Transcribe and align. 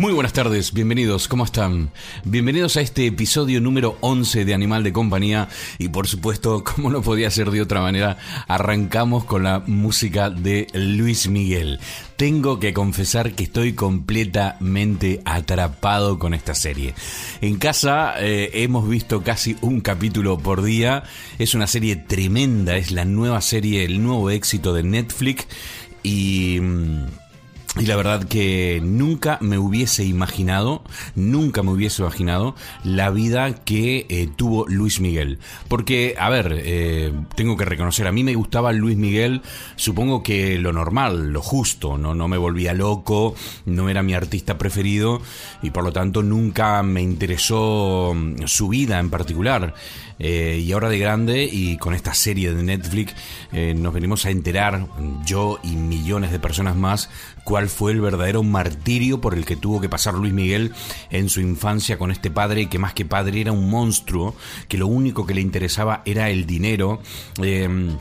Muy 0.00 0.14
buenas 0.14 0.32
tardes, 0.32 0.72
bienvenidos, 0.72 1.28
¿cómo 1.28 1.44
están? 1.44 1.90
Bienvenidos 2.24 2.78
a 2.78 2.80
este 2.80 3.06
episodio 3.06 3.60
número 3.60 3.98
11 4.00 4.46
de 4.46 4.54
Animal 4.54 4.82
de 4.82 4.94
Compañía 4.94 5.50
y 5.76 5.90
por 5.90 6.08
supuesto, 6.08 6.64
como 6.74 6.88
no 6.88 7.02
podía 7.02 7.30
ser 7.30 7.50
de 7.50 7.60
otra 7.60 7.82
manera, 7.82 8.16
arrancamos 8.48 9.26
con 9.26 9.42
la 9.42 9.62
música 9.66 10.30
de 10.30 10.68
Luis 10.72 11.28
Miguel. 11.28 11.80
Tengo 12.16 12.58
que 12.58 12.72
confesar 12.72 13.32
que 13.32 13.42
estoy 13.42 13.74
completamente 13.74 15.20
atrapado 15.26 16.18
con 16.18 16.32
esta 16.32 16.54
serie. 16.54 16.94
En 17.42 17.58
casa 17.58 18.14
eh, 18.20 18.52
hemos 18.54 18.88
visto 18.88 19.22
casi 19.22 19.58
un 19.60 19.82
capítulo 19.82 20.38
por 20.38 20.62
día, 20.62 21.02
es 21.38 21.54
una 21.54 21.66
serie 21.66 21.96
tremenda, 21.96 22.78
es 22.78 22.90
la 22.90 23.04
nueva 23.04 23.42
serie, 23.42 23.84
el 23.84 24.02
nuevo 24.02 24.30
éxito 24.30 24.72
de 24.72 24.82
Netflix 24.82 25.46
y... 26.02 26.56
mm, 26.58 27.19
y 27.78 27.86
la 27.86 27.94
verdad 27.94 28.24
que 28.24 28.80
nunca 28.82 29.38
me 29.40 29.56
hubiese 29.56 30.04
imaginado, 30.04 30.82
nunca 31.14 31.62
me 31.62 31.70
hubiese 31.70 32.02
imaginado 32.02 32.56
la 32.82 33.10
vida 33.10 33.54
que 33.54 34.06
eh, 34.08 34.28
tuvo 34.34 34.66
Luis 34.66 35.00
Miguel. 35.00 35.38
Porque, 35.68 36.16
a 36.18 36.28
ver, 36.30 36.52
eh, 36.64 37.12
tengo 37.36 37.56
que 37.56 37.64
reconocer, 37.64 38.08
a 38.08 38.12
mí 38.12 38.24
me 38.24 38.34
gustaba 38.34 38.72
Luis 38.72 38.96
Miguel, 38.96 39.42
supongo 39.76 40.24
que 40.24 40.58
lo 40.58 40.72
normal, 40.72 41.32
lo 41.32 41.42
justo, 41.42 41.96
no, 41.96 42.12
no 42.12 42.26
me 42.26 42.38
volvía 42.38 42.74
loco, 42.74 43.36
no 43.66 43.88
era 43.88 44.02
mi 44.02 44.14
artista 44.14 44.58
preferido 44.58 45.22
y 45.62 45.70
por 45.70 45.84
lo 45.84 45.92
tanto 45.92 46.24
nunca 46.24 46.82
me 46.82 47.02
interesó 47.02 48.12
mm, 48.16 48.46
su 48.46 48.68
vida 48.68 48.98
en 48.98 49.10
particular. 49.10 49.74
Eh, 50.22 50.60
y 50.62 50.72
ahora 50.72 50.90
de 50.90 50.98
grande 50.98 51.48
y 51.50 51.78
con 51.78 51.94
esta 51.94 52.12
serie 52.12 52.52
de 52.52 52.62
Netflix 52.62 53.14
nos 53.52 53.94
venimos 53.94 54.26
a 54.26 54.30
enterar, 54.30 54.86
yo 55.24 55.58
y 55.62 55.76
millones 55.76 56.30
de 56.30 56.38
personas 56.38 56.76
más, 56.76 57.08
cuál 57.44 57.68
fue 57.68 57.92
el 57.92 58.00
verdadero 58.00 58.42
martirio 58.42 59.20
por 59.20 59.34
el 59.34 59.44
que 59.44 59.56
tuvo 59.56 59.80
que 59.80 59.88
pasar 59.88 60.14
Luis 60.14 60.32
Miguel 60.32 60.72
en 61.10 61.28
su 61.28 61.40
infancia 61.40 61.98
con 61.98 62.10
este 62.10 62.30
padre 62.30 62.68
que 62.68 62.78
más 62.78 62.94
que 62.94 63.04
padre 63.04 63.40
era 63.40 63.52
un 63.52 63.70
monstruo, 63.70 64.34
que 64.68 64.78
lo 64.78 64.86
único 64.86 65.26
que 65.26 65.34
le 65.34 65.40
interesaba 65.40 66.02
era 66.04 66.30
el 66.30 66.46
dinero. 66.46 67.00
Eh, 67.42 67.96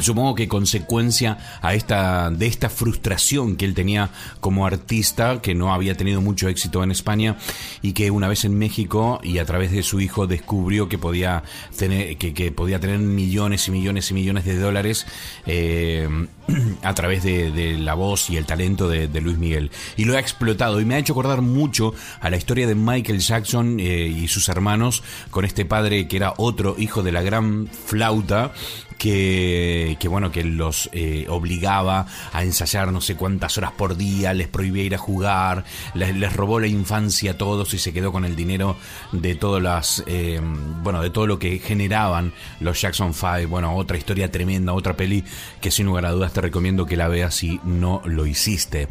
Supongo 0.00 0.34
que 0.34 0.48
consecuencia 0.48 1.38
a 1.60 1.74
esta, 1.74 2.30
de 2.30 2.46
esta 2.46 2.70
frustración 2.70 3.56
que 3.56 3.64
él 3.64 3.74
tenía 3.74 4.10
como 4.40 4.66
artista, 4.66 5.40
que 5.42 5.54
no 5.54 5.72
había 5.72 5.96
tenido 5.96 6.20
mucho 6.20 6.48
éxito 6.48 6.82
en 6.82 6.90
España 6.90 7.36
y 7.82 7.92
que 7.92 8.10
una 8.10 8.28
vez 8.28 8.44
en 8.44 8.56
México 8.56 9.20
y 9.22 9.38
a 9.38 9.44
través 9.44 9.72
de 9.72 9.82
su 9.82 10.00
hijo 10.00 10.26
descubrió 10.26 10.88
que 10.88 10.98
podía 10.98 11.42
tener, 11.76 12.16
que, 12.16 12.34
que 12.34 12.52
podía 12.52 12.80
tener 12.80 12.98
millones 12.98 13.68
y 13.68 13.70
millones 13.70 14.10
y 14.10 14.14
millones 14.14 14.44
de 14.44 14.58
dólares 14.58 15.06
eh, 15.46 16.08
a 16.82 16.94
través 16.94 17.22
de, 17.22 17.50
de, 17.50 17.78
la 17.78 17.94
voz 17.94 18.30
y 18.30 18.36
el 18.36 18.46
talento 18.46 18.88
de, 18.88 19.08
Luis 19.20 19.38
Miguel. 19.38 19.70
Y 19.96 20.04
lo 20.04 20.16
ha 20.16 20.20
explotado 20.20 20.80
y 20.80 20.84
me 20.84 20.94
ha 20.94 20.98
hecho 20.98 21.12
acordar 21.12 21.42
mucho 21.42 21.92
a 22.20 22.30
la 22.30 22.36
historia 22.36 22.66
de 22.66 22.74
Michael 22.74 23.18
Jackson 23.18 23.80
eh, 23.80 24.06
y 24.06 24.28
sus 24.28 24.48
hermanos 24.48 25.02
con 25.30 25.44
este 25.44 25.64
padre 25.64 26.06
que 26.08 26.16
era 26.16 26.34
otro 26.36 26.76
hijo 26.78 27.02
de 27.02 27.12
la 27.12 27.22
gran 27.22 27.68
flauta 27.68 28.52
que, 28.98 29.96
que, 29.98 30.08
bueno, 30.08 30.30
que 30.30 30.44
los 30.44 30.90
eh, 30.92 31.26
obligaba 31.28 32.06
a 32.32 32.42
ensayar 32.42 32.92
no 32.92 33.00
sé 33.00 33.16
cuántas 33.16 33.56
horas 33.56 33.72
por 33.72 33.96
día, 33.96 34.34
les 34.34 34.48
prohibía 34.48 34.82
ir 34.82 34.94
a 34.94 34.98
jugar, 34.98 35.64
les, 35.94 36.32
robó 36.32 36.60
la 36.60 36.66
infancia 36.66 37.32
a 37.32 37.38
todos 37.38 37.72
y 37.74 37.78
se 37.78 37.92
quedó 37.92 38.12
con 38.12 38.24
el 38.24 38.36
dinero 38.36 38.76
de 39.12 39.34
todas 39.34 39.62
las, 39.62 40.04
eh, 40.06 40.40
bueno, 40.82 41.00
de 41.00 41.10
todo 41.10 41.26
lo 41.26 41.38
que 41.38 41.58
generaban 41.58 42.32
los 42.60 42.80
Jackson 42.80 43.14
Five. 43.14 43.46
Bueno, 43.46 43.74
otra 43.76 43.96
historia 43.96 44.30
tremenda, 44.30 44.72
otra 44.72 44.96
peli 44.96 45.24
que 45.60 45.70
sin 45.70 45.86
lugar 45.86 46.06
a 46.06 46.10
dudas 46.10 46.32
te 46.32 46.40
recomiendo 46.40 46.84
que 46.84 46.96
la 46.96 47.08
veas 47.08 47.34
si 47.34 47.60
no 47.64 48.02
lo 48.04 48.26
hiciste. 48.26 48.88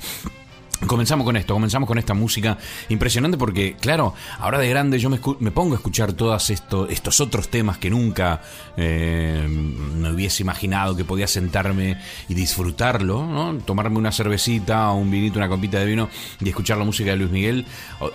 Comenzamos 0.85 1.25
con 1.25 1.35
esto, 1.35 1.55
comenzamos 1.55 1.87
con 1.87 1.97
esta 1.97 2.13
música 2.13 2.57
impresionante 2.89 3.35
porque, 3.35 3.75
claro, 3.79 4.13
ahora 4.39 4.59
de 4.59 4.69
grande 4.69 4.99
yo 4.99 5.09
me, 5.09 5.17
pongo 5.17 5.73
a 5.73 5.77
escuchar 5.77 6.13
todos 6.13 6.51
esto, 6.51 6.87
estos 6.87 7.19
otros 7.19 7.49
temas 7.49 7.79
que 7.79 7.89
nunca 7.89 8.41
eh, 8.77 9.43
me 9.47 10.11
hubiese 10.11 10.43
imaginado 10.43 10.95
que 10.95 11.03
podía 11.03 11.27
sentarme 11.27 11.99
y 12.29 12.35
disfrutarlo, 12.35 13.25
¿no? 13.25 13.57
Tomarme 13.57 13.97
una 13.97 14.11
cervecita 14.11 14.91
un 14.91 15.09
vinito, 15.09 15.39
una 15.39 15.49
copita 15.49 15.79
de 15.79 15.85
vino 15.87 16.09
y 16.39 16.49
escuchar 16.49 16.77
la 16.77 16.85
música 16.85 17.09
de 17.11 17.17
Luis 17.17 17.31
Miguel. 17.31 17.65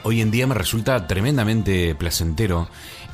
Hoy 0.05 0.21
en 0.21 0.31
día 0.31 0.47
me 0.47 0.55
resulta 0.55 1.07
tremendamente 1.07 1.95
placentero. 1.97 2.69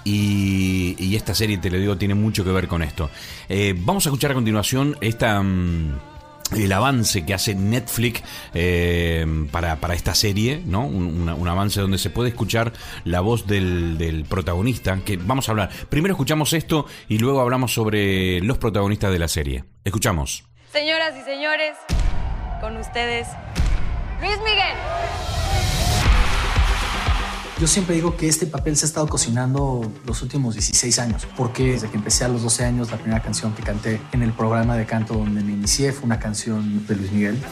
Y, 0.04 0.94
y 0.98 1.16
esta 1.16 1.34
serie, 1.34 1.58
te 1.58 1.70
lo 1.70 1.78
digo, 1.78 1.97
tiene 1.97 2.14
mucho 2.14 2.44
que 2.44 2.50
ver 2.50 2.69
con 2.69 2.82
esto. 2.82 3.10
Eh, 3.48 3.75
vamos 3.76 4.06
a 4.06 4.10
escuchar 4.10 4.32
a 4.32 4.34
continuación 4.34 4.97
esta... 5.00 5.42
Mmm, 5.42 6.18
el 6.56 6.72
avance 6.72 7.25
que 7.25 7.34
hace 7.34 7.54
Netflix 7.54 8.22
eh, 8.54 9.26
para, 9.50 9.76
para, 9.76 9.94
esta 9.94 10.14
serie, 10.14 10.62
¿no? 10.64 10.86
Un, 10.86 11.28
un, 11.28 11.48
avance 11.48 11.81
donde 11.81 11.98
se 11.98 12.10
puede 12.10 12.31
escuchar 12.31 12.72
la 13.04 13.20
voz 13.20 13.47
del, 13.47 13.98
del, 13.98 14.25
protagonista, 14.25 14.98
que 15.04 15.16
vamos 15.16 15.48
a 15.48 15.53
hablar. 15.53 15.70
Primero 15.88 16.12
escuchamos 16.12 16.53
esto 16.53 16.87
y 17.08 17.19
luego 17.19 17.41
hablamos 17.41 17.72
sobre 17.72 18.41
los 18.41 18.58
protagonistas 18.58 19.12
de 19.12 19.19
la 19.19 19.28
serie. 19.28 19.64
Escuchamos. 19.84 20.44
Señoras 20.72 21.14
y 21.20 21.25
señores, 21.25 21.76
con 22.60 22.76
ustedes, 22.76 23.28
Luis 24.20 24.38
Miguel. 24.44 25.38
Yo 27.60 27.66
siempre 27.66 27.96
digo 27.96 28.16
que 28.16 28.28
este 28.28 28.46
papel 28.46 28.76
se 28.76 28.86
ha 28.86 28.88
estado 28.88 29.08
cocinando 29.08 29.91
los 30.06 30.22
últimos 30.22 30.54
16 30.54 30.96
años, 31.00 31.26
porque 31.36 31.72
desde 31.72 31.91
que 31.91 31.96
empecé 31.96 32.24
a 32.24 32.28
los 32.28 32.44
12 32.44 32.64
años, 32.64 32.92
la 32.92 32.98
primera 32.98 33.20
canción 33.20 33.52
que 33.52 33.64
canté 33.64 34.00
en 34.12 34.22
el 34.22 34.32
programa 34.32 34.76
de 34.76 34.86
canto 34.86 35.14
donde 35.14 35.42
me 35.42 35.50
inicié 35.50 35.92
fue 35.92 36.04
una 36.04 36.20
canción 36.20 36.86
de 36.86 36.94
Luis 36.94 37.10
Miguel. 37.10 37.42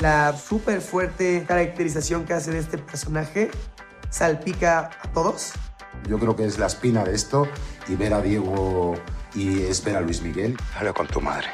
La 0.00 0.36
súper 0.36 0.80
fuerte 0.80 1.44
caracterización 1.48 2.24
que 2.24 2.34
hace 2.34 2.52
de 2.52 2.60
este 2.60 2.78
personaje 2.78 3.50
salpica 4.08 4.90
a 5.02 5.12
todos. 5.12 5.50
Yo 6.08 6.20
creo 6.20 6.36
que 6.36 6.44
es 6.44 6.60
la 6.60 6.66
espina 6.66 7.02
de 7.02 7.16
esto 7.16 7.48
y 7.88 7.96
ver 7.96 8.14
a 8.14 8.22
Diego 8.22 8.94
y 9.34 9.62
es 9.62 9.82
ver 9.84 9.96
a 9.96 10.00
Luis 10.00 10.22
Miguel. 10.22 10.56
Habla 10.76 10.92
con 10.92 11.06
tu 11.06 11.20
madre. 11.20 11.48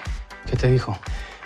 ¿Qué 0.47 0.57
te 0.57 0.71
dijo? 0.71 0.99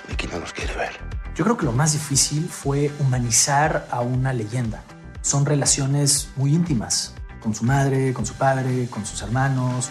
Vicky 0.08 0.26
no 0.28 0.38
nos 0.38 0.52
quiere 0.52 0.74
ver. 0.74 0.92
Yo 1.34 1.44
creo 1.44 1.56
que 1.56 1.64
lo 1.64 1.72
más 1.72 1.92
difícil 1.92 2.48
fue 2.48 2.90
humanizar 2.98 3.88
a 3.90 4.00
una 4.00 4.32
leyenda. 4.32 4.82
Son 5.22 5.46
relaciones 5.46 6.28
muy 6.36 6.54
íntimas, 6.54 7.14
con 7.40 7.54
su 7.54 7.64
madre, 7.64 8.12
con 8.12 8.26
su 8.26 8.34
padre, 8.34 8.88
con 8.90 9.06
sus 9.06 9.22
hermanos. 9.22 9.90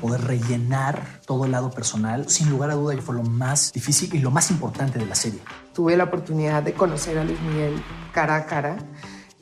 Poder 0.00 0.22
rellenar 0.22 1.20
todo 1.26 1.46
el 1.46 1.52
lado 1.52 1.70
personal, 1.70 2.28
sin 2.28 2.50
lugar 2.50 2.70
a 2.70 2.74
duda, 2.74 2.94
fue 3.00 3.14
lo 3.14 3.22
más 3.22 3.72
difícil 3.72 4.14
y 4.14 4.18
lo 4.18 4.30
más 4.30 4.50
importante 4.50 4.98
de 4.98 5.06
la 5.06 5.14
serie. 5.14 5.40
Tuve 5.72 5.96
la 5.96 6.04
oportunidad 6.04 6.62
de 6.62 6.74
conocer 6.74 7.18
a 7.18 7.24
Luis 7.24 7.40
Miguel 7.40 7.82
cara 8.12 8.36
a 8.36 8.46
cara 8.46 8.76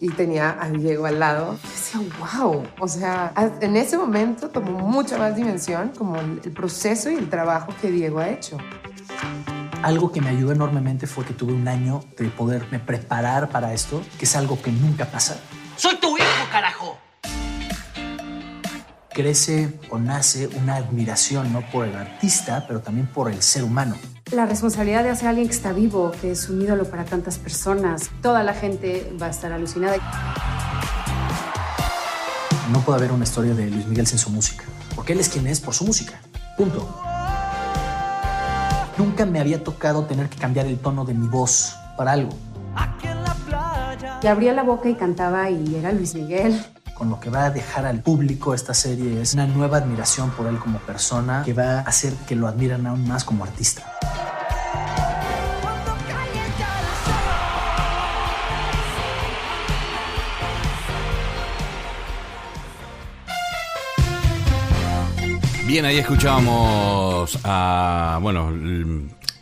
y 0.02 0.08
tenía 0.08 0.58
a 0.60 0.68
Diego 0.68 1.06
al 1.06 1.20
lado. 1.20 1.56
Y 1.62 1.68
decía, 1.68 2.00
wow, 2.18 2.66
o 2.80 2.88
sea, 2.88 3.32
en 3.60 3.76
ese 3.76 3.96
momento 3.96 4.50
tomó 4.50 4.80
mucha 4.80 5.16
más 5.16 5.36
dimensión 5.36 5.92
como 5.96 6.16
el 6.16 6.40
proceso 6.50 7.08
y 7.08 7.14
el 7.14 7.30
trabajo 7.30 7.72
que 7.80 7.88
Diego 7.88 8.18
ha 8.18 8.28
hecho. 8.28 8.58
Algo 9.80 10.10
que 10.10 10.20
me 10.20 10.30
ayudó 10.30 10.50
enormemente 10.50 11.06
fue 11.06 11.24
que 11.24 11.34
tuve 11.34 11.52
un 11.52 11.68
año 11.68 12.02
de 12.18 12.28
poderme 12.30 12.80
preparar 12.80 13.48
para 13.50 13.72
esto, 13.72 14.02
que 14.18 14.24
es 14.24 14.34
algo 14.34 14.60
que 14.60 14.72
nunca 14.72 15.06
pasa. 15.06 15.40
¡Soy 15.76 15.96
tu 15.98 16.18
hijo, 16.18 16.50
carajo! 16.50 16.98
Crece 19.10 19.78
o 19.88 19.98
nace 19.98 20.48
una 20.48 20.76
admiración, 20.76 21.52
no 21.52 21.60
por 21.70 21.86
el 21.86 21.94
artista, 21.94 22.64
pero 22.66 22.80
también 22.80 23.06
por 23.06 23.30
el 23.30 23.40
ser 23.40 23.62
humano 23.62 23.94
la 24.32 24.46
responsabilidad 24.46 25.04
de 25.04 25.10
hacer 25.10 25.26
a 25.26 25.30
alguien 25.30 25.48
que 25.48 25.54
está 25.54 25.72
vivo, 25.72 26.12
que 26.20 26.30
es 26.30 26.48
un 26.48 26.62
ídolo 26.62 26.84
para 26.84 27.04
tantas 27.04 27.38
personas. 27.38 28.10
Toda 28.20 28.42
la 28.42 28.54
gente 28.54 29.14
va 29.20 29.26
a 29.26 29.30
estar 29.30 29.52
alucinada. 29.52 29.96
No 32.70 32.80
puede 32.80 32.98
haber 32.98 33.12
una 33.12 33.24
historia 33.24 33.54
de 33.54 33.70
Luis 33.70 33.86
Miguel 33.86 34.06
sin 34.06 34.18
su 34.18 34.30
música, 34.30 34.64
porque 34.94 35.12
él 35.12 35.20
es 35.20 35.28
quien 35.28 35.46
es 35.46 35.60
por 35.60 35.74
su 35.74 35.84
música. 35.84 36.20
Punto. 36.56 36.88
Nunca 38.96 39.26
me 39.26 39.40
había 39.40 39.62
tocado 39.62 40.04
tener 40.04 40.28
que 40.28 40.38
cambiar 40.38 40.66
el 40.66 40.78
tono 40.78 41.04
de 41.04 41.14
mi 41.14 41.28
voz 41.28 41.74
para 41.96 42.12
algo. 42.12 42.30
Y 44.22 44.26
abría 44.26 44.52
la 44.52 44.62
boca 44.62 44.88
y 44.88 44.94
cantaba 44.94 45.50
y 45.50 45.74
era 45.74 45.92
Luis 45.92 46.14
Miguel 46.14 46.64
con 46.94 47.10
lo 47.10 47.18
que 47.18 47.30
va 47.30 47.46
a 47.46 47.50
dejar 47.50 47.84
al 47.84 48.00
público 48.00 48.54
esta 48.54 48.74
serie 48.74 49.20
es 49.20 49.34
una 49.34 49.46
nueva 49.46 49.78
admiración 49.78 50.30
por 50.30 50.46
él 50.46 50.58
como 50.58 50.78
persona 50.78 51.42
que 51.44 51.52
va 51.52 51.78
a 51.78 51.80
hacer 51.80 52.12
que 52.28 52.36
lo 52.36 52.46
admiren 52.46 52.86
aún 52.86 53.08
más 53.08 53.24
como 53.24 53.42
artista. 53.42 53.82
Bien, 65.72 65.86
ahí 65.86 65.96
escuchábamos 65.96 67.38
a, 67.44 68.18
bueno, 68.20 68.52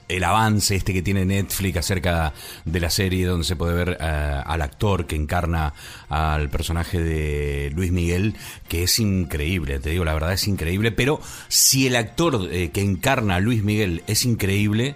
el 0.06 0.22
avance 0.22 0.76
este 0.76 0.92
que 0.92 1.02
tiene 1.02 1.24
Netflix 1.24 1.78
acerca 1.78 2.32
de 2.64 2.78
la 2.78 2.88
serie 2.88 3.26
donde 3.26 3.44
se 3.44 3.56
puede 3.56 3.74
ver 3.74 3.98
eh, 4.00 4.42
al 4.46 4.62
actor 4.62 5.08
que 5.08 5.16
encarna 5.16 5.74
al 6.08 6.48
personaje 6.48 7.02
de 7.02 7.72
Luis 7.74 7.90
Miguel, 7.90 8.36
que 8.68 8.84
es 8.84 9.00
increíble, 9.00 9.80
te 9.80 9.90
digo 9.90 10.04
la 10.04 10.14
verdad 10.14 10.32
es 10.32 10.46
increíble, 10.46 10.92
pero 10.92 11.20
si 11.48 11.88
el 11.88 11.96
actor 11.96 12.48
eh, 12.52 12.70
que 12.70 12.82
encarna 12.82 13.34
a 13.34 13.40
Luis 13.40 13.64
Miguel 13.64 14.04
es 14.06 14.24
increíble, 14.24 14.94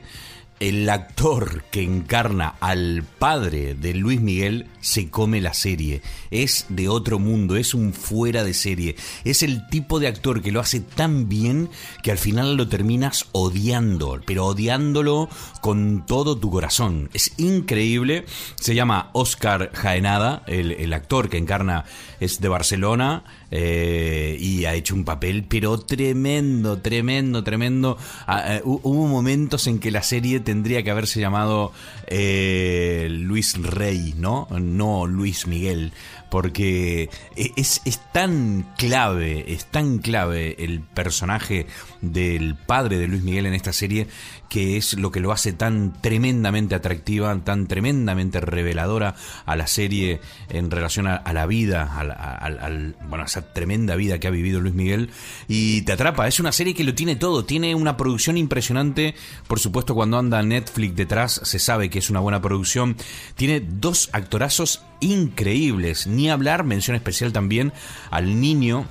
el 0.60 0.88
actor 0.88 1.64
que 1.70 1.82
encarna 1.82 2.54
al 2.60 3.04
padre 3.18 3.74
de 3.74 3.94
Luis 3.94 4.20
Miguel 4.20 4.66
se 4.80 5.10
come 5.10 5.40
la 5.40 5.54
serie. 5.54 6.02
Es 6.30 6.66
de 6.68 6.88
otro 6.88 7.18
mundo, 7.18 7.56
es 7.56 7.74
un 7.74 7.92
fuera 7.92 8.44
de 8.44 8.54
serie. 8.54 8.96
Es 9.24 9.42
el 9.42 9.66
tipo 9.68 10.00
de 10.00 10.08
actor 10.08 10.42
que 10.42 10.52
lo 10.52 10.60
hace 10.60 10.80
tan 10.80 11.28
bien 11.28 11.70
que 12.02 12.10
al 12.10 12.18
final 12.18 12.56
lo 12.56 12.68
terminas 12.68 13.26
odiando, 13.32 14.20
pero 14.24 14.46
odiándolo 14.46 15.28
con 15.60 16.04
todo 16.06 16.36
tu 16.36 16.50
corazón. 16.50 17.10
Es 17.14 17.32
increíble. 17.38 18.24
Se 18.56 18.74
llama 18.74 19.10
Oscar 19.12 19.70
Jaenada, 19.74 20.42
el, 20.46 20.72
el 20.72 20.92
actor 20.92 21.28
que 21.28 21.38
encarna 21.38 21.84
es 22.20 22.40
de 22.40 22.48
Barcelona 22.48 23.24
eh, 23.56 24.36
y 24.40 24.64
ha 24.64 24.74
hecho 24.74 24.96
un 24.96 25.04
papel, 25.04 25.44
pero 25.48 25.78
tremendo, 25.78 26.78
tremendo, 26.78 27.44
tremendo. 27.44 27.96
Ah, 28.26 28.56
eh, 28.56 28.62
hubo 28.64 29.06
momentos 29.06 29.68
en 29.68 29.78
que 29.78 29.92
la 29.92 30.02
serie 30.02 30.40
tendría 30.40 30.82
que 30.82 30.90
haberse 30.90 31.20
llamado 31.20 31.70
eh, 32.08 33.06
Luis 33.08 33.56
Rey, 33.62 34.12
¿no? 34.18 34.48
No 34.50 35.06
Luis 35.06 35.46
Miguel, 35.46 35.92
porque 36.34 37.10
e-, 37.36 37.52
es, 37.54 37.80
es, 37.84 38.00
tan 38.10 38.66
clave, 38.76 39.52
es 39.52 39.66
tan 39.66 39.98
clave 39.98 40.56
el 40.58 40.80
personaje 40.80 41.68
del 42.00 42.56
padre 42.56 42.98
de 42.98 43.06
Luis 43.06 43.22
Miguel 43.22 43.46
en 43.46 43.54
esta 43.54 43.72
serie 43.72 44.08
que 44.48 44.76
es 44.76 44.94
lo 44.94 45.10
que 45.10 45.18
lo 45.18 45.32
hace 45.32 45.52
tan 45.52 46.00
tremendamente 46.00 46.74
atractiva, 46.74 47.36
tan 47.42 47.66
tremendamente 47.66 48.40
reveladora 48.40 49.14
a 49.46 49.56
la 49.56 49.66
serie 49.66 50.20
en 50.48 50.70
relación 50.70 51.08
a, 51.08 51.32
la 51.32 51.46
vida, 51.46 51.90
a, 51.92 52.68
bueno, 53.08 53.24
a 53.24 53.26
esa 53.26 53.52
tremenda 53.52 53.96
vida 53.96 54.20
que 54.20 54.28
ha 54.28 54.30
vivido 54.30 54.60
Luis 54.60 54.74
Miguel 54.74 55.10
y 55.48 55.82
te 55.82 55.92
atrapa. 55.92 56.28
Es 56.28 56.38
una 56.38 56.52
serie 56.52 56.74
que 56.74 56.84
lo 56.84 56.94
tiene 56.94 57.16
todo, 57.16 57.44
tiene 57.44 57.74
una 57.74 57.96
producción 57.96 58.36
impresionante, 58.36 59.16
por 59.48 59.58
supuesto 59.58 59.94
cuando 59.94 60.18
anda 60.18 60.40
Netflix 60.42 60.94
detrás 60.94 61.40
se 61.42 61.58
sabe 61.58 61.90
que 61.90 61.98
es 61.98 62.10
una 62.10 62.20
buena 62.20 62.40
producción, 62.40 62.96
tiene 63.34 63.60
dos 63.60 64.08
actorazos 64.12 64.82
increíbles, 65.04 66.06
ni 66.06 66.30
hablar, 66.30 66.64
mención 66.64 66.96
especial 66.96 67.32
también 67.32 67.72
al 68.10 68.40
niño 68.40 68.86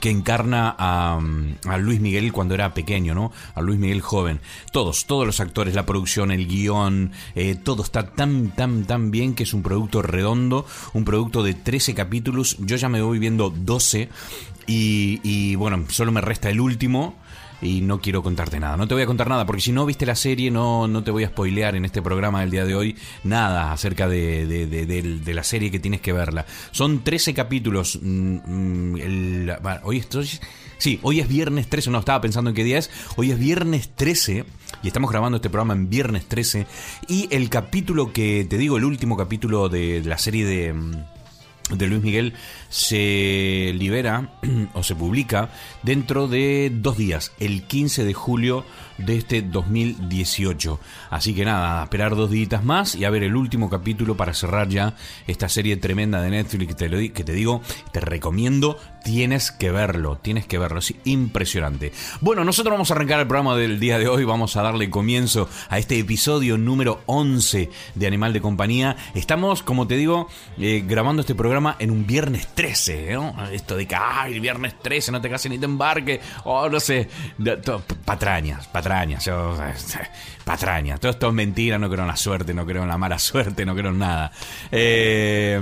que 0.00 0.10
encarna 0.10 0.74
a, 0.78 1.20
Luis 1.78 2.00
Miguel 2.00 2.32
cuando 2.32 2.54
era 2.54 2.72
pequeño, 2.74 3.14
¿no? 3.14 3.32
A 3.54 3.60
Luis 3.60 3.78
Miguel 3.78 4.00
joven. 4.00 4.40
Todos, 4.72 5.06
todos 5.06 5.26
los 5.26 5.40
actores, 5.40 5.74
la 5.74 5.86
producción, 5.86 6.30
el 6.30 6.46
guion, 6.46 7.12
eh, 7.34 7.54
todo 7.54 7.82
está 7.82 8.06
tan, 8.06 8.52
tan, 8.52 8.84
tan 8.84 9.10
bien 9.10 9.34
que 9.34 9.42
es 9.42 9.52
un 9.52 9.62
producto 9.62 10.02
redondo, 10.02 10.66
un 10.94 11.04
producto 11.04 11.42
de 11.42 11.54
13 11.54 11.94
capítulos. 11.94 12.56
Yo 12.60 12.76
ya 12.76 12.88
me 12.88 13.02
voy 13.02 13.18
viendo 13.18 13.50
12 13.50 14.08
y, 14.66 15.20
y 15.22 15.56
bueno, 15.56 15.84
solo 15.88 16.12
me 16.12 16.20
resta 16.20 16.48
el 16.50 16.60
último 16.60 17.21
y 17.62 17.80
no 17.80 18.00
quiero 18.00 18.22
contarte 18.22 18.58
nada. 18.60 18.76
No 18.76 18.88
te 18.88 18.94
voy 18.94 19.04
a 19.04 19.06
contar 19.06 19.28
nada, 19.28 19.46
porque 19.46 19.62
si 19.62 19.72
no 19.72 19.86
viste 19.86 20.04
la 20.04 20.16
serie, 20.16 20.50
no, 20.50 20.88
no 20.88 21.04
te 21.04 21.12
voy 21.12 21.24
a 21.24 21.28
spoilear 21.28 21.76
en 21.76 21.84
este 21.84 22.02
programa 22.02 22.40
del 22.40 22.50
día 22.50 22.64
de 22.64 22.74
hoy 22.74 22.96
nada 23.22 23.72
acerca 23.72 24.08
de, 24.08 24.46
de, 24.46 25.34
la 25.34 25.44
serie 25.44 25.70
que 25.70 25.78
tienes 25.78 26.00
que 26.00 26.12
verla. 26.12 26.44
Son 26.72 27.04
13 27.04 27.32
capítulos. 27.32 27.98
Mm, 28.02 28.36
mm, 28.44 28.96
el, 28.96 29.56
hoy 29.84 29.98
estoy. 29.98 30.28
Sí, 30.76 30.98
hoy 31.02 31.20
es 31.20 31.28
viernes 31.28 31.68
13, 31.68 31.90
no 31.90 32.00
estaba 32.00 32.20
pensando 32.20 32.50
en 32.50 32.56
qué 32.56 32.64
día 32.64 32.78
es. 32.78 32.90
Hoy 33.16 33.30
es 33.30 33.38
viernes 33.38 33.90
13 33.94 34.44
y 34.82 34.86
estamos 34.88 35.12
grabando 35.12 35.36
este 35.36 35.48
programa 35.48 35.74
en 35.74 35.88
viernes 35.88 36.26
13. 36.26 36.66
Y 37.06 37.28
el 37.30 37.48
capítulo 37.48 38.12
que 38.12 38.44
te 38.50 38.58
digo, 38.58 38.76
el 38.76 38.84
último 38.84 39.16
capítulo 39.16 39.68
de 39.68 40.02
la 40.04 40.18
serie 40.18 40.44
de 40.44 40.72
mm, 40.72 41.04
de 41.76 41.86
Luis 41.86 42.02
Miguel 42.02 42.34
se 42.68 43.72
libera 43.74 44.30
o 44.74 44.82
se 44.82 44.94
publica 44.94 45.50
dentro 45.82 46.28
de 46.28 46.70
dos 46.72 46.96
días, 46.96 47.32
el 47.40 47.64
15 47.64 48.04
de 48.04 48.14
julio 48.14 48.64
de 49.04 49.16
este 49.16 49.42
2018. 49.42 50.78
Así 51.10 51.34
que 51.34 51.44
nada, 51.44 51.82
esperar 51.82 52.16
dos 52.16 52.30
días 52.30 52.64
más 52.64 52.94
y 52.94 53.04
a 53.04 53.10
ver 53.10 53.22
el 53.22 53.36
último 53.36 53.68
capítulo 53.70 54.16
para 54.16 54.34
cerrar 54.34 54.68
ya 54.68 54.94
esta 55.26 55.48
serie 55.48 55.76
tremenda 55.76 56.20
de 56.20 56.30
Netflix 56.30 56.68
que 56.68 56.74
te, 56.74 56.88
lo, 56.88 56.98
que 56.98 57.24
te 57.24 57.32
digo, 57.32 57.62
te 57.92 58.00
recomiendo, 58.00 58.78
tienes 59.04 59.50
que 59.50 59.70
verlo, 59.70 60.16
tienes 60.16 60.46
que 60.46 60.58
verlo, 60.58 60.78
es 60.78 60.94
impresionante. 61.04 61.92
Bueno, 62.20 62.44
nosotros 62.44 62.72
vamos 62.72 62.90
a 62.90 62.94
arrancar 62.94 63.20
el 63.20 63.26
programa 63.26 63.56
del 63.56 63.80
día 63.80 63.98
de 63.98 64.08
hoy, 64.08 64.24
vamos 64.24 64.56
a 64.56 64.62
darle 64.62 64.90
comienzo 64.90 65.48
a 65.68 65.78
este 65.78 65.98
episodio 65.98 66.58
número 66.58 67.02
11 67.06 67.70
de 67.94 68.06
Animal 68.06 68.32
de 68.32 68.40
Compañía. 68.40 68.96
Estamos, 69.14 69.62
como 69.62 69.86
te 69.86 69.96
digo, 69.96 70.28
eh, 70.58 70.84
grabando 70.86 71.20
este 71.20 71.34
programa 71.34 71.76
en 71.78 71.90
un 71.90 72.06
viernes 72.06 72.48
13, 72.54 73.12
¿no? 73.12 73.34
Esto 73.50 73.76
de 73.76 73.86
que, 73.86 73.94
ay, 73.94 74.34
el 74.34 74.40
viernes 74.40 74.78
13, 74.80 75.12
no 75.12 75.20
te 75.20 75.30
cases 75.30 75.50
ni 75.50 75.58
te 75.58 75.64
embarque, 75.64 76.20
o 76.44 76.68
no 76.68 76.80
sé, 76.80 77.08
patrañas, 78.04 78.66
patrañas 78.68 78.91
patrañas, 78.92 79.24
yo, 79.24 79.56
patrañas. 80.44 81.00
Todo 81.00 81.12
esto 81.12 81.28
es 81.28 81.34
mentira, 81.34 81.78
no 81.78 81.88
creo 81.88 82.02
en 82.02 82.08
la 82.08 82.16
suerte, 82.16 82.52
no 82.52 82.66
creo 82.66 82.82
en 82.82 82.88
la 82.88 82.98
mala 82.98 83.18
suerte, 83.18 83.64
no 83.64 83.74
creo 83.74 83.90
en 83.90 83.98
nada. 83.98 84.30
Eh, 84.70 85.60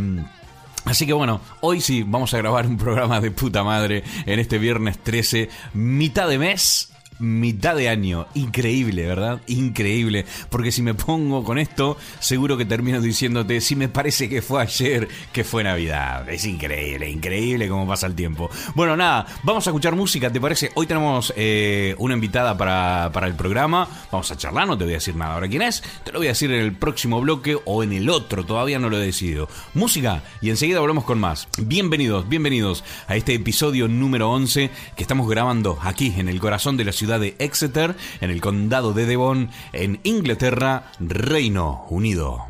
Así 0.86 1.06
que 1.06 1.12
bueno, 1.12 1.42
hoy 1.60 1.82
sí 1.82 2.02
vamos 2.06 2.32
a 2.32 2.38
grabar 2.38 2.66
un 2.66 2.78
programa 2.78 3.20
de 3.20 3.30
puta 3.30 3.62
madre 3.62 4.02
en 4.24 4.40
este 4.40 4.56
viernes 4.58 4.98
13, 4.98 5.50
mitad 5.74 6.26
de 6.26 6.38
mes 6.38 6.89
mitad 7.20 7.76
de 7.76 7.88
año. 7.88 8.26
Increíble, 8.34 9.06
¿verdad? 9.06 9.40
Increíble. 9.46 10.24
Porque 10.48 10.72
si 10.72 10.82
me 10.82 10.94
pongo 10.94 11.44
con 11.44 11.58
esto, 11.58 11.96
seguro 12.18 12.56
que 12.56 12.64
termino 12.64 13.00
diciéndote, 13.00 13.60
si 13.60 13.76
me 13.76 13.88
parece 13.88 14.28
que 14.28 14.42
fue 14.42 14.62
ayer, 14.62 15.08
que 15.32 15.44
fue 15.44 15.62
Navidad. 15.62 16.28
Es 16.28 16.44
increíble, 16.46 17.08
increíble 17.08 17.68
cómo 17.68 17.86
pasa 17.86 18.06
el 18.06 18.14
tiempo. 18.14 18.50
Bueno, 18.74 18.96
nada, 18.96 19.26
vamos 19.42 19.66
a 19.66 19.70
escuchar 19.70 19.94
música, 19.94 20.32
¿te 20.32 20.40
parece? 20.40 20.72
Hoy 20.74 20.86
tenemos 20.86 21.32
eh, 21.36 21.94
una 21.98 22.14
invitada 22.14 22.56
para, 22.56 23.10
para 23.12 23.26
el 23.26 23.34
programa. 23.34 23.88
Vamos 24.10 24.30
a 24.30 24.36
charlar, 24.36 24.66
no 24.66 24.76
te 24.76 24.84
voy 24.84 24.94
a 24.94 24.96
decir 24.96 25.14
nada 25.14 25.34
ahora 25.34 25.48
quién 25.48 25.62
es. 25.62 25.82
Te 26.04 26.12
lo 26.12 26.18
voy 26.18 26.28
a 26.28 26.30
decir 26.30 26.50
en 26.50 26.62
el 26.62 26.72
próximo 26.72 27.20
bloque 27.20 27.58
o 27.64 27.82
en 27.82 27.92
el 27.92 28.08
otro, 28.08 28.44
todavía 28.44 28.78
no 28.78 28.88
lo 28.88 28.96
he 28.96 29.04
decidido. 29.04 29.48
Música 29.74 30.22
y 30.40 30.50
enseguida 30.50 30.80
volvemos 30.80 31.04
con 31.04 31.20
más. 31.20 31.48
Bienvenidos, 31.58 32.28
bienvenidos 32.28 32.84
a 33.06 33.16
este 33.16 33.34
episodio 33.34 33.88
número 33.88 34.30
11 34.30 34.70
que 34.96 35.02
estamos 35.02 35.28
grabando 35.28 35.78
aquí 35.82 36.14
en 36.16 36.28
el 36.28 36.40
corazón 36.40 36.76
de 36.76 36.84
la 36.84 36.92
ciudad 36.92 37.09
de 37.18 37.34
Exeter, 37.38 37.96
en 38.20 38.30
el 38.30 38.40
condado 38.40 38.92
de 38.92 39.06
Devon, 39.06 39.50
en 39.72 40.00
Inglaterra, 40.04 40.92
Reino 41.00 41.86
Unido. 41.90 42.49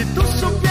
Se 0.00 0.06
tu 0.14 0.69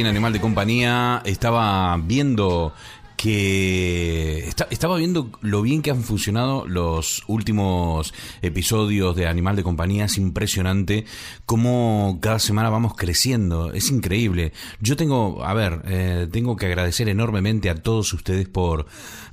en 0.00 0.06
Animal 0.06 0.32
de 0.32 0.40
Compañía. 0.40 1.22
Estaba 1.24 1.96
viendo 1.98 2.72
que 3.16 4.48
estaba 4.70 4.96
viendo 4.96 5.30
lo 5.40 5.62
bien 5.62 5.80
que 5.82 5.90
han 5.90 6.02
funcionado 6.02 6.66
los 6.66 7.22
últimos 7.26 8.12
episodios 8.42 9.16
de 9.16 9.26
Animal 9.26 9.56
de 9.56 9.62
Compañía. 9.62 10.04
Es 10.06 10.18
impresionante 10.18 11.06
cómo 11.46 12.18
cada 12.20 12.38
semana 12.38 12.70
vamos 12.70 12.94
creciendo. 12.96 13.72
Es 13.72 13.90
increíble. 13.90 14.52
Yo 14.80 14.96
tengo, 14.96 15.44
a 15.44 15.54
ver, 15.54 15.82
eh, 15.86 16.28
tengo 16.30 16.56
que 16.56 16.66
agradecer 16.66 17.08
enormemente 17.08 17.70
a 17.70 17.76
todos 17.76 18.12
ustedes 18.12 18.48
por, 18.48 18.86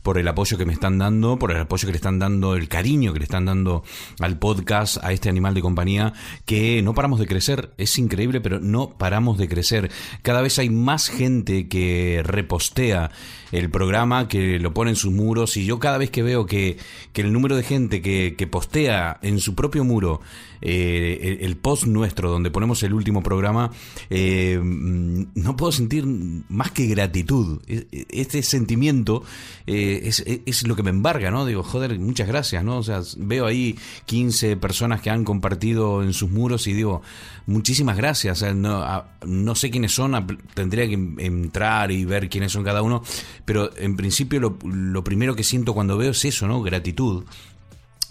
por 0.03 0.17
el 0.17 0.27
apoyo 0.27 0.57
que 0.57 0.65
me 0.65 0.73
están 0.73 0.97
dando, 0.97 1.37
por 1.37 1.51
el 1.51 1.59
apoyo 1.59 1.85
que 1.85 1.91
le 1.91 1.97
están 1.97 2.19
dando, 2.19 2.55
el 2.55 2.67
cariño 2.67 3.13
que 3.13 3.19
le 3.19 3.25
están 3.25 3.45
dando 3.45 3.83
al 4.19 4.37
podcast, 4.39 4.97
a 5.03 5.11
este 5.13 5.29
Animal 5.29 5.53
de 5.53 5.61
Compañía, 5.61 6.13
que 6.45 6.81
no 6.81 6.93
paramos 6.93 7.19
de 7.19 7.27
crecer. 7.27 7.71
Es 7.77 7.97
increíble, 7.97 8.41
pero 8.41 8.59
no 8.59 8.89
paramos 8.97 9.37
de 9.37 9.47
crecer. 9.47 9.91
Cada 10.21 10.41
vez 10.41 10.59
hay 10.59 10.69
más 10.69 11.09
gente 11.09 11.67
que 11.67 12.21
repostea 12.23 13.11
el 13.51 13.69
programa, 13.69 14.27
que 14.27 14.59
lo 14.59 14.73
pone 14.73 14.91
en 14.91 14.95
sus 14.95 15.11
muros, 15.11 15.57
y 15.57 15.65
yo 15.65 15.79
cada 15.79 15.97
vez 15.97 16.09
que 16.09 16.23
veo 16.23 16.45
que, 16.45 16.77
que 17.13 17.21
el 17.21 17.33
número 17.33 17.55
de 17.55 17.63
gente 17.63 18.01
que, 18.01 18.35
que 18.37 18.47
postea 18.47 19.19
en 19.21 19.39
su 19.39 19.55
propio 19.55 19.83
muro 19.83 20.21
eh, 20.61 21.39
el, 21.41 21.57
post 21.57 21.85
nuestro 21.85 22.29
donde 22.29 22.51
ponemos 22.51 22.83
el 22.83 22.93
último 22.93 23.23
programa, 23.23 23.71
eh, 24.09 24.59
no 24.61 25.55
puedo 25.55 25.71
sentir 25.71 26.05
más 26.05 26.71
que 26.71 26.85
gratitud. 26.85 27.61
E, 27.67 27.87
e, 27.91 28.05
este 28.09 28.43
sentimiento 28.43 29.23
eh, 29.65 29.90
es, 30.03 30.23
es, 30.25 30.67
lo 30.67 30.75
que 30.75 30.83
me 30.83 30.89
embarga, 30.89 31.31
¿no? 31.31 31.45
Digo, 31.45 31.63
joder, 31.63 31.97
muchas 31.99 32.27
gracias, 32.27 32.63
¿no? 32.63 32.77
O 32.77 32.83
sea, 32.83 33.01
veo 33.17 33.45
ahí 33.45 33.77
15 34.05 34.57
personas 34.57 35.01
que 35.01 35.09
han 35.09 35.23
compartido 35.23 36.03
en 36.03 36.13
sus 36.13 36.29
muros 36.29 36.67
y 36.67 36.73
digo, 36.73 37.01
muchísimas 37.45 37.97
gracias. 37.97 38.43
no, 38.55 39.05
no, 39.25 39.55
sé 39.55 39.69
quiénes 39.69 39.93
son, 39.93 40.39
tendría 40.53 40.87
que 40.87 40.93
entrar 40.93 41.91
y 41.91 42.05
ver 42.05 42.29
quiénes 42.29 42.51
son 42.51 42.63
cada 42.63 42.81
uno, 42.81 43.03
pero 43.45 43.69
en 43.77 43.95
principio 43.95 44.39
lo, 44.39 44.57
lo 44.63 45.03
primero 45.03 45.35
que 45.35 45.43
siento 45.43 45.73
cuando 45.73 45.97
veo 45.97 46.11
es 46.11 46.25
eso, 46.25 46.47
¿no? 46.47 46.61
Gratitud. 46.61 47.23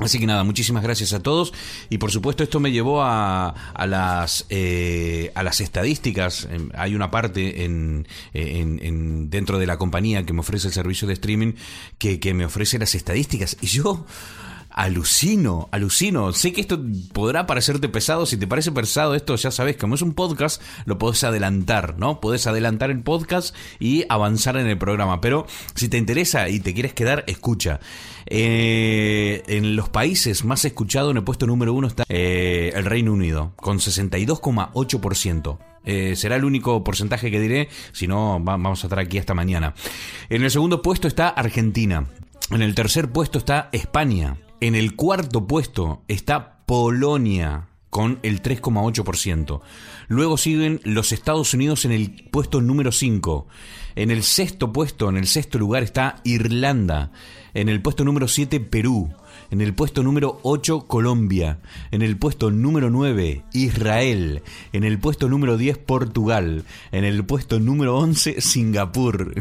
Así 0.01 0.19
que 0.19 0.27
nada, 0.27 0.45
muchísimas 0.45 0.83
gracias 0.83 1.13
a 1.13 1.21
todos 1.21 1.53
y 1.91 1.99
por 1.99 2.11
supuesto 2.11 2.43
esto 2.43 2.59
me 2.59 2.73
llevó 2.73 3.03
a, 3.03 3.49
a 3.49 3.87
las 3.87 4.47
eh, 4.49 5.31
a 5.35 5.43
las 5.43 5.61
estadísticas. 5.61 6.49
Hay 6.75 6.95
una 6.95 7.11
parte 7.11 7.65
en, 7.65 8.09
en, 8.33 9.29
dentro 9.31 9.59
de 9.59 9.67
la 9.67 9.77
compañía 9.77 10.25
que 10.25 10.33
me 10.33 10.41
ofrece 10.41 10.69
el 10.69 10.75
servicio 10.75 11.07
de 11.07 11.15
streaming 11.15 11.53
que 11.99 12.35
me 12.35 12.47
ofrece 12.47 12.79
las 12.79 12.95
estadísticas 12.95 13.57
y 13.61 13.67
yo 13.67 14.07
Alucino, 14.81 15.69
alucino. 15.73 16.33
Sé 16.33 16.55
que 16.55 16.63
esto 16.63 16.81
podrá 17.13 17.47
parecerte 17.47 17.91
pesado. 17.91 18.25
Si 18.25 18.39
te 18.39 18.47
parece 18.47 18.73
pesado 18.73 19.15
esto, 19.15 19.37
ya 19.37 19.51
sabes, 19.51 19.77
como 19.77 19.95
es 19.95 20.01
un 20.01 20.15
podcast, 20.15 20.63
lo 20.87 20.97
podés 20.97 21.23
adelantar, 21.23 21.99
¿no? 21.99 22.19
Podés 22.19 22.47
adelantar 22.47 22.91
el 22.91 23.03
podcast 23.03 23.55
y 23.79 24.07
avanzar 24.09 24.57
en 24.57 24.67
el 24.67 24.79
programa. 24.79 25.21
Pero 25.21 25.47
si 25.75 25.91
te 25.91 25.99
interesa 25.99 26.49
y 26.49 26.61
te 26.61 26.73
quieres 26.73 26.95
quedar, 26.95 27.25
escucha. 27.27 27.79
Eh, 28.25 29.43
en 29.49 29.77
los 29.77 29.91
países 29.91 30.47
más 30.47 30.65
escuchados, 30.65 31.11
en 31.11 31.19
el 31.19 31.25
puesto 31.25 31.47
número 31.47 31.75
uno 31.75 31.87
está 31.87 32.05
eh, 32.09 32.73
el 32.75 32.87
Reino 32.87 33.13
Unido, 33.13 33.53
con 33.57 33.81
62,8%. 33.81 35.59
Eh, 35.85 36.17
será 36.17 36.37
el 36.37 36.45
único 36.47 36.83
porcentaje 36.83 37.31
que 37.31 37.39
diré, 37.39 37.69
si 37.93 38.07
no 38.07 38.41
vamos 38.41 38.83
a 38.83 38.87
estar 38.87 38.99
aquí 38.99 39.19
hasta 39.19 39.35
mañana. 39.35 39.75
En 40.31 40.43
el 40.43 40.51
segundo 40.51 40.81
puesto 40.81 41.07
está 41.07 41.29
Argentina. 41.29 42.07
En 42.51 42.63
el 42.63 42.75
tercer 42.75 43.13
puesto 43.13 43.37
está 43.37 43.69
España. 43.73 44.39
En 44.61 44.75
el 44.75 44.95
cuarto 44.95 45.47
puesto 45.47 46.03
está 46.07 46.59
Polonia 46.67 47.69
con 47.89 48.19
el 48.23 48.43
3,8%. 48.43 49.61
Luego 50.09 50.37
siguen 50.37 50.81
los 50.85 51.13
Estados 51.13 51.55
Unidos 51.55 51.87
en 51.87 51.93
el 51.93 52.29
puesto 52.31 52.61
número 52.61 52.93
5. 52.93 53.49
En 53.97 54.11
el 54.11 54.23
sexto 54.23 54.73
puesto, 54.73 55.09
en 55.09 55.17
el 55.17 55.27
sexto 55.27 55.59
lugar 55.59 55.83
está 55.83 56.21
Irlanda. 56.25 57.11
En 57.55 57.71
el 57.71 57.81
puesto 57.81 58.05
número 58.05 58.29
7, 58.29 58.61
Perú. 58.61 59.11
En 59.51 59.61
el 59.61 59.75
puesto 59.75 60.05
número 60.05 60.39
8, 60.43 60.87
Colombia. 60.87 61.59
En 61.91 62.03
el 62.03 62.17
puesto 62.17 62.53
número 62.53 62.89
9, 62.89 63.43
Israel. 63.53 64.43
En 64.73 64.85
el 64.85 65.01
puesto 65.01 65.29
número 65.29 65.57
10, 65.57 65.79
Portugal. 65.79 66.65
En 66.93 67.05
el 67.05 67.25
puesto 67.25 67.59
número 67.59 67.99
11, 67.99 68.41
Singapur. 68.41 69.35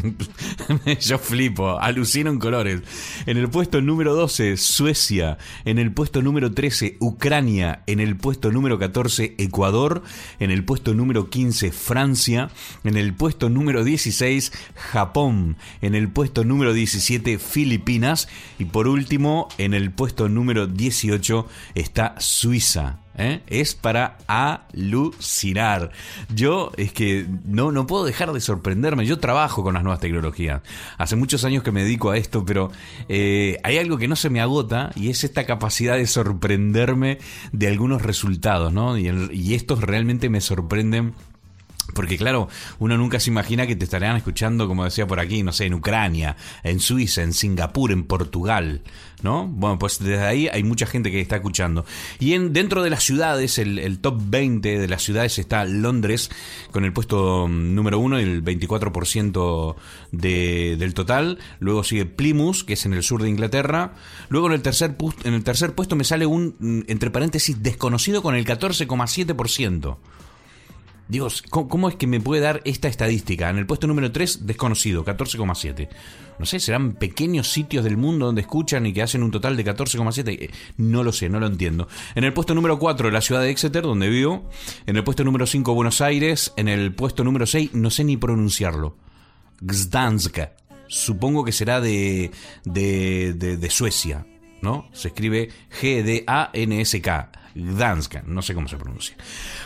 Yo 1.00 1.20
flipo, 1.20 1.80
alucino 1.80 2.32
en 2.32 2.40
colores. 2.40 2.82
En 3.28 3.38
el 3.38 3.50
puesto 3.50 3.82
número 3.82 4.16
12, 4.16 4.58
Suecia. 4.58 5.38
En 5.64 5.78
el 5.78 5.92
puesto 5.92 6.24
número 6.24 6.54
13, 6.54 6.98
Ucrania. 7.00 7.84
En 7.86 8.00
el 8.00 8.18
puesto 8.18 8.52
número 8.52 8.80
14, 8.80 9.36
Ecuador. 9.38 10.02
En 10.40 10.50
el 10.50 10.66
puesto 10.66 10.96
número 10.96 11.30
15, 11.30 11.72
Francia. 11.72 12.50
En 12.84 12.98
el 12.98 13.14
puesto 13.14 13.50
número 13.50 13.84
16, 13.84 14.52
Japón. 14.74 15.58
En 15.84 15.94
el 15.94 16.10
puesto 16.10 16.44
número 16.44 16.74
17, 16.74 17.38
Filipinas. 17.38 18.28
Y 18.58 18.66
por 18.66 18.88
último, 18.88 19.50
en 19.60 19.76
el 19.76 19.92
puesto 20.00 20.30
número 20.30 20.66
18 20.66 21.46
está 21.76 22.16
Suiza. 22.20 23.00
¿eh? 23.18 23.42
Es 23.48 23.76
para 23.76 24.18
alucinar. 24.28 25.92
Yo 26.34 26.72
es 26.78 26.94
que 26.94 27.28
no, 27.44 27.74
no 27.74 27.86
puedo 27.86 28.06
dejar 28.06 28.32
de 28.32 28.40
sorprenderme. 28.40 29.06
Yo 29.06 29.20
trabajo 29.20 29.62
con 29.62 29.74
las 29.74 29.84
nuevas 29.84 30.00
tecnologías. 30.00 30.62
Hace 30.98 31.18
muchos 31.18 31.44
años 31.44 31.64
que 31.64 31.74
me 31.74 31.84
dedico 31.84 32.12
a 32.12 32.18
esto, 32.18 32.46
pero 32.46 32.72
eh, 33.10 33.58
hay 33.64 33.78
algo 33.78 33.98
que 33.98 34.08
no 34.08 34.16
se 34.16 34.30
me 34.30 34.40
agota 34.40 34.92
y 34.96 35.10
es 35.10 35.26
esta 35.26 35.46
capacidad 35.46 35.98
de 35.98 36.08
sorprenderme 36.08 37.18
de 37.52 37.68
algunos 37.68 38.02
resultados, 38.02 38.72
¿no? 38.72 38.98
Y, 38.98 39.10
y 39.34 39.54
estos 39.54 39.82
realmente 39.82 40.30
me 40.30 40.40
sorprenden 40.40 41.14
porque 41.94 42.18
claro, 42.18 42.50
uno 42.80 42.98
nunca 42.98 43.20
se 43.20 43.30
imagina 43.30 43.68
que 43.68 43.76
te 43.76 43.86
estarían 43.86 44.16
escuchando, 44.16 44.68
como 44.68 44.84
decía 44.84 45.08
por 45.08 45.20
aquí, 45.20 45.44
no 45.44 45.54
sé, 45.54 45.66
en 45.66 45.74
Ucrania, 45.74 46.36
en 46.64 46.80
Suiza, 46.80 47.24
en 47.24 47.34
Singapur, 47.34 47.92
en 47.92 48.04
Portugal, 48.04 48.82
¿no? 49.22 49.48
Bueno, 49.48 49.80
pues 49.80 50.00
desde 50.00 50.26
ahí 50.26 50.48
hay 50.48 50.64
mucha 50.64 50.86
gente 50.86 51.12
que 51.12 51.22
está 51.22 51.38
escuchando. 51.38 51.86
Y 52.20 52.34
en, 52.34 52.54
dentro 52.54 52.84
de 52.84 52.90
las 52.90 53.04
ciudades, 53.04 53.58
el, 53.58 54.00
top 54.00 54.22
20 54.26 54.80
de 54.80 54.88
las 54.88 55.04
ciudades 55.04 55.40
está 55.40 55.66
Londres, 55.66 56.30
con 56.72 56.86
el 56.86 56.94
puesto 56.94 57.48
mm, 57.48 57.76
número 57.76 58.00
uno, 58.00 58.18
el 58.18 58.44
24% 58.44 59.76
de, 60.12 60.76
del 60.78 60.94
total. 60.94 61.40
Luego 61.60 61.84
sigue 61.84 62.06
Plymouth, 62.06 62.64
que 62.66 62.74
es 62.74 62.86
en 62.86 62.94
el 62.94 63.04
sur 63.04 63.22
de 63.22 63.30
Inglaterra. 63.30 63.94
Luego 64.30 64.48
en 64.48 64.54
el 64.54 64.62
tercer, 64.62 64.96
en 65.24 65.34
el 65.34 65.44
tercer 65.44 65.74
puesto 65.74 65.96
me 65.96 66.04
sale 66.04 66.26
un, 66.26 66.56
mm, 66.60 66.82
entre 66.88 67.12
paréntesis, 67.12 67.62
desconocido 67.62 68.22
con 68.22 68.36
el 68.36 68.46
14,7%. 68.46 69.98
Digo, 71.10 71.28
¿cómo 71.50 71.90
es 71.90 71.96
que 71.96 72.06
me 72.06 72.22
puede 72.22 72.40
dar 72.40 72.62
esta 72.66 72.88
estadística? 72.88 73.50
En 73.50 73.58
el 73.58 73.66
puesto 73.66 73.88
número 73.88 74.12
3, 74.12 74.46
desconocido, 74.46 75.04
14,7. 75.04 75.90
No 76.38 76.46
sé, 76.46 76.60
serán 76.60 76.94
pequeños 76.94 77.52
sitios 77.52 77.84
del 77.84 77.98
mundo 77.98 78.28
donde 78.28 78.42
escuchan 78.42 78.86
y 78.86 78.94
que 78.94 79.02
hacen 79.02 79.24
un 79.24 79.32
total 79.32 79.58
de 79.58 79.66
14,7. 79.66 80.38
Eh, 80.40 80.52
no 80.78 81.04
lo 81.04 81.12
sé, 81.12 81.28
no 81.28 81.40
lo 81.40 81.48
entiendo. 81.48 81.88
En 82.14 82.26
el 82.26 82.32
puesto 82.32 82.54
número 82.54 82.78
4, 82.78 83.10
la 83.10 83.22
ciudad 83.22 83.42
de 83.42 83.50
Exeter, 83.50 83.82
donde 83.82 84.08
vivo. 84.08 84.48
En 84.86 84.98
el 84.98 85.04
puesto 85.04 85.24
número 85.24 85.48
5, 85.48 85.74
Buenos 85.74 86.00
Aires. 86.00 86.54
En 86.58 86.68
el 86.68 86.94
puesto 86.94 87.24
número 87.24 87.48
6, 87.48 87.74
no 87.74 87.90
sé 87.90 88.04
ni 88.04 88.16
pronunciarlo. 88.16 88.96
Gdansk. 89.62 90.42
Supongo 90.88 91.44
que 91.44 91.52
será 91.52 91.82
de, 91.82 92.30
de, 92.66 93.34
de 93.34 93.70
Suecia, 93.72 94.28
¿no? 94.62 94.90
Se 94.94 95.10
escribe 95.10 95.50
G-D-A-N-S-K. 95.82 97.32
Gdansk, 97.56 98.24
no 98.26 98.42
sé 98.42 98.54
cómo 98.54 98.68
se 98.68 98.78
pronuncia. 98.78 99.16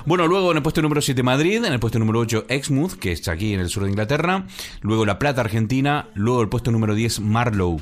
Bueno, 0.05 0.27
luego 0.27 0.51
en 0.51 0.57
el 0.57 0.63
puesto 0.63 0.81
número 0.81 1.01
7 1.01 1.21
Madrid, 1.21 1.63
en 1.63 1.73
el 1.73 1.79
puesto 1.79 1.99
número 1.99 2.19
8 2.19 2.45
Exmouth, 2.49 2.93
que 2.93 3.11
está 3.11 3.33
aquí 3.33 3.53
en 3.53 3.59
el 3.59 3.69
sur 3.69 3.83
de 3.83 3.89
Inglaterra, 3.89 4.47
luego 4.81 5.05
La 5.05 5.19
Plata, 5.19 5.41
Argentina, 5.41 6.09
luego 6.15 6.41
el 6.41 6.49
puesto 6.49 6.71
número 6.71 6.95
10 6.95 7.19
Marlow, 7.19 7.81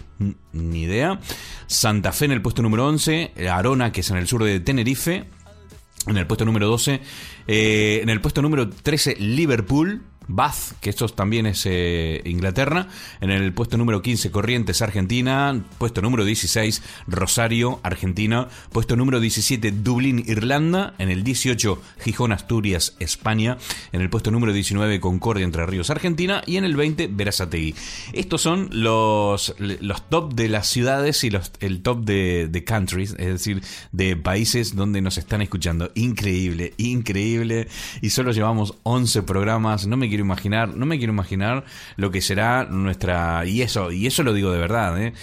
ni 0.53 0.82
idea, 0.82 1.20
Santa 1.68 2.12
Fe 2.12 2.25
en 2.25 2.32
el 2.32 2.41
puesto 2.41 2.62
número 2.62 2.88
11, 2.88 3.34
Arona, 3.50 3.91
que 3.91 4.01
es 4.01 4.10
en 4.10 4.18
el 4.18 4.27
sur 4.27 4.44
de 4.44 4.60
Tenerife, 4.60 5.27
en 6.08 6.18
el 6.18 6.27
puesto 6.27 6.46
número 6.46 6.68
12, 6.68 7.01
eh, 7.48 8.00
en 8.01 8.10
el 8.10 8.22
puesto 8.22 8.41
número 8.41 8.70
13 8.70 9.15
Liverpool, 9.20 10.03
Bath, 10.35 10.79
que 10.81 10.89
esto 10.89 11.07
también 11.09 11.45
es 11.45 11.65
eh, 11.65 12.21
Inglaterra. 12.25 12.88
En 13.19 13.31
el 13.31 13.53
puesto 13.53 13.77
número 13.77 14.01
15, 14.01 14.31
Corrientes, 14.31 14.81
Argentina. 14.81 15.63
Puesto 15.77 16.01
número 16.01 16.25
16, 16.25 16.81
Rosario, 17.07 17.79
Argentina. 17.83 18.47
Puesto 18.71 18.95
número 18.95 19.19
17, 19.19 19.71
Dublín, 19.71 20.23
Irlanda. 20.27 20.93
En 20.97 21.09
el 21.09 21.23
18, 21.23 21.81
Gijón, 22.03 22.31
Asturias, 22.31 22.95
España. 23.00 23.57
En 23.91 24.01
el 24.01 24.09
puesto 24.09 24.31
número 24.31 24.53
19, 24.53 25.00
Concordia, 25.00 25.45
Entre 25.45 25.65
Ríos, 25.65 25.89
Argentina. 25.89 26.41
Y 26.45 26.57
en 26.57 26.65
el 26.65 26.75
20, 26.75 27.07
Verazategui. 27.07 27.75
Estos 28.13 28.41
son 28.41 28.69
los, 28.71 29.55
los 29.59 30.09
top 30.09 30.33
de 30.33 30.50
las 30.50 30.67
ciudades 30.67 31.23
y 31.23 31.29
los, 31.29 31.51
el 31.59 31.81
top 31.81 32.03
de, 32.05 32.47
de 32.50 32.63
countries, 32.63 33.11
es 33.17 33.27
decir, 33.27 33.61
de 33.91 34.15
países 34.15 34.75
donde 34.75 35.01
nos 35.01 35.17
están 35.17 35.41
escuchando. 35.41 35.91
Increíble, 35.95 36.73
increíble. 36.77 37.67
Y 38.01 38.11
solo 38.11 38.31
llevamos 38.31 38.75
11 38.83 39.23
programas. 39.23 39.88
No 39.88 39.97
me 39.97 40.07
quiero 40.07 40.20
imaginar, 40.21 40.75
no 40.75 40.85
me 40.85 40.97
quiero 40.97 41.13
imaginar 41.13 41.65
lo 41.95 42.11
que 42.11 42.21
será 42.21 42.65
nuestra 42.65 43.45
y 43.45 43.61
eso 43.61 43.91
y 43.91 44.07
eso 44.07 44.23
lo 44.23 44.33
digo 44.33 44.51
de 44.51 44.59
verdad, 44.59 45.01
¿eh? 45.01 45.13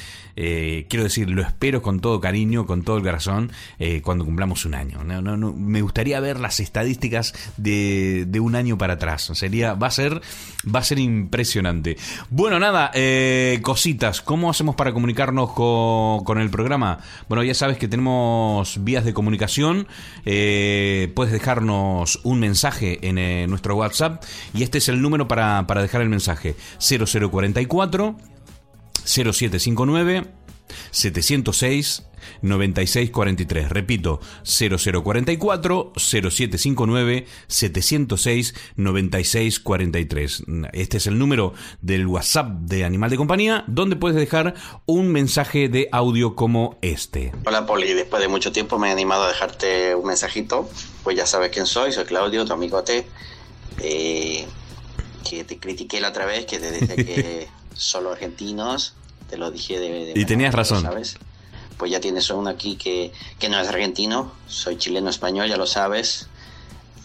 Eh, 0.41 0.87
quiero 0.89 1.03
decir, 1.03 1.29
lo 1.29 1.43
espero 1.43 1.83
con 1.83 1.99
todo 1.99 2.21
cariño, 2.21 2.65
con 2.65 2.85
todo 2.85 2.97
el 2.97 3.03
corazón, 3.03 3.51
eh, 3.81 4.03
cuando 4.03 4.25
cumplamos 4.25 4.65
un 4.67 4.75
año. 4.75 5.01
Me 5.03 5.83
gustaría 5.83 6.21
ver 6.21 6.39
las 6.39 6.61
estadísticas 6.61 7.35
de, 7.57 8.25
de, 8.25 8.39
un 8.39 8.55
año 8.55 8.79
para 8.79 8.93
atrás. 8.93 9.33
Sería, 9.35 9.75
va 9.75 9.89
a 9.89 9.91
ser, 9.91 10.23
va 10.65 10.79
a 10.79 10.85
ser 10.85 11.01
impresionante. 11.01 11.97
Bueno, 12.31 12.61
nada, 12.61 12.93
eh, 12.95 13.59
cositas. 13.63 14.23
¿Cómo 14.23 14.49
hacemos 14.49 14.77
para 14.77 14.93
comunicarnos 14.93 15.51
con, 15.55 16.23
con, 16.23 16.39
el 16.39 16.51
programa? 16.51 17.01
Bueno, 17.29 17.43
ya 17.43 17.55
sabes 17.55 17.77
que 17.77 17.89
tenemos 17.89 18.85
vías 18.85 19.05
de 19.05 19.13
comunicación. 19.13 19.89
puedes 20.23 21.33
dejarnos 21.33 22.21
un 22.23 22.39
mensaje 22.39 23.01
en 23.03 23.51
nuestro 23.51 23.75
WhatsApp 23.75 24.23
y 24.55 24.63
este 24.63 24.79
es 24.79 24.89
el 24.89 25.03
número 25.03 25.27
para, 25.27 25.67
para 25.67 25.83
dejar 25.83 26.01
el 26.01 26.09
mensaje: 26.09 26.55
0044 26.79 28.38
0759 29.09 30.27
706 30.91 32.05
9643. 32.43 33.69
Repito, 33.71 34.21
0044 34.45 35.93
0759 35.97 37.27
706 37.47 38.55
9643. 38.77 40.45
Este 40.73 40.97
es 40.99 41.07
el 41.07 41.19
número 41.19 41.55
del 41.81 42.07
WhatsApp 42.07 42.49
de 42.61 42.85
Animal 42.85 43.11
de 43.11 43.17
Compañía, 43.17 43.65
donde 43.67 43.97
puedes 43.97 44.17
dejar 44.17 44.55
un 44.87 45.09
mensaje 45.09 45.69
de 45.69 45.89
audio 45.93 46.35
como 46.35 46.79
este. 46.83 47.33
Hola 47.47 47.67
Poli, 47.67 47.93
después 47.95 48.21
de 48.21 48.29
mucho 48.29 48.53
tiempo 48.53 48.79
me 48.79 48.89
he 48.89 48.93
animado 48.93 49.25
a 49.25 49.29
dejarte 49.29 49.95
un 49.95 50.07
mensajito. 50.07 50.69
Pues 51.03 51.17
ya 51.17 51.27
sabes 51.27 51.51
quién 51.51 51.67
soy, 51.67 51.93
soy 51.93 52.05
Claudio, 52.05 52.45
tu 52.45 52.53
amigote. 52.53 53.07
Eh, 53.81 54.47
que 55.29 55.45
te 55.45 55.59
critiqué 55.59 56.01
la 56.01 56.09
otra 56.09 56.27
vez, 56.27 56.47
que 56.47 56.59
te 56.59 56.71
decía 56.71 56.97
que 56.97 57.49
solo 57.75 58.13
argentinos 58.13 58.95
te 59.29 59.37
lo 59.37 59.51
dije 59.51 59.79
de... 59.79 60.13
y 60.15 60.25
tenías 60.25 60.55
razón. 60.55 60.83
¿Sabes? 60.83 61.17
Pues 61.77 61.91
ya 61.93 62.01
tienes 62.01 62.29
uno 62.31 62.51
aquí 62.51 62.77
que, 62.77 63.13
que 63.39 63.49
no 63.49 63.61
es 63.61 63.69
argentino, 63.69 64.33
soy 64.49 64.77
chileno-español, 64.77 65.49
ya 65.49 65.57
lo 65.57 65.67
sabes. 65.67 66.29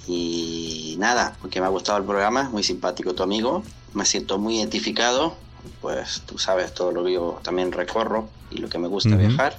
Y 0.08 0.96
nada, 0.98 1.38
porque 1.42 1.60
me 1.60 1.68
ha 1.68 1.70
gustado 1.70 1.98
el 1.98 2.06
programa, 2.06 2.50
muy 2.50 2.64
simpático 2.64 3.14
tu 3.14 3.24
amigo, 3.24 3.64
me 3.94 4.06
siento 4.06 4.38
muy 4.38 4.58
identificado, 4.58 5.36
pues 5.82 6.24
tú 6.26 6.38
sabes 6.38 6.74
todo 6.74 6.92
lo 6.92 7.04
que 7.04 7.14
yo 7.14 7.40
también 7.44 7.72
recorro 7.72 8.30
y 8.52 8.58
lo 8.58 8.68
que 8.68 8.80
me 8.80 8.88
gusta 8.88 9.16
viajar 9.16 9.58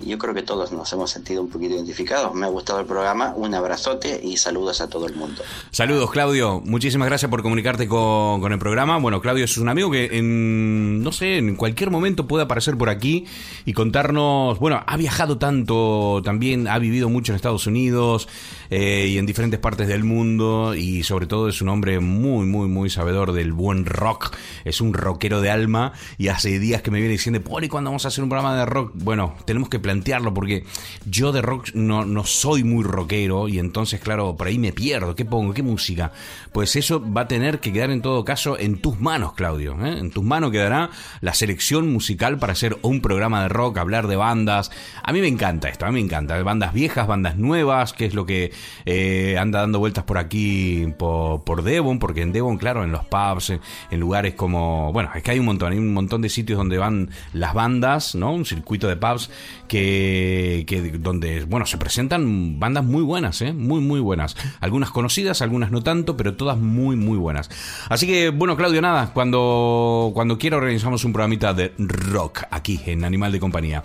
yo 0.00 0.18
creo 0.18 0.34
que 0.34 0.42
todos 0.42 0.72
nos 0.72 0.92
hemos 0.92 1.10
sentido 1.10 1.42
un 1.42 1.48
poquito 1.48 1.74
identificados. 1.74 2.34
Me 2.34 2.46
ha 2.46 2.48
gustado 2.48 2.80
el 2.80 2.86
programa, 2.86 3.34
un 3.36 3.54
abrazote 3.54 4.20
y 4.22 4.36
saludos 4.36 4.80
a 4.80 4.88
todo 4.88 5.06
el 5.06 5.14
mundo. 5.14 5.42
Saludos, 5.70 6.10
Claudio. 6.10 6.60
Muchísimas 6.64 7.08
gracias 7.08 7.30
por 7.30 7.42
comunicarte 7.42 7.88
con, 7.88 8.40
con 8.40 8.52
el 8.52 8.58
programa. 8.58 8.98
Bueno, 8.98 9.20
Claudio 9.20 9.44
es 9.44 9.58
un 9.58 9.68
amigo 9.68 9.90
que 9.90 10.18
en, 10.18 11.02
no 11.02 11.12
sé, 11.12 11.38
en 11.38 11.56
cualquier 11.56 11.90
momento 11.90 12.26
puede 12.26 12.44
aparecer 12.44 12.76
por 12.76 12.88
aquí 12.88 13.26
y 13.64 13.72
contarnos, 13.72 14.58
bueno, 14.58 14.82
ha 14.86 14.96
viajado 14.96 15.38
tanto, 15.38 16.22
también 16.24 16.68
ha 16.68 16.78
vivido 16.78 17.08
mucho 17.08 17.32
en 17.32 17.36
Estados 17.36 17.66
Unidos 17.66 18.28
eh, 18.70 19.06
y 19.08 19.18
en 19.18 19.26
diferentes 19.26 19.58
partes 19.60 19.88
del 19.88 20.04
mundo 20.04 20.74
y 20.74 21.02
sobre 21.02 21.26
todo 21.26 21.48
es 21.48 21.62
un 21.62 21.68
hombre 21.68 22.00
muy, 22.00 22.46
muy, 22.46 22.68
muy 22.68 22.90
sabedor 22.90 23.32
del 23.32 23.52
buen 23.52 23.86
rock. 23.86 24.36
Es 24.64 24.80
un 24.80 24.94
rockero 24.94 25.40
de 25.40 25.50
alma 25.50 25.92
y 26.18 26.28
hace 26.28 26.58
días 26.58 26.82
que 26.82 26.90
me 26.90 26.98
viene 26.98 27.12
diciendo, 27.12 27.40
Poli, 27.40 27.68
¿cuándo 27.68 27.90
vamos 27.90 28.04
a 28.04 28.08
hacer 28.08 28.22
un 28.22 28.30
programa 28.30 28.56
de 28.56 28.66
rock? 28.66 28.92
Bueno, 28.94 29.34
tenemos 29.44 29.68
que 29.68 29.78
plantearlo 29.78 30.34
porque 30.34 30.64
yo 31.06 31.32
de 31.32 31.42
rock 31.42 31.70
no, 31.74 32.04
no 32.04 32.24
soy 32.24 32.64
muy 32.64 32.84
rockero 32.84 33.48
y 33.48 33.58
entonces, 33.58 34.00
claro, 34.00 34.36
por 34.36 34.46
ahí 34.46 34.58
me 34.58 34.72
pierdo. 34.72 35.14
¿Qué 35.14 35.24
pongo? 35.24 35.54
¿Qué 35.54 35.62
música? 35.62 36.12
Pues 36.52 36.76
eso 36.76 37.02
va 37.12 37.22
a 37.22 37.28
tener 37.28 37.60
que 37.60 37.72
quedar 37.72 37.90
en 37.90 38.02
todo 38.02 38.24
caso 38.24 38.58
en 38.58 38.78
tus 38.78 39.00
manos, 39.00 39.32
Claudio. 39.34 39.76
¿eh? 39.84 39.98
En 39.98 40.10
tus 40.10 40.24
manos 40.24 40.50
quedará 40.50 40.90
la 41.20 41.34
selección 41.34 41.92
musical 41.92 42.38
para 42.38 42.52
hacer 42.52 42.76
un 42.82 43.00
programa 43.00 43.42
de 43.42 43.48
rock, 43.48 43.78
hablar 43.78 44.06
de 44.06 44.16
bandas. 44.16 44.70
A 45.02 45.12
mí 45.12 45.20
me 45.20 45.28
encanta 45.28 45.68
esto, 45.68 45.86
a 45.86 45.88
mí 45.88 45.94
me 45.94 46.00
encanta. 46.00 46.42
Bandas 46.42 46.72
viejas, 46.72 47.06
bandas 47.06 47.36
nuevas, 47.36 47.92
que 47.92 48.06
es 48.06 48.14
lo 48.14 48.26
que 48.26 48.52
eh, 48.84 49.36
anda 49.38 49.60
dando 49.60 49.78
vueltas 49.78 50.04
por 50.04 50.18
aquí, 50.18 50.86
por, 50.98 51.62
Devon, 51.62 51.98
porque 51.98 52.22
en 52.22 52.32
Devon, 52.32 52.58
claro, 52.58 52.84
en 52.84 52.92
los 52.92 53.04
pubs, 53.04 53.50
en, 53.50 54.00
lugares 54.00 54.34
como. 54.34 54.92
Bueno, 54.92 55.10
es 55.14 55.22
que 55.22 55.32
hay 55.32 55.38
un 55.38 55.46
montón, 55.46 55.72
hay 55.72 55.78
un 55.78 55.92
montón 55.92 56.22
de 56.22 56.28
sitios 56.28 56.58
donde 56.58 56.78
van 56.78 57.10
las 57.32 57.54
bandas, 57.54 58.14
¿no? 58.14 58.32
Un 58.32 58.44
circuito 58.44 58.88
de 58.88 58.96
pubs 58.96 59.30
que 59.66 60.58
que, 60.66 60.92
donde, 60.98 61.44
bueno, 61.44 61.66
se 61.66 61.78
presentan 61.78 62.58
bandas 62.58 62.84
muy 62.84 63.02
buenas, 63.02 63.40
¿eh? 63.42 63.52
Muy, 63.52 63.80
muy 63.80 64.00
buenas. 64.00 64.36
Algunas 64.60 64.90
conocidas, 64.90 65.42
algunas 65.42 65.70
no 65.70 65.82
tanto, 65.82 66.16
pero 66.16 66.34
todas 66.34 66.58
muy, 66.58 66.96
muy 66.96 67.18
buenas. 67.18 67.50
Así 67.88 68.06
que, 68.06 68.30
bueno, 68.30 68.56
Claudio, 68.56 68.80
nada, 68.80 69.12
cuando, 69.12 70.10
cuando 70.14 70.38
quiera 70.38 70.56
organizamos 70.56 71.04
un 71.04 71.12
programita 71.12 71.54
de 71.54 71.72
rock 71.78 72.42
aquí 72.50 72.80
en 72.86 73.04
Animal 73.04 73.32
de 73.32 73.40
Compañía. 73.40 73.82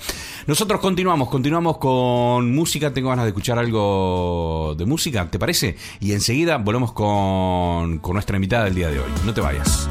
Nosotros 0.47 0.79
continuamos, 0.79 1.29
continuamos 1.29 1.77
con 1.77 2.53
música. 2.53 2.93
Tengo 2.93 3.09
ganas 3.09 3.25
de 3.25 3.29
escuchar 3.29 3.57
algo 3.57 4.62
de 4.76 4.86
música, 4.86 5.30
¿te 5.30 5.39
parece? 5.39 5.76
Y 5.99 6.13
enseguida 6.13 6.58
volvemos 6.58 6.93
con, 6.93 7.99
con 7.99 8.13
nuestra 8.13 8.38
invitada 8.38 8.65
del 8.65 8.76
día 8.76 8.89
de 8.89 8.99
hoy. 8.99 9.12
No 9.26 9.34
te 9.34 9.41
vayas. 9.41 9.89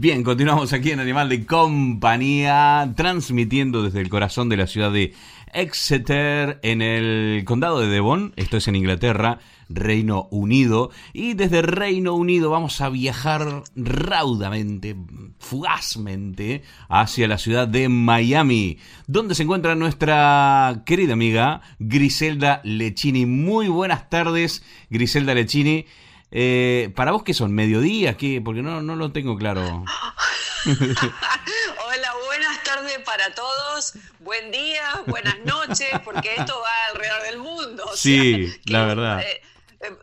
Bien, 0.00 0.22
continuamos 0.22 0.72
aquí 0.72 0.92
en 0.92 1.00
Animal 1.00 1.28
de 1.28 1.44
Compañía, 1.44 2.92
transmitiendo 2.94 3.82
desde 3.82 4.00
el 4.00 4.08
corazón 4.08 4.48
de 4.48 4.56
la 4.56 4.68
ciudad 4.68 4.92
de 4.92 5.12
Exeter, 5.52 6.60
en 6.62 6.82
el 6.82 7.42
condado 7.44 7.80
de 7.80 7.88
Devon, 7.88 8.32
esto 8.36 8.58
es 8.58 8.68
en 8.68 8.76
Inglaterra, 8.76 9.40
Reino 9.68 10.28
Unido. 10.30 10.92
Y 11.12 11.34
desde 11.34 11.62
Reino 11.62 12.14
Unido 12.14 12.48
vamos 12.48 12.80
a 12.80 12.90
viajar 12.90 13.64
raudamente, 13.74 14.94
fugazmente, 15.40 16.62
hacia 16.88 17.26
la 17.26 17.38
ciudad 17.38 17.66
de 17.66 17.88
Miami, 17.88 18.78
donde 19.08 19.34
se 19.34 19.42
encuentra 19.42 19.74
nuestra 19.74 20.84
querida 20.86 21.14
amiga 21.14 21.60
Griselda 21.80 22.60
Lechini. 22.62 23.26
Muy 23.26 23.66
buenas 23.66 24.08
tardes, 24.08 24.62
Griselda 24.90 25.34
Lechini. 25.34 25.86
Eh, 26.30 26.92
¿Para 26.94 27.12
vos 27.12 27.22
qué 27.22 27.32
son? 27.32 27.54
¿Mediodía? 27.54 28.16
¿Qué? 28.16 28.40
Porque 28.44 28.62
no, 28.62 28.82
no 28.82 28.96
lo 28.96 29.12
tengo 29.12 29.36
claro. 29.36 29.62
Hola, 30.66 32.14
buenas 32.26 32.62
tardes 32.62 32.98
para 33.00 33.34
todos. 33.34 33.94
Buen 34.18 34.50
día, 34.50 35.02
buenas 35.06 35.38
noches, 35.44 35.88
porque 36.04 36.34
esto 36.36 36.60
va 36.60 36.86
alrededor 36.92 37.22
del 37.22 37.38
mundo. 37.38 37.90
sí, 37.94 38.52
la 38.66 38.84
verdad. 38.84 39.22
Eh, 39.22 39.40
eh, 39.80 39.96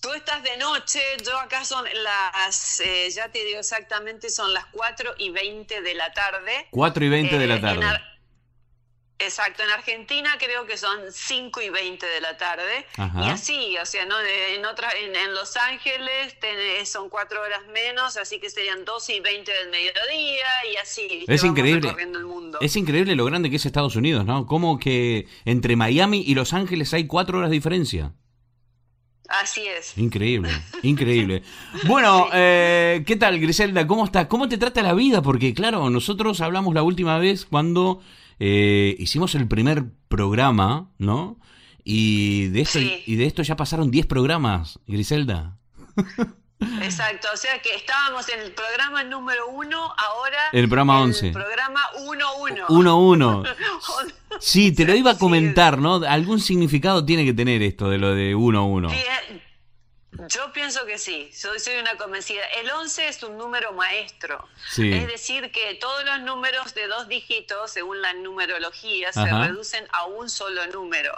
tú 0.00 0.12
estás 0.12 0.42
de 0.44 0.56
noche, 0.58 1.00
yo 1.24 1.36
acá 1.38 1.64
son 1.64 1.84
las, 2.02 2.80
ya 3.12 3.28
te 3.30 3.44
digo 3.44 3.58
exactamente, 3.58 4.30
son 4.30 4.52
las 4.52 4.66
4 4.66 5.14
y 5.18 5.30
20 5.30 5.80
de 5.80 5.94
la 5.94 6.12
tarde. 6.12 6.68
4 6.70 7.04
y 7.04 7.08
20 7.08 7.38
de 7.38 7.46
la 7.46 7.60
tarde. 7.60 8.13
Exacto, 9.18 9.62
en 9.62 9.70
Argentina 9.70 10.30
creo 10.38 10.66
que 10.66 10.76
son 10.76 10.98
5 11.10 11.62
y 11.62 11.68
20 11.70 12.04
de 12.04 12.20
la 12.20 12.36
tarde. 12.36 12.84
Y 12.98 13.28
así, 13.28 13.76
o 13.80 13.86
sea, 13.86 14.04
¿no? 14.06 14.16
en, 14.20 14.64
otra, 14.66 14.88
en, 14.92 15.34
Los 15.34 15.56
Ángeles 15.56 16.36
son 16.84 17.08
4 17.08 17.40
horas 17.40 17.60
menos, 17.72 18.16
así 18.16 18.40
que 18.40 18.50
serían 18.50 18.84
12 18.84 19.16
y 19.16 19.20
20 19.20 19.52
del 19.52 19.70
mediodía 19.70 20.46
y 20.72 20.76
así. 20.76 21.24
Es 21.28 21.44
increíble. 21.44 21.94
Es 22.60 22.74
increíble 22.76 23.14
lo 23.14 23.24
grande 23.24 23.50
que 23.50 23.56
es 23.56 23.66
Estados 23.66 23.94
Unidos, 23.94 24.24
¿no? 24.24 24.46
Como 24.46 24.78
que 24.78 25.28
entre 25.44 25.76
Miami 25.76 26.24
y 26.26 26.34
Los 26.34 26.52
Ángeles 26.52 26.92
hay 26.92 27.06
4 27.06 27.38
horas 27.38 27.50
de 27.50 27.54
diferencia. 27.54 28.12
Así 29.28 29.62
es. 29.66 29.96
Increíble, 29.96 30.50
increíble. 30.82 31.42
Bueno, 31.86 32.28
eh, 32.32 33.04
¿qué 33.06 33.16
tal, 33.16 33.38
Griselda? 33.38 33.86
¿Cómo 33.86 34.04
estás? 34.04 34.26
¿Cómo 34.26 34.48
te 34.48 34.58
trata 34.58 34.82
la 34.82 34.92
vida? 34.92 35.22
Porque, 35.22 35.54
claro, 35.54 35.88
nosotros 35.88 36.40
hablamos 36.40 36.74
la 36.74 36.82
última 36.82 37.18
vez 37.18 37.46
cuando 37.46 38.02
eh, 38.38 38.96
hicimos 38.98 39.34
el 39.34 39.48
primer 39.48 39.84
programa, 40.08 40.90
¿no? 40.98 41.38
Y 41.84 42.48
de 42.48 42.62
esto, 42.62 42.78
y 42.80 43.16
de 43.16 43.26
esto 43.26 43.42
ya 43.42 43.56
pasaron 43.56 43.90
10 43.90 44.06
programas, 44.06 44.78
Griselda. 44.86 45.58
Exacto, 46.82 47.28
o 47.32 47.36
sea 47.36 47.60
que 47.60 47.74
estábamos 47.74 48.28
en 48.28 48.40
el 48.40 48.52
programa 48.52 49.04
número 49.04 49.48
uno, 49.48 49.92
ahora 49.96 50.38
en 50.52 50.60
el 50.60 50.68
programa 50.68 51.00
11. 51.00 51.26
El 51.28 51.32
programa 51.32 51.80
1-1. 51.98 52.66
1-1. 52.68 53.54
Sí, 54.40 54.72
te 54.72 54.84
lo 54.84 54.96
iba 54.96 55.12
a 55.12 55.18
comentar, 55.18 55.78
¿no? 55.78 56.02
Algún 56.08 56.40
significado 56.40 57.04
tiene 57.04 57.24
que 57.24 57.32
tener 57.32 57.62
esto 57.62 57.88
de 57.88 57.98
lo 57.98 58.16
de 58.16 58.34
1-1. 58.34 58.92
Yo 60.28 60.52
pienso 60.52 60.86
que 60.86 60.98
sí, 60.98 61.30
soy, 61.32 61.58
soy 61.58 61.76
una 61.76 61.96
convencida. 61.96 62.44
El 62.60 62.70
11 62.70 63.08
es 63.08 63.22
un 63.22 63.36
número 63.36 63.72
maestro. 63.72 64.48
Es 64.76 65.06
decir, 65.08 65.50
que 65.52 65.74
todos 65.74 66.04
los 66.04 66.20
números 66.22 66.74
de 66.74 66.86
dos 66.86 67.08
dígitos, 67.08 67.72
según 67.72 68.00
la 68.00 68.12
numerología, 68.12 69.12
se 69.12 69.24
reducen 69.24 69.86
a 69.92 70.06
un 70.06 70.30
solo 70.30 70.66
número. 70.68 71.14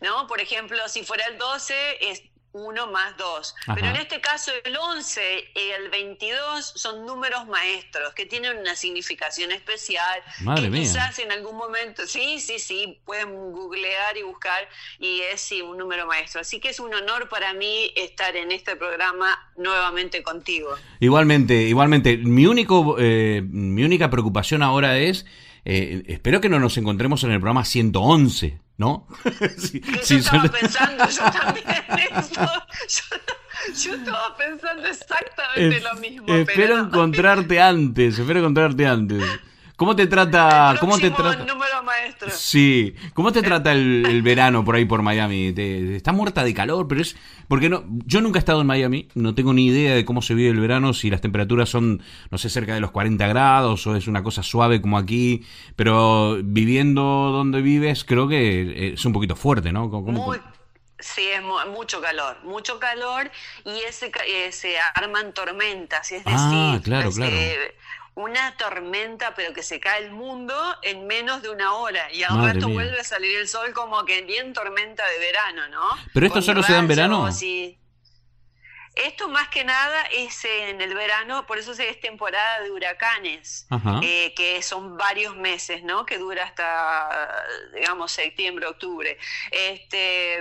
¿no? 0.00 0.26
Por 0.26 0.40
ejemplo, 0.40 0.78
si 0.88 1.04
fuera 1.04 1.26
el 1.26 1.38
12, 1.38 2.10
es 2.10 2.22
1 2.52 2.86
más 2.90 3.16
2. 3.16 3.54
Pero 3.74 3.88
en 3.88 3.96
este 3.96 4.20
caso 4.20 4.50
el 4.64 4.76
11 4.76 5.20
y 5.54 5.70
el 5.82 5.90
22 5.90 6.72
son 6.74 7.06
números 7.06 7.46
maestros 7.46 8.14
que 8.14 8.26
tienen 8.26 8.58
una 8.58 8.74
significación 8.74 9.52
especial. 9.52 10.20
Madre 10.40 10.70
que 10.70 10.78
quizás 10.78 11.18
en 11.18 11.30
algún 11.32 11.56
momento, 11.56 12.06
sí, 12.06 12.40
sí, 12.40 12.58
sí, 12.58 13.00
pueden 13.04 13.30
googlear 13.52 14.16
y 14.16 14.22
buscar 14.22 14.68
y 14.98 15.20
es 15.20 15.40
sí, 15.40 15.62
un 15.62 15.76
número 15.76 16.06
maestro. 16.06 16.40
Así 16.40 16.60
que 16.60 16.70
es 16.70 16.80
un 16.80 16.94
honor 16.94 17.28
para 17.28 17.52
mí 17.54 17.92
estar 17.96 18.34
en 18.36 18.52
este 18.52 18.76
programa 18.76 19.52
nuevamente 19.56 20.22
contigo. 20.22 20.70
Igualmente, 21.00 21.54
igualmente. 21.62 22.16
Mi, 22.16 22.46
único, 22.46 22.96
eh, 22.98 23.42
mi 23.44 23.84
única 23.84 24.10
preocupación 24.10 24.62
ahora 24.62 24.98
es, 24.98 25.26
eh, 25.64 26.02
espero 26.06 26.40
que 26.40 26.48
no 26.48 26.58
nos 26.58 26.76
encontremos 26.76 27.24
en 27.24 27.30
el 27.32 27.40
programa 27.40 27.64
111. 27.64 28.67
¿No? 28.78 29.06
sí, 29.58 29.82
yo 30.06 30.16
estaba 30.16 30.48
pensando 30.48 31.04
yo 31.08 31.30
también 31.32 31.66
eso. 32.16 32.48
Yo, 33.82 33.94
estaba 33.94 34.36
pensando 34.36 34.86
exactamente 34.86 35.80
lo 35.80 35.94
mismo. 35.96 36.32
Espero 36.32 36.78
encontrarte 36.78 37.60
antes, 37.60 38.18
espero 38.18 38.38
encontrarte 38.38 38.86
antes. 38.86 39.22
¿Cómo 39.78 39.94
te 39.94 40.08
trata? 40.08 40.74
¿Cómo 40.80 40.98
te 40.98 41.08
trata? 41.12 41.44
número 41.44 41.84
maestro. 41.84 42.28
Sí. 42.32 42.96
¿Cómo 43.14 43.30
te 43.30 43.42
trata 43.42 43.70
el, 43.70 44.22
verano 44.22 44.64
por 44.64 44.74
ahí 44.74 44.84
por 44.84 45.02
Miami? 45.02 45.52
Te, 45.52 45.94
está 45.94 46.10
muerta 46.12 46.42
de 46.42 46.52
calor, 46.52 46.88
pero 46.88 47.00
es 47.00 47.14
porque 47.46 47.68
no. 47.68 47.84
Yo 48.04 48.20
nunca 48.20 48.40
he 48.40 48.40
estado 48.40 48.60
en 48.60 48.66
Miami, 48.66 49.06
no 49.14 49.36
tengo 49.36 49.52
ni 49.52 49.66
idea 49.66 49.94
de 49.94 50.04
cómo 50.04 50.20
se 50.20 50.34
vive 50.34 50.50
el 50.50 50.58
verano, 50.58 50.94
si 50.94 51.10
las 51.10 51.20
temperaturas 51.20 51.68
son, 51.68 52.02
no 52.32 52.38
sé, 52.38 52.50
cerca 52.50 52.74
de 52.74 52.80
los 52.80 52.90
40 52.90 53.24
grados 53.28 53.86
o 53.86 53.94
es 53.94 54.08
una 54.08 54.24
cosa 54.24 54.42
suave 54.42 54.80
como 54.80 54.98
aquí. 54.98 55.46
Pero 55.76 56.38
viviendo 56.42 57.02
donde 57.02 57.62
vives, 57.62 58.02
creo 58.02 58.26
que 58.26 58.94
es 58.94 59.04
un 59.04 59.12
poquito 59.12 59.36
fuerte, 59.36 59.70
¿no? 59.70 59.88
Sí, 60.98 61.22
es 61.28 61.40
mucho 61.68 62.00
calor, 62.00 62.42
mucho 62.42 62.80
calor 62.80 63.30
y 63.64 63.78
ese, 63.82 64.10
se 64.50 64.74
arman 64.96 65.32
tormentas, 65.32 66.10
es 66.10 66.22
ah, 66.24 66.72
decir, 66.72 66.82
claro, 66.82 67.12
claro 67.12 67.36
una 68.18 68.56
tormenta, 68.56 69.32
pero 69.36 69.54
que 69.54 69.62
se 69.62 69.78
cae 69.78 70.04
el 70.04 70.10
mundo 70.10 70.54
en 70.82 71.06
menos 71.06 71.40
de 71.40 71.50
una 71.50 71.74
hora. 71.74 72.12
Y 72.12 72.24
al 72.24 72.42
rato 72.42 72.68
vuelve 72.68 72.98
a 72.98 73.04
salir 73.04 73.38
el 73.38 73.46
sol 73.46 73.72
como 73.72 74.04
que 74.04 74.22
bien 74.22 74.52
tormenta 74.52 75.04
de 75.06 75.18
verano, 75.20 75.68
¿no? 75.68 75.88
¿Pero 76.12 76.26
esto 76.26 76.42
solo 76.42 76.64
se 76.64 76.72
da 76.72 76.80
en 76.80 76.88
verano? 76.88 77.28
Esto 78.98 79.28
más 79.28 79.48
que 79.48 79.64
nada 79.64 80.02
es 80.12 80.44
en 80.44 80.80
el 80.80 80.94
verano, 80.94 81.46
por 81.46 81.58
eso 81.58 81.72
es 81.72 82.00
temporada 82.00 82.60
de 82.62 82.70
huracanes, 82.70 83.66
eh, 84.02 84.34
que 84.34 84.60
son 84.62 84.96
varios 84.96 85.36
meses, 85.36 85.84
¿no? 85.84 86.04
Que 86.04 86.18
dura 86.18 86.44
hasta, 86.44 87.44
digamos, 87.74 88.10
septiembre, 88.10 88.66
octubre. 88.66 89.16
Este, 89.52 90.38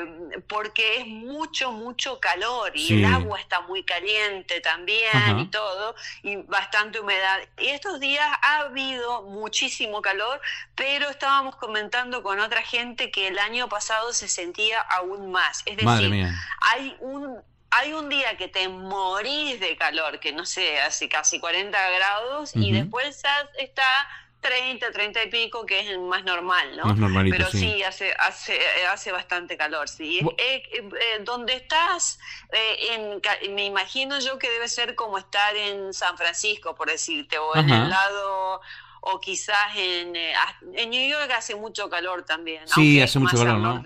porque 0.47 0.97
es 0.97 1.07
mucho, 1.07 1.71
mucho 1.71 2.19
calor 2.19 2.71
y 2.75 2.95
el 2.95 3.05
agua 3.05 3.39
está 3.39 3.61
muy 3.61 3.83
caliente 3.83 4.59
también 4.61 5.39
y 5.39 5.47
todo, 5.47 5.95
y 6.23 6.37
bastante 6.37 6.99
humedad. 6.99 7.39
Y 7.59 7.67
estos 7.67 7.99
días 7.99 8.27
ha 8.41 8.59
habido 8.61 9.21
muchísimo 9.23 10.01
calor, 10.01 10.41
pero 10.73 11.09
estábamos 11.09 11.55
comentando 11.57 12.23
con 12.23 12.39
otra 12.39 12.63
gente 12.63 13.11
que 13.11 13.27
el 13.27 13.37
año 13.37 13.69
pasado 13.69 14.13
se 14.13 14.27
sentía 14.27 14.81
aún 14.81 15.31
más. 15.31 15.61
Es 15.65 15.77
decir, 15.77 16.27
hay 16.61 16.97
un 16.99 17.41
hay 17.77 17.93
un 17.93 18.09
día 18.09 18.37
que 18.37 18.47
te 18.47 18.67
morís 18.67 19.59
de 19.59 19.75
calor, 19.77 20.19
que 20.19 20.31
no 20.31 20.45
sé, 20.45 20.79
hace 20.79 21.07
casi 21.07 21.39
40 21.39 21.89
grados, 21.91 22.55
y 22.55 22.71
después 22.71 23.23
está 23.57 24.07
30, 24.41 24.91
30 24.91 25.23
y 25.23 25.29
pico, 25.29 25.65
que 25.65 25.79
es 25.79 25.97
más 25.99 26.23
normal, 26.23 26.77
¿no? 26.77 26.85
Más 26.95 27.25
Pero 27.29 27.49
sí, 27.49 27.83
hace, 27.83 28.13
hace, 28.19 28.59
hace 28.91 29.11
bastante 29.11 29.57
calor, 29.57 29.89
sí. 29.89 30.19
Eh, 30.37 30.63
eh, 30.71 30.91
donde 31.21 31.53
estás, 31.53 32.19
eh, 32.51 33.19
me 33.49 33.65
imagino 33.65 34.19
yo 34.19 34.39
que 34.39 34.49
debe 34.49 34.67
ser 34.67 34.95
como 34.95 35.17
estar 35.17 35.55
en 35.55 35.93
San 35.93 36.17
Francisco, 36.17 36.75
por 36.75 36.89
decirte, 36.89 37.37
o 37.37 37.55
en 37.55 37.69
el 37.69 37.89
lado 37.89 38.61
o 39.09 39.19
quizás 39.21 39.75
en, 39.75 40.15
eh, 40.15 40.33
en 40.73 40.89
New 40.89 41.09
York 41.09 41.31
hace 41.31 41.55
mucho 41.55 41.89
calor 41.89 42.23
también. 42.23 42.67
Sí, 42.67 43.01
hace 43.01 43.19
mucho 43.19 43.37
calor, 43.37 43.59
¿no? 43.59 43.83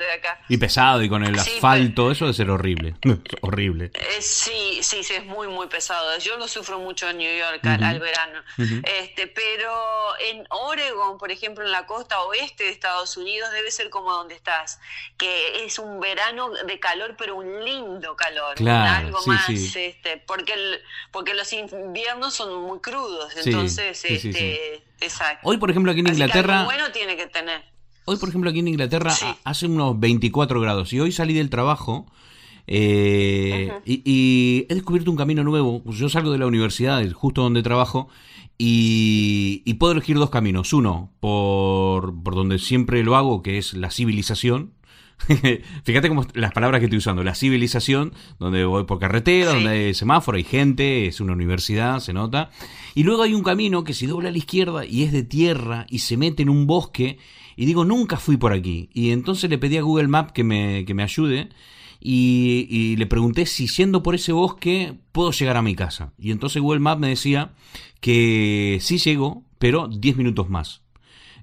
Y 0.49 0.57
pesado 0.57 1.03
y 1.03 1.09
con 1.09 1.23
el 1.23 1.37
asfalto, 1.37 2.11
eso 2.11 2.25
debe 2.25 2.35
ser 2.35 2.49
horrible, 2.49 2.95
horrible. 3.41 3.91
Eh, 3.93 4.21
sí, 4.21 4.79
sí, 4.81 5.03
sí, 5.03 5.13
es 5.13 5.25
muy, 5.25 5.47
muy 5.47 5.67
pesado. 5.67 6.17
Yo 6.17 6.37
lo 6.37 6.47
sufro 6.47 6.79
mucho 6.79 7.09
en 7.09 7.19
New 7.19 7.37
York 7.37 7.63
al, 7.65 7.99
verano. 7.99 8.41
este, 8.57 9.27
pero 9.27 9.71
en 10.19 10.43
Oregon, 10.49 11.19
por 11.19 11.31
ejemplo, 11.31 11.63
en 11.63 11.71
la 11.71 11.85
costa 11.85 12.21
oeste 12.21 12.63
de 12.63 12.71
Estados 12.71 13.15
Unidos, 13.15 13.51
debe 13.51 13.69
ser 13.69 13.89
como 13.91 14.11
donde 14.11 14.33
estás, 14.33 14.79
que 15.17 15.63
es 15.63 15.77
un 15.77 15.99
verano 15.99 16.49
de 16.49 16.79
calor, 16.79 17.15
pero 17.17 17.35
un 17.35 17.63
lindo 17.63 18.15
calor. 18.15 18.55
Claro, 18.55 19.07
algo 19.07 19.19
más, 19.27 19.49
Este, 19.49 20.17
porque, 20.17 20.53
el, 20.53 20.81
porque 21.11 21.35
los 21.35 21.53
inviernos 21.53 22.33
son 22.33 22.63
muy 22.63 22.79
crudos, 22.79 23.35
entonces... 23.37 24.03
este, 24.03 24.83
Exacto. 25.11 25.47
Hoy, 25.47 25.57
por 25.57 25.69
ejemplo, 25.69 25.91
aquí 25.91 26.01
en 26.01 26.07
Inglaterra. 26.07 26.63
bueno 26.65 26.91
tiene 26.91 27.15
que 27.15 27.27
tener. 27.27 27.61
Hoy, 28.05 28.17
por 28.17 28.29
ejemplo, 28.29 28.49
aquí 28.49 28.59
en 28.59 28.67
Inglaterra 28.67 29.13
hace 29.43 29.67
unos 29.67 29.99
24 29.99 30.59
grados 30.59 30.91
y 30.91 30.99
hoy 30.99 31.11
salí 31.11 31.33
del 31.33 31.49
trabajo 31.49 32.07
eh, 32.67 33.71
y, 33.85 34.65
he 34.69 34.73
descubierto 34.75 35.11
un 35.11 35.17
camino 35.17 35.43
nuevo. 35.43 35.83
Yo 35.85 36.09
salgo 36.09 36.31
de 36.31 36.37
la 36.37 36.47
universidad, 36.47 37.09
justo 37.11 37.41
donde 37.41 37.63
trabajo, 37.63 38.09
y, 38.57 39.73
puedo 39.75 39.93
elegir 39.93 40.17
dos 40.17 40.29
caminos. 40.29 40.73
Uno, 40.73 41.11
por, 41.19 42.23
por 42.23 42.35
donde 42.35 42.59
siempre 42.59 43.03
lo 43.03 43.15
hago, 43.15 43.41
que 43.43 43.57
es 43.57 43.73
la 43.73 43.91
civilización, 43.91 44.73
Fíjate 45.83 46.09
cómo 46.09 46.25
las 46.33 46.51
palabras 46.51 46.79
que 46.79 46.85
estoy 46.85 46.97
usando. 46.97 47.23
La 47.23 47.35
civilización, 47.35 48.13
donde 48.39 48.65
voy 48.65 48.85
por 48.85 48.99
carretera, 48.99 49.53
donde 49.53 49.69
hay 49.69 49.93
semáforo, 49.93 50.37
hay 50.37 50.43
gente, 50.43 51.07
es 51.07 51.19
una 51.19 51.33
universidad, 51.33 51.99
se 51.99 52.13
nota. 52.13 52.51
Y 52.95 53.03
luego 53.03 53.23
hay 53.23 53.33
un 53.33 53.43
camino 53.43 53.83
que 53.83 53.93
se 53.93 54.07
dobla 54.07 54.29
a 54.29 54.31
la 54.31 54.37
izquierda 54.37 54.85
y 54.85 55.03
es 55.03 55.11
de 55.11 55.23
tierra 55.23 55.85
y 55.89 55.99
se 55.99 56.17
mete 56.17 56.43
en 56.43 56.49
un 56.49 56.67
bosque. 56.67 57.17
Y 57.55 57.65
digo, 57.65 57.85
nunca 57.85 58.17
fui 58.17 58.37
por 58.37 58.53
aquí. 58.53 58.89
Y 58.93 59.11
entonces 59.11 59.49
le 59.49 59.57
pedí 59.57 59.77
a 59.77 59.81
Google 59.81 60.07
Maps 60.07 60.31
que 60.33 60.43
me, 60.43 60.85
que 60.85 60.93
me 60.93 61.03
ayude. 61.03 61.49
Y, 61.99 62.65
y, 62.69 62.95
le 62.95 63.05
pregunté 63.05 63.45
si 63.45 63.67
yendo 63.67 64.01
por 64.01 64.15
ese 64.15 64.31
bosque 64.31 64.97
puedo 65.11 65.31
llegar 65.31 65.57
a 65.57 65.61
mi 65.61 65.75
casa. 65.75 66.13
Y 66.17 66.31
entonces 66.31 66.59
Google 66.59 66.79
Maps 66.79 66.99
me 66.99 67.09
decía 67.09 67.53
que 67.99 68.79
sí 68.81 68.97
llego, 68.97 69.43
pero 69.59 69.87
10 69.87 70.17
minutos 70.17 70.49
más. 70.49 70.80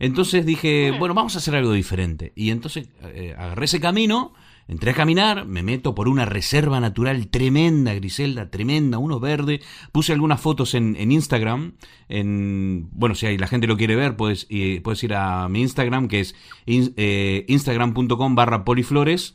Entonces 0.01 0.47
dije, 0.47 0.95
bueno, 0.99 1.15
vamos 1.15 1.35
a 1.35 1.39
hacer 1.39 1.55
algo 1.55 1.73
diferente. 1.73 2.33
Y 2.37 2.51
entonces 2.51 2.89
eh, 3.03 3.35
agarré 3.37 3.65
ese 3.65 3.81
camino, 3.81 4.33
entré 4.69 4.93
a 4.93 4.95
caminar, 4.95 5.47
me 5.47 5.63
meto 5.63 5.95
por 5.95 6.09
una 6.09 6.25
reserva 6.25 6.81
natural 6.81 7.29
tremenda, 7.29 7.95
Griselda, 7.95 8.51
tremenda, 8.51 8.99
uno 8.99 9.21
verde. 9.21 9.61
Puse 9.93 10.13
algunas 10.13 10.41
fotos 10.41 10.75
en, 10.75 10.97
en 10.97 11.11
Instagram. 11.11 11.73
En, 12.09 12.89
bueno, 12.93 13.15
si 13.15 13.37
la 13.37 13.47
gente 13.47 13.67
lo 13.67 13.77
quiere 13.77 13.97
ver, 13.97 14.17
puedes, 14.17 14.47
puedes 14.83 15.03
ir 15.03 15.15
a 15.15 15.49
mi 15.49 15.63
Instagram, 15.63 16.09
que 16.09 16.21
es 16.21 16.35
eh, 16.67 17.45
instagram.com 17.49 18.35
barra 18.35 18.65
poliflores. 18.65 19.35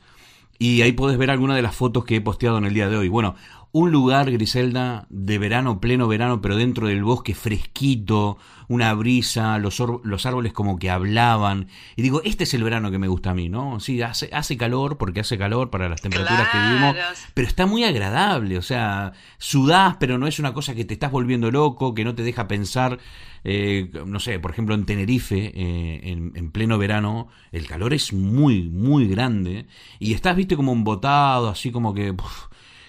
Y 0.60 0.82
ahí 0.82 0.94
puedes 0.94 1.18
ver 1.18 1.32
algunas 1.32 1.56
de 1.56 1.62
las 1.62 1.76
fotos 1.76 2.06
que 2.06 2.18
he 2.18 2.22
posteado 2.22 2.58
en 2.58 2.66
el 2.66 2.74
día 2.74 2.88
de 2.88 2.96
hoy. 2.96 3.10
Bueno, 3.10 3.36
un 3.74 3.92
lugar, 3.92 4.32
Griselda, 4.32 5.08
de 5.10 5.40
verano, 5.40 5.82
pleno 5.82 6.08
verano, 6.08 6.42
pero 6.42 6.56
dentro 6.56 6.88
del 6.88 7.04
bosque 7.04 7.34
fresquito, 7.34 8.38
una 8.68 8.94
brisa, 8.94 9.58
los, 9.58 9.82
los 10.04 10.26
árboles 10.28 10.54
como 10.54 10.78
que 10.78 10.92
hablaban. 10.92 11.70
Y 11.96 12.04
digo, 12.04 12.22
este 12.24 12.44
es 12.44 12.54
el 12.54 12.64
verano 12.64 12.92
que 12.92 13.00
me 13.00 13.08
gusta 13.08 13.32
a 13.32 13.34
mí, 13.34 13.50
¿no? 13.50 13.80
Sí, 13.80 14.00
hace, 14.04 14.30
hace 14.32 14.58
calor, 14.58 15.00
porque 15.00 15.22
hace 15.22 15.40
calor 15.40 15.72
para 15.72 15.90
las 15.90 16.02
temperaturas 16.02 16.50
que 16.50 16.60
vivimos, 16.60 16.96
pero 17.34 17.48
está 17.48 17.66
muy 17.66 17.84
agradable, 17.84 18.60
o 18.60 18.62
sea, 18.62 19.14
sudás, 19.40 19.98
pero 20.00 20.20
no 20.20 20.28
es 20.28 20.38
una 20.38 20.54
cosa 20.54 20.76
que 20.76 20.86
te 20.86 20.94
estás 20.94 21.12
volviendo 21.12 21.50
loco, 21.50 21.96
que 21.96 22.06
no 22.06 22.14
te 22.14 22.22
deja 22.22 22.48
pensar. 22.48 23.00
Eh, 23.44 23.90
no 24.06 24.20
sé, 24.20 24.40
por 24.40 24.52
ejemplo 24.52 24.76
en 24.76 24.86
Tenerife, 24.86 25.52
eh, 25.54 26.00
en, 26.04 26.52
pleno 26.52 26.78
verano, 26.78 27.28
el 27.52 27.68
calor 27.68 27.94
es 27.96 28.14
muy, 28.14 28.70
muy 28.70 29.08
grande 29.08 29.66
y 30.00 30.14
estás, 30.14 30.36
viste, 30.36 30.56
como 30.56 30.72
embotado, 30.72 31.50
así 31.50 31.72
como 31.72 31.94
que 31.94 32.16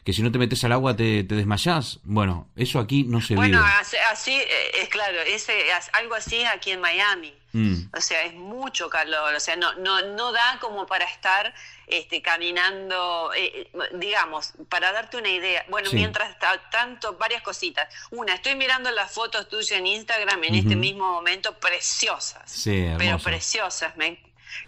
que 0.05 0.13
si 0.13 0.23
no 0.23 0.31
te 0.31 0.39
metes 0.39 0.63
al 0.65 0.73
agua 0.73 0.95
te, 0.95 1.25
te 1.25 1.35
desmayás. 1.35 1.99
Bueno, 2.05 2.49
eso 2.57 2.79
aquí 2.79 3.05
no 3.05 3.21
se 3.23 3.35
bueno, 3.35 3.59
vive. 3.59 3.71
Bueno, 3.71 4.05
así, 4.13 4.33
eh, 4.33 4.83
es 4.83 4.89
claro, 4.91 5.19
ese, 5.27 5.53
algo 5.93 6.15
así 6.15 6.45
aquí 6.45 6.73
en 6.73 6.81
Miami. 6.81 7.35
Mm. 7.53 7.85
O 7.97 8.01
sea, 8.01 8.25
es 8.25 8.35
mucho 8.35 8.91
calor, 8.91 9.33
o 9.33 9.41
sea, 9.41 9.55
no, 9.55 9.75
no, 9.75 10.03
no 10.15 10.33
da 10.33 10.59
como 10.61 10.87
para 10.87 11.05
estar 11.05 11.55
este, 11.87 12.21
caminando, 12.21 13.31
eh, 13.35 13.71
digamos, 13.95 14.55
para 14.69 14.93
darte 14.93 15.17
una 15.17 15.29
idea. 15.29 15.65
Bueno, 15.69 15.89
mientras 15.93 16.37
tanto, 16.71 17.17
varias 17.17 17.43
cositas. 17.43 17.89
Una, 18.11 18.35
estoy 18.35 18.57
mirando 18.57 18.91
las 18.91 19.11
fotos 19.13 19.49
tuyas 19.49 19.79
en 19.79 19.87
Instagram 19.87 20.43
en 20.45 20.55
este 20.57 20.77
mismo 20.77 21.11
momento, 21.13 21.59
preciosas. 21.59 22.51
Sí, 22.51 22.89
pero 22.99 23.19
preciosas. 23.21 23.97
Me, 23.97 24.19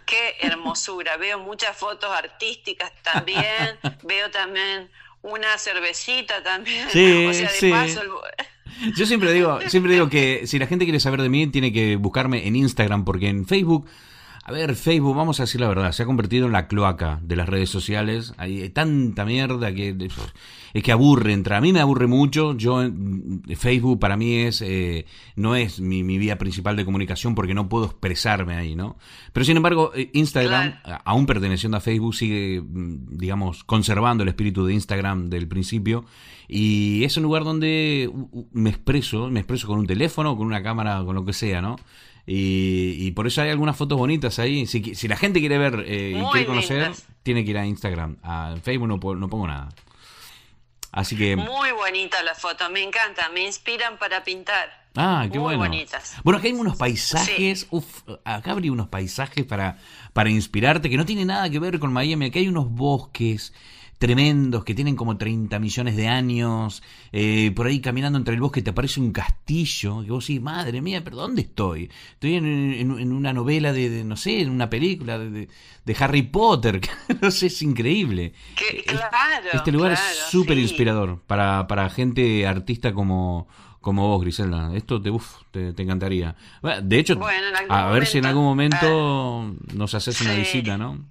qué 0.07 0.37
hermosura. 0.41 1.17
Veo 1.19 1.41
muchas 1.41 1.77
fotos 1.77 2.11
artísticas 2.11 2.93
también. 3.03 3.79
Veo 4.05 4.31
también 4.31 4.91
una 5.27 5.59
cervecita 5.59 6.43
también. 6.43 6.87
Sí, 6.93 7.31
sí. 7.59 7.73
Yo 8.95 9.07
siempre 9.07 9.33
digo, 9.33 9.59
siempre 9.69 9.93
digo 9.93 10.09
que 10.09 10.47
si 10.47 10.59
la 10.59 10.67
gente 10.67 10.85
quiere 10.85 11.01
saber 11.01 11.23
de 11.23 11.29
mí, 11.29 11.47
tiene 11.47 11.73
que 11.73 11.97
buscarme 11.97 12.47
en 12.47 12.57
Instagram, 12.57 13.05
porque 13.05 13.29
en 13.29 13.47
Facebook 13.47 13.89
a 14.49 14.53
ver, 14.53 14.77
Facebook, 14.77 15.17
vamos 15.17 15.41
a 15.41 15.43
decir 15.43 15.61
la 15.61 15.67
verdad, 15.67 15.91
se 15.91 16.05
ha 16.05 16.07
convertido 16.07 16.47
en 16.47 16.53
la 16.53 16.69
cloaca 16.69 17.19
de 17.21 17.35
las 17.35 17.49
redes 17.49 17.69
sociales. 17.69 18.33
Hay 18.37 18.69
tanta 18.69 19.25
mierda 19.25 19.75
que 19.75 19.97
es 20.73 20.83
que 20.85 20.93
aburre. 20.93 21.33
Entre 21.33 21.57
a 21.57 21.61
mí 21.61 21.73
me 21.73 21.81
aburre 21.81 22.07
mucho. 22.07 22.57
Yo 22.57 22.81
Facebook 23.57 23.99
para 23.99 24.17
mí 24.17 24.37
es 24.37 24.63
eh, 24.63 25.05
no 25.35 25.57
es 25.57 25.81
mi, 25.81 26.05
vía 26.05 26.39
principal 26.39 26.77
de 26.77 26.85
comunicación 26.85 27.35
porque 27.35 27.55
no 27.55 27.69
puedo 27.69 27.87
expresarme 27.87 28.55
ahí, 28.55 28.77
¿no? 28.77 28.97
Pero 29.33 29.45
sin 29.45 29.57
embargo, 29.57 29.91
eh, 29.97 30.11
Instagram, 30.13 30.77
aún 31.05 31.27
perteneciendo 31.27 31.79
a 31.79 31.81
Facebook, 31.81 32.15
sigue, 32.15 32.61
mm, 32.61 33.19
digamos, 33.19 33.65
conservando 33.65 34.23
el 34.23 34.29
espíritu 34.29 34.65
de 34.65 34.75
Instagram 34.75 35.29
del 35.29 35.49
principio. 35.49 36.05
Y 36.47 37.03
es 37.03 37.17
un 37.17 37.25
lugar 37.25 37.43
donde 37.43 38.09
me 38.53 38.71
expreso, 38.71 39.29
me 39.29 39.41
expreso 39.41 39.67
con 39.67 39.81
un 39.81 39.89
teléfono, 39.89 40.37
con 40.37 40.47
una 40.47 40.63
cámara, 40.63 41.03
con 41.05 41.17
lo 41.17 41.25
que 41.25 41.33
sea, 41.33 41.61
¿no? 41.61 41.75
Y, 42.29 43.13
por 43.13 43.29
eso 43.29 43.41
hay 43.43 43.51
algunas 43.51 43.77
fotos 43.77 43.97
bonitas 43.97 44.39
ahí. 44.41 44.67
Si, 44.67 44.95
si 44.95 45.07
la 45.07 45.17
gente 45.17 45.39
quiere 45.39 45.59
ver 45.59 45.85
eh, 45.87 46.13
y 46.17 46.31
quiere 46.33 46.47
conocer, 46.47 46.93
tiene 47.23 47.45
que 47.45 47.51
ir 47.51 47.59
a 47.59 47.67
Instagram. 47.67 48.17
A 48.23 48.57
Facebook 48.63 48.89
no, 48.89 49.15
no 49.15 49.29
pongo 49.29 49.47
nada. 49.47 49.69
Así 50.91 51.17
que. 51.17 51.37
Muy 51.37 51.73
bonita 51.73 52.23
la 52.23 52.35
foto, 52.35 52.69
me 52.71 52.83
encanta, 52.83 53.29
me 53.29 53.45
inspiran 53.45 53.99
para 53.99 54.25
pintar. 54.25 54.87
Ah, 54.97 55.29
qué 55.31 55.39
Muy 55.39 55.55
bonitas. 55.57 56.17
Bueno, 56.25 56.39
acá 56.39 56.49
hay 56.49 56.55
unos 56.55 56.77
paisajes, 56.77 57.67
uf, 57.71 58.03
acá 58.25 58.53
habría 58.53 58.73
unos 58.73 58.89
paisajes 58.89 59.45
para, 59.45 59.77
para 60.15 60.31
inspirarte 60.31 60.89
que 60.89 60.97
no 60.97 61.05
tiene 61.05 61.27
nada 61.27 61.51
que 61.51 61.59
ver 61.59 61.79
con 61.79 61.93
Miami. 61.93 62.27
Aquí 62.27 62.39
hay 62.39 62.49
unos 62.49 62.71
bosques, 62.71 63.53
tremendos 63.99 64.65
que 64.65 64.75
tienen 64.75 64.97
como 64.97 65.17
30 65.17 65.59
millones 65.59 65.97
de 65.97 66.09
años. 66.09 66.83
Eh, 67.13 67.53
por 67.55 67.67
ahí 67.67 67.81
caminando 67.81 68.19
entre 68.19 68.35
el 68.35 68.41
bosque 68.41 68.63
te 68.63 68.71
aparece 68.71 69.01
un 69.01 69.13
castillo. 69.13 70.03
Y 70.03 70.09
vos 70.09 70.27
decís, 70.27 70.41
madre 70.41 70.83
mía, 70.83 71.03
¿pero 71.03 71.17
dónde 71.17 71.43
estoy? 71.43 71.91
Estoy 72.13 72.35
en, 72.35 73.13
una 73.13 73.33
novela 73.33 73.73
de, 73.73 74.05
no 74.05 74.17
sé, 74.17 74.41
en 74.43 74.51
una 74.51 74.69
película 74.69 75.19
de, 75.19 75.49
Harry 75.99 76.23
Potter. 76.23 76.81
no 77.23 77.31
sé, 77.31 77.47
es 77.47 77.63
increíble. 77.63 78.35
este 79.53 79.73
lugar 79.73 79.93
es 79.93 80.01
súper 80.31 80.59
inspirador 80.59 81.21
para, 81.27 81.67
para 81.67 81.89
gente 81.91 82.47
artista 82.47 82.93
como 82.93 83.47
como 83.87 84.09
vos, 84.09 84.21
Griselda. 84.21 84.75
Esto 84.75 85.01
te, 85.01 85.13
uf, 85.13 85.43
te, 85.53 85.69
encantaría. 85.81 86.35
De 86.83 86.99
hecho, 86.99 87.21
a 87.69 87.91
ver 87.93 88.05
si 88.05 88.19
en 88.19 88.27
algún 88.27 88.43
momento 88.43 89.55
nos 89.75 89.95
haces 89.95 90.21
una 90.23 90.35
visita, 90.35 90.77
¿no? 90.77 91.05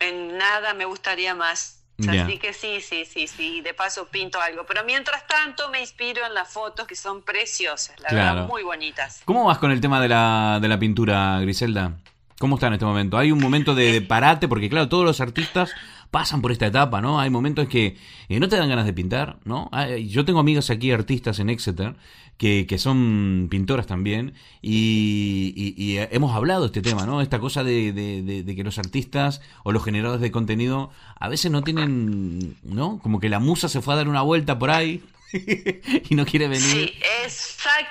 En 0.00 0.38
nada 0.38 0.74
me 0.74 0.84
gustaría 0.84 1.34
más. 1.34 1.74
Así 2.06 2.38
que 2.38 2.52
sí, 2.52 2.82
sí, 2.82 3.06
sí, 3.06 3.26
sí, 3.26 3.62
de 3.62 3.72
paso 3.72 4.06
pinto 4.08 4.38
algo. 4.38 4.66
Pero 4.66 4.84
mientras 4.84 5.26
tanto 5.26 5.70
me 5.70 5.80
inspiro 5.80 6.26
en 6.26 6.34
las 6.34 6.52
fotos 6.52 6.86
que 6.86 6.94
son 6.94 7.22
preciosas, 7.22 7.98
la 8.00 8.12
verdad, 8.12 8.46
muy 8.46 8.62
bonitas. 8.62 9.22
¿Cómo 9.24 9.44
vas 9.44 9.56
con 9.56 9.70
el 9.70 9.80
tema 9.80 9.98
de 10.00 10.08
la, 10.08 10.58
de 10.60 10.68
la 10.68 10.78
pintura, 10.78 11.40
Griselda? 11.40 11.92
¿Cómo 12.38 12.56
está 12.56 12.66
en 12.66 12.74
este 12.74 12.84
momento? 12.84 13.16
¿Hay 13.16 13.32
un 13.32 13.38
momento 13.38 13.74
de 13.74 14.02
parate? 14.02 14.46
Porque 14.46 14.68
claro, 14.68 14.90
todos 14.90 15.06
los 15.06 15.22
artistas 15.22 15.72
pasan 16.10 16.42
por 16.42 16.52
esta 16.52 16.66
etapa, 16.66 17.00
¿no? 17.00 17.20
Hay 17.20 17.30
momentos 17.30 17.68
que 17.68 17.96
eh, 18.28 18.40
no 18.40 18.48
te 18.48 18.56
dan 18.56 18.68
ganas 18.68 18.86
de 18.86 18.92
pintar, 18.92 19.38
¿no? 19.44 19.70
yo 20.06 20.24
tengo 20.24 20.40
amigas 20.40 20.70
aquí, 20.70 20.90
artistas 20.90 21.38
en 21.38 21.50
Exeter, 21.50 21.96
que, 22.38 22.66
que 22.66 22.78
son 22.78 23.48
pintoras 23.50 23.86
también, 23.86 24.34
y, 24.60 25.96
hemos 26.10 26.34
hablado 26.34 26.66
este 26.66 26.82
tema, 26.82 27.06
¿no? 27.06 27.22
Esta 27.22 27.38
cosa 27.38 27.64
de, 27.64 27.92
de, 27.92 28.56
que 28.56 28.64
los 28.64 28.78
artistas 28.78 29.40
o 29.64 29.72
los 29.72 29.84
generadores 29.84 30.20
de 30.20 30.30
contenido 30.30 30.90
a 31.18 31.28
veces 31.28 31.50
no 31.50 31.62
tienen, 31.62 32.56
¿no? 32.62 32.98
Como 33.02 33.20
que 33.20 33.28
la 33.28 33.38
musa 33.38 33.68
se 33.68 33.80
fue 33.80 33.94
a 33.94 33.96
dar 33.98 34.08
una 34.08 34.22
vuelta 34.22 34.58
por 34.58 34.70
ahí 34.70 35.02
y 36.08 36.14
no 36.14 36.26
quiere 36.26 36.48
venir. 36.48 36.62
Sí, 36.62 36.94
exacto. 37.24 37.90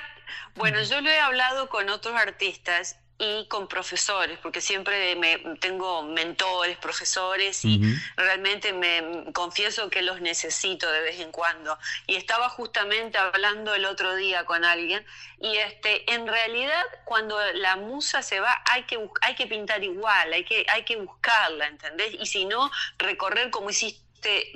Bueno, 0.56 0.82
yo 0.84 1.02
lo 1.02 1.10
he 1.10 1.20
hablado 1.20 1.68
con 1.70 1.90
otros 1.90 2.16
artistas 2.16 2.98
y 3.18 3.46
con 3.48 3.68
profesores, 3.68 4.38
porque 4.40 4.60
siempre 4.60 5.16
me, 5.16 5.38
tengo 5.60 6.04
mentores, 6.04 6.78
profesores 6.78 7.64
y 7.64 7.82
realmente 8.18 8.74
me 8.74 9.32
confieso 9.32 9.90
que 9.90 10.02
los 10.02 10.20
necesito 10.20 10.92
de 10.92 11.00
vez 11.00 11.20
en 11.22 11.32
cuando. 11.32 11.78
Y 12.08 12.16
estaba 12.16 12.50
justamente 12.50 13.18
hablando 13.18 13.74
el 13.74 13.86
otro 13.86 14.16
día 14.16 14.46
con 14.46 14.66
alguien 14.66 15.06
y 15.40 15.56
este 15.58 16.12
en 16.14 16.28
realidad 16.28 16.84
cuando 17.06 17.40
la 17.54 17.78
musa 17.78 18.22
se 18.22 18.40
va 18.40 18.62
hay 18.70 18.84
que 18.84 19.00
hay 19.22 19.36
que 19.36 19.48
pintar 19.48 19.84
igual, 19.84 20.34
hay 20.34 20.44
que 20.44 20.66
hay 20.68 20.84
que 20.84 20.98
buscarla, 20.98 21.68
¿entendés? 21.68 22.14
Y 22.20 22.26
si 22.26 22.46
no 22.46 22.70
recorrer 22.98 23.50
como 23.50 23.70
hiciste 23.70 24.06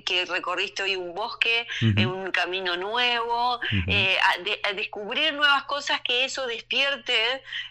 que 0.05 0.25
recorriste 0.25 0.83
hoy 0.83 0.95
un 0.95 1.13
bosque, 1.13 1.67
un 1.81 2.31
camino 2.31 2.77
nuevo, 2.77 3.59
eh, 3.87 4.17
a, 4.63 4.73
descubrir 4.73 5.33
nuevas 5.33 5.63
cosas 5.63 6.01
que 6.01 6.25
eso 6.25 6.47
despierte 6.47 7.13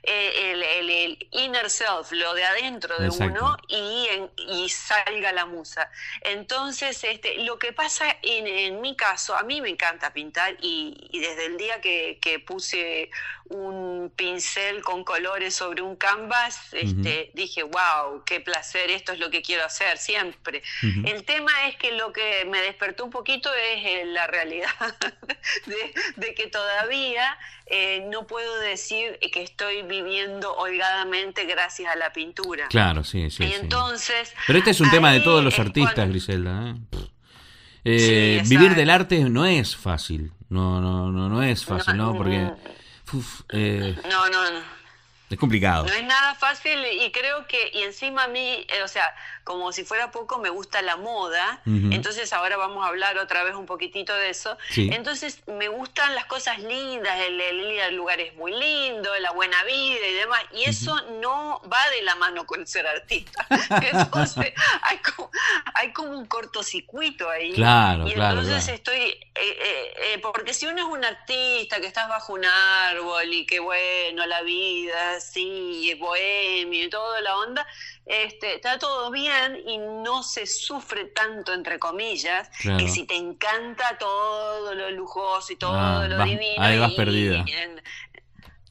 eh, 0.03 0.79
el, 0.79 1.29
inner 1.33 1.71
self, 1.71 2.13
lo 2.13 2.35
de 2.35 2.45
adentro 2.45 2.99
de 2.99 3.11
uno 3.11 3.57
y, 3.69 4.09
y 4.49 4.69
salga 4.69 5.33
la 5.33 5.47
musa. 5.47 5.91
Entonces, 6.23 7.03
este, 7.05 7.39
lo 7.45 7.59
que 7.59 7.73
pasa 7.73 8.17
en, 8.23 8.81
mi 8.81 8.97
caso, 8.97 9.37
a 9.37 9.43
mí 9.43 9.61
me 9.61 9.71
encanta 9.71 10.13
pintar 10.13 10.57
y, 10.61 11.09
desde 11.13 11.47
el 11.47 11.57
día 11.57 11.81
que, 11.81 12.19
puse 12.47 13.11
un 13.47 14.13
pincel 14.15 14.83
con 14.83 15.05
colores 15.05 15.55
sobre 15.55 15.83
un 15.83 15.97
canvas, 15.97 16.73
este, 16.73 17.31
dije, 17.35 17.63
wow, 17.63 18.23
qué 18.25 18.41
placer, 18.41 18.91
esto 18.91 19.13
es 19.13 19.19
lo 19.19 19.31
que 19.31 19.43
quiero 19.43 19.65
hacer 19.65 19.99
siempre. 19.99 20.63
El 20.83 21.25
tema 21.25 21.51
es 21.69 21.77
que 21.77 21.88
que 21.89 21.97
lo 21.97 22.13
que 22.13 22.45
me 22.47 22.61
despertó 22.61 23.05
un 23.05 23.11
poquito 23.11 23.51
es 23.55 23.85
eh, 23.85 24.05
la 24.07 24.27
realidad 24.27 24.69
de, 26.17 26.35
que 26.35 26.47
todavía 26.47 27.39
eh, 27.67 28.07
no 28.11 28.27
puedo 28.27 28.59
decir 28.61 29.19
que 29.33 29.43
estoy 29.43 29.83
viviendo 29.83 30.55
holgadamente 30.55 31.45
gracias 31.45 31.93
a 31.93 31.97
la 31.97 32.13
pintura. 32.13 32.69
Claro, 32.69 33.05
sí, 33.05 33.31
sí. 33.31 33.45
Y 33.45 33.53
entonces... 33.55 34.35
Pero 34.47 34.59
este 34.59 34.71
es 34.71 34.81
un 34.81 34.91
tema 34.91 35.13
de 35.13 35.21
todos 35.21 35.43
los 35.43 35.59
artistas, 35.59 36.09
Griselda. 36.09 36.75
¿eh? 37.85 38.43
vivir 38.47 38.75
del 38.75 38.91
arte 38.91 39.19
no 39.21 39.47
es 39.47 39.77
fácil. 39.77 40.33
No, 40.49 40.81
no, 40.81 41.11
no, 41.11 41.29
no 41.29 41.43
es 41.43 41.65
fácil, 41.65 41.97
¿no? 41.97 42.15
Porque... 42.15 42.39
no, 42.39 44.29
no, 44.29 44.51
no. 44.51 44.79
Es 45.31 45.39
complicado. 45.39 45.85
No 45.85 45.93
es 45.93 46.05
nada 46.05 46.35
fácil 46.35 46.79
y 46.91 47.13
creo 47.13 47.47
que, 47.47 47.71
y 47.75 47.83
encima 47.83 48.25
a 48.25 48.29
mí, 48.29 48.67
eh, 48.69 48.83
o 48.83 48.89
sea, 48.89 49.15
como 49.49 49.73
si 49.73 49.83
fuera 49.83 50.11
poco, 50.11 50.39
me 50.39 50.51
gusta 50.51 50.83
la 50.83 50.97
moda, 50.99 51.63
entonces 51.65 52.31
ahora 52.35 52.59
vamos 52.59 52.85
a 52.85 52.89
hablar 52.89 53.17
otra 53.17 53.45
vez 53.45 53.55
un 53.55 53.65
poquitito 53.65 54.15
de 54.15 54.29
eso. 54.29 54.59
Entonces 54.77 55.41
me 55.47 55.69
gustan 55.69 56.15
las 56.15 56.27
cosas 56.27 56.59
lindas, 56.59 57.19
el, 57.21 57.41
el, 57.41 57.97
lugar 57.97 58.21
es 58.21 58.35
muy 58.35 58.53
lindo, 58.53 59.09
la 59.21 59.31
buena 59.31 59.65
vida 59.65 60.07
y 60.07 60.13
demás, 60.13 60.43
y 60.53 60.65
eso 60.65 60.95
no 61.23 61.63
va 61.63 61.79
de 61.97 62.03
la 62.03 62.15
mano 62.17 62.45
con 62.45 62.67
ser 62.67 62.87
artista. 62.87 63.47
Entonces 63.91 64.53
hay 64.83 64.99
como, 64.99 65.31
hay 65.75 65.93
como 65.95 66.11
un 66.11 66.27
cortocircuito 66.27 67.31
ahí. 67.31 67.55
Claro, 67.55 68.07
y 68.07 68.13
entonces 68.13 68.69
estoy, 68.69 69.01
eh, 69.01 69.25
eh, 69.35 70.19
porque 70.21 70.53
si 70.53 70.67
uno 70.67 70.83
es 70.83 70.93
un 70.93 71.07
artista 71.07 71.81
que 71.81 71.87
estás 71.87 72.07
bajo 72.07 72.35
un 72.35 72.45
árbol 72.45 73.33
y 73.33 73.47
que 73.47 73.61
bueno, 73.61 74.27
la 74.27 74.43
vida 74.43 75.13
así, 75.13 75.95
bohemio 75.99 76.85
y 76.85 76.91
toda 76.91 77.23
la 77.23 77.39
onda, 77.39 77.67
este, 78.05 78.57
está 78.57 78.79
todo 78.79 79.11
bien 79.11 79.38
y 79.67 79.79
no 79.79 80.23
se 80.23 80.47
sufre 80.47 81.07
tanto, 81.07 81.53
entre 81.53 81.79
comillas, 81.79 82.49
que 82.61 82.89
si 82.89 83.05
te 83.05 83.17
encanta 83.17 83.97
todo 83.99 84.75
lo 84.75 84.91
lujoso 84.91 85.53
y 85.53 85.57
todo 85.57 85.75
ah, 85.75 86.07
lo 86.09 86.25
divino. 86.25 86.63
Ahí 86.63 86.79
vas 86.79 86.93
perdida. 86.93 87.45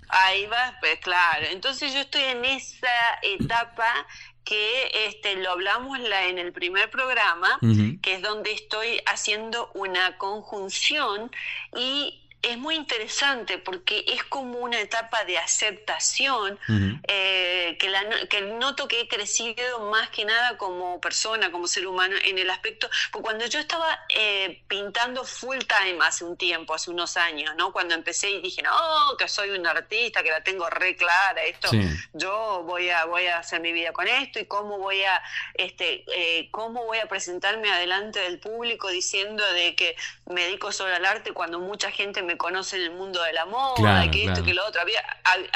ahí 0.10 0.45
vas, 0.47 0.73
pues 0.80 0.99
claro. 0.99 1.45
Entonces 1.51 1.93
yo 1.93 1.99
estoy 1.99 2.23
en 2.23 2.45
esa 2.45 2.88
etapa 3.21 4.08
que 4.43 5.08
este, 5.08 5.36
lo 5.36 5.51
hablamos 5.51 5.99
la, 5.99 6.27
en 6.27 6.38
el 6.38 6.53
primer 6.53 6.89
programa, 6.89 7.60
que 8.01 8.15
es 8.15 8.21
donde 8.21 8.53
estoy 8.53 9.01
haciendo 9.06 9.69
una 9.73 10.17
conjunción 10.17 11.30
y 11.75 12.26
es 12.41 12.58
muy 12.58 12.76
interesante 12.76 13.58
porque 13.58 14.06
es 14.08 14.23
como 14.23 14.60
una 14.60 14.80
etapa 14.80 15.26
de 15.26 15.38
aceptación 15.38 16.60
eh, 17.08 17.78
que, 17.80 17.89
la, 17.89 18.04
que 18.30 18.41
noto 18.41 18.88
que 18.88 19.02
he 19.02 19.08
crecido 19.08 19.89
más 19.89 20.10
que 20.10 20.23
nada 20.23 20.58
como 20.58 21.02
persona, 21.02 21.52
como 21.52 21.67
ser 21.67 21.88
humano, 21.88 22.15
en 22.23 22.38
el 22.38 22.50
aspecto, 22.50 22.89
porque 23.12 23.23
cuando 23.23 23.45
yo 23.47 23.60
estaba 23.60 24.00
eh, 24.10 24.62
pintando 24.67 25.23
full 25.23 25.58
time 25.58 25.97
hace 26.02 26.23
un 26.23 26.38
tiempo, 26.38 26.73
hace 26.73 26.91
unos 26.91 27.17
años, 27.17 27.56
¿no? 27.58 27.73
Cuando 27.73 27.95
empecé 27.95 28.30
y 28.30 28.41
dije, 28.41 28.62
no, 28.62 29.17
que 29.17 29.28
soy 29.28 29.50
un 29.50 29.65
artista, 29.65 30.21
que 30.21 30.30
la 30.30 30.41
tengo 30.41 30.69
re 30.69 30.95
clara, 30.95 31.43
esto, 31.43 31.69
yo 32.13 32.63
voy 32.65 32.89
a, 32.89 33.06
voy 33.06 33.26
a 33.28 33.39
hacer 33.39 33.62
mi 33.62 33.73
vida 33.73 33.91
con 33.91 34.08
esto 34.08 34.39
y 34.39 34.45
cómo 34.45 34.78
voy 34.78 35.02
a, 35.04 35.21
este, 35.56 36.06
eh, 36.15 36.50
cómo 36.52 36.86
voy 36.86 37.00
a 37.00 37.08
presentarme 37.08 37.71
adelante 37.71 38.19
del 38.19 38.39
público 38.39 38.89
diciendo 38.89 39.43
de 39.54 39.76
que 39.76 39.95
me 40.28 40.43
dedico 40.43 40.71
solo 40.71 40.95
al 40.95 41.06
arte 41.06 41.34
cuando 41.34 41.60
mucha 41.60 41.91
gente 41.91 42.21
me 42.21 42.26
conoce 42.35 42.77
en 42.77 42.83
el 42.83 42.91
mundo 42.91 43.21
de 43.23 43.31
la 43.31 43.45
moda, 43.45 44.09
que 44.11 44.25
esto, 44.25 44.43
que 44.43 44.53
lo 44.53 44.65
otro. 44.65 44.81
Había, 44.81 45.01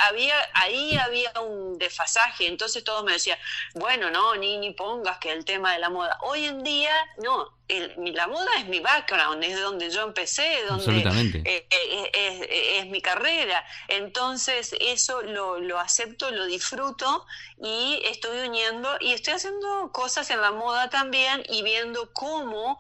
había, 0.08 0.36
ahí 0.54 0.96
había 0.98 1.32
un 1.42 1.78
desfasaje, 1.78 2.48
entonces 2.48 2.84
todos 2.84 3.04
me 3.04 3.14
decían, 3.14 3.38
bueno, 3.74 4.12
no, 4.12 4.36
ni, 4.36 4.58
ni 4.58 4.72
pongas 4.72 5.18
que 5.18 5.32
el 5.32 5.44
tema 5.44 5.74
de 5.74 5.80
la 5.80 5.90
moda. 5.90 6.18
Hoy 6.22 6.46
en 6.46 6.64
día, 6.64 6.94
no, 7.18 7.50
la 7.98 8.28
moda 8.28 8.50
es 8.60 8.68
mi 8.68 8.80
background, 8.80 9.44
es 9.44 9.60
donde 9.60 9.90
yo 9.90 10.04
empecé, 10.04 10.64
donde 10.68 11.42
eh, 11.46 11.68
eh, 11.70 12.80
es, 12.80 12.88
mi 12.88 13.02
carrera. 13.02 13.66
Entonces 13.88 14.76
eso 14.80 15.22
lo, 15.22 15.60
lo 15.60 15.80
acepto, 15.80 16.32
lo 16.32 16.46
disfruto 16.46 17.26
y 17.62 18.02
estoy 18.06 18.48
uniendo 18.48 18.90
y 19.00 19.14
estoy 19.14 19.34
haciendo 19.34 19.92
cosas 19.92 20.30
en 20.30 20.42
la 20.42 20.52
moda 20.52 20.90
también 20.90 21.44
y 21.50 21.64
viendo 21.64 22.12
cómo 22.14 22.78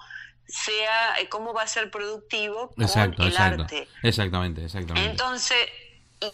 sea 0.47 1.19
eh, 1.19 1.29
cómo 1.29 1.53
va 1.53 1.63
a 1.63 1.67
ser 1.67 1.89
productivo 1.91 2.71
con 2.71 2.83
exacto, 2.83 3.23
el 3.23 3.29
exacto. 3.29 3.63
arte. 3.63 3.87
Exactamente, 4.03 4.65
exactamente. 4.65 5.09
Entonces, 5.09 5.57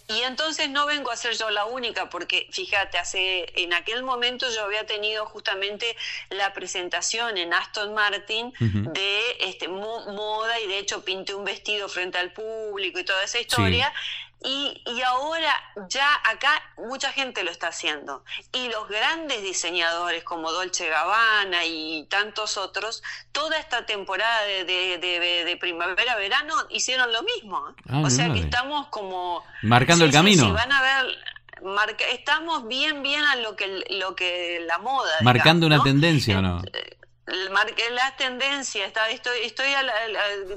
y, 0.10 0.22
entonces 0.24 0.70
no 0.70 0.86
vengo 0.86 1.12
a 1.12 1.15
ser 1.15 1.34
yo 1.38 1.50
la 1.50 1.65
única, 1.65 2.10
porque 2.10 2.48
fíjate, 2.52 2.98
hace 2.98 3.46
en 3.62 3.74
aquel 3.74 4.04
momento 4.04 4.46
yo 4.54 4.65
había 4.65 4.86
tenido 4.86 5.26
justamente 5.26 5.96
la 6.30 6.54
presentación 6.54 7.38
en 7.38 7.54
Aston 7.54 7.93
Martin 7.93 8.52
de 8.60 9.38
este 9.39 9.70
moda 9.70 10.60
y 10.60 10.67
de 10.67 10.80
hecho 10.80 11.06
pinté 11.06 11.34
un 11.34 11.46
vestido 11.46 11.88
frente 11.88 12.17
al 12.17 12.34
público 12.34 13.00
y 13.00 13.06
toda 13.06 13.24
esa 13.24 13.39
historia. 13.39 13.93
Y, 14.43 14.82
y, 14.86 15.02
ahora 15.02 15.52
ya 15.89 16.08
acá 16.30 16.62
mucha 16.78 17.12
gente 17.12 17.43
lo 17.43 17.50
está 17.50 17.69
haciendo. 17.69 18.23
Y 18.54 18.69
los 18.69 18.88
grandes 18.88 19.41
diseñadores 19.41 20.23
como 20.23 20.52
Dolce 20.52 20.88
Gabbana 20.89 21.65
y 21.65 22.06
tantos 22.10 22.58
otros, 22.58 23.02
toda 23.32 23.58
esta 23.58 23.86
temporada 23.88 24.43
de, 24.43 24.65
de, 24.65 25.58
primavera-verano 25.60 26.54
hicieron 26.69 27.12
lo 27.12 27.23
mismo. 27.23 27.63
Ah, 27.89 28.02
o 28.06 28.10
sea 28.10 28.32
que 28.32 28.39
estamos 28.39 28.88
como... 28.89 29.43
Marcando 29.63 30.06
el 30.06 30.12
camino. 30.12 30.54
van 30.54 30.71
a 30.71 30.82
ver... 30.82 31.17
Marca, 31.63 32.06
estamos 32.13 32.67
bien, 32.67 33.02
bien 33.02 33.23
a 33.23 33.36
lo 33.38 33.56
que, 33.56 33.84
lo 33.89 34.15
que 34.15 34.63
la 34.67 34.78
moda. 34.78 35.10
Marcando 35.21 35.65
una 35.65 35.82
tendencia 35.82 36.38
o 36.38 36.41
no. 36.43 36.62
Eh, 36.71 36.97
la 37.28 38.16
tendencia, 38.16 38.86
está, 38.86 39.10
estoy, 39.10 39.40
estoy 39.44 39.68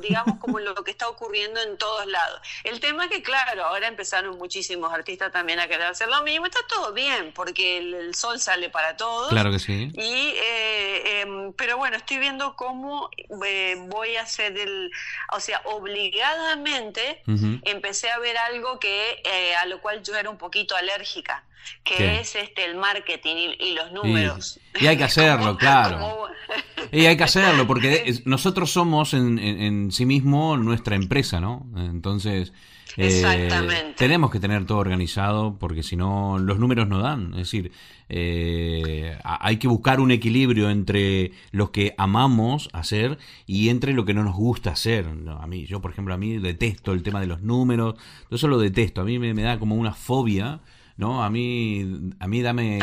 digamos 0.01 0.39
como 0.39 0.61
lo 0.61 0.75
que 0.85 0.93
está 0.93 1.09
ocurriendo 1.09 1.61
en 1.61 1.77
todos 1.77 2.07
lados. 2.07 2.41
El 2.63 2.79
tema 2.79 3.05
es 3.05 3.11
que, 3.11 3.23
claro, 3.23 3.65
ahora 3.65 3.89
empezaron 3.89 4.39
muchísimos 4.39 4.93
artistas 4.93 5.33
también 5.33 5.59
a 5.59 5.67
querer 5.67 5.87
hacer 5.87 6.09
lo 6.09 6.23
mismo, 6.23 6.47
está 6.47 6.61
todo 6.69 6.93
bien, 6.93 7.33
porque 7.33 7.79
el, 7.79 8.15
sol 8.15 8.39
sale 8.39 8.71
para 8.71 8.97
todos. 8.97 9.31
Claro 9.31 9.51
que 9.51 9.59
sí. 9.59 9.91
Y, 9.95 10.35
eh, 10.37 11.21
em, 11.21 11.53
pero 11.55 11.77
bueno, 11.77 11.97
estoy 11.97 12.19
viendo 12.19 12.55
cómo 12.55 13.11
eh, 13.45 13.77
voy 13.89 14.17
a 14.17 14.23
hacer 14.23 14.57
el, 14.57 14.91
o 15.33 15.41
sea, 15.41 15.63
obligadamente 15.65 17.23
empecé 17.65 18.11
a 18.11 18.19
ver 18.19 18.37
algo 18.39 18.79
que 18.79 19.23
eh, 19.25 19.55
a 19.57 19.67
lo 19.67 19.81
cual 19.81 20.03
yo 20.03 20.17
era 20.17 20.31
un 20.31 20.39
poquito 20.39 20.77
alérgica 20.77 21.45
que 21.85 22.21
es 22.21 22.35
este 22.37 22.65
el 22.65 22.77
marketing 22.77 23.55
y, 23.59 23.75
los 23.75 23.93
números. 23.93 24.61
Y, 24.81 24.87
hay 24.87 24.97
que 24.97 25.05
hacerlo, 25.11 25.57
claro. 25.57 26.29
Y 26.93 27.07
hay 27.07 27.17
que 27.17 27.25
hacerlo, 27.25 27.67
porque 27.67 28.21
nosotros 28.25 28.71
somos 28.71 29.15
en, 29.15 29.39
en, 29.39 29.93
sí 29.93 30.07
mismo 30.07 30.57
nuestra 30.57 30.97
empresa, 30.97 31.41
¿no? 31.41 31.67
Entonces, 31.77 32.53
eh, 32.97 33.93
tenemos 33.97 34.31
que 34.31 34.41
tener 34.41 34.65
todo 34.65 34.79
organizado, 34.79 35.57
porque 35.59 35.83
si 35.83 35.97
no, 35.97 36.39
los 36.39 36.59
números 36.59 36.89
no 36.89 36.99
dan. 37.01 37.33
Es 37.35 37.39
decir, 37.39 37.71
eh, 38.09 39.17
hay 39.23 39.59
que 39.59 39.69
buscar 39.69 40.01
un 40.01 40.11
equilibrio 40.11 40.71
entre 40.71 41.33
lo 41.53 41.71
que 41.71 41.95
amamos 41.97 42.69
hacer 42.73 43.19
y 43.47 43.69
entre 43.69 43.93
lo 43.93 44.05
que 44.05 44.15
no 44.15 44.25
nos 44.25 44.35
gusta 44.35 44.71
hacer. 44.71 45.07
a 45.07 45.47
mí, 45.47 45.67
yo, 45.67 45.81
por 45.81 45.93
ejemplo, 45.93 46.15
a 46.15 46.19
mí 46.19 46.39
detesto 46.39 46.93
el 46.93 47.03
tema 47.03 47.21
de 47.21 47.27
los 47.27 47.43
números, 47.43 47.95
yo 48.31 48.37
eso 48.37 48.49
lo 48.49 48.59
detesto. 48.59 49.03
A 49.03 49.05
mí 49.05 49.19
me 49.19 49.43
da 49.43 49.59
como 49.59 49.77
una 49.77 49.95
fobia 49.95 50.61
¿no? 51.01 51.25
A 51.25 51.31
mí, 51.31 52.13
a 52.21 52.29
mí 52.29 52.43
dame, 52.43 52.79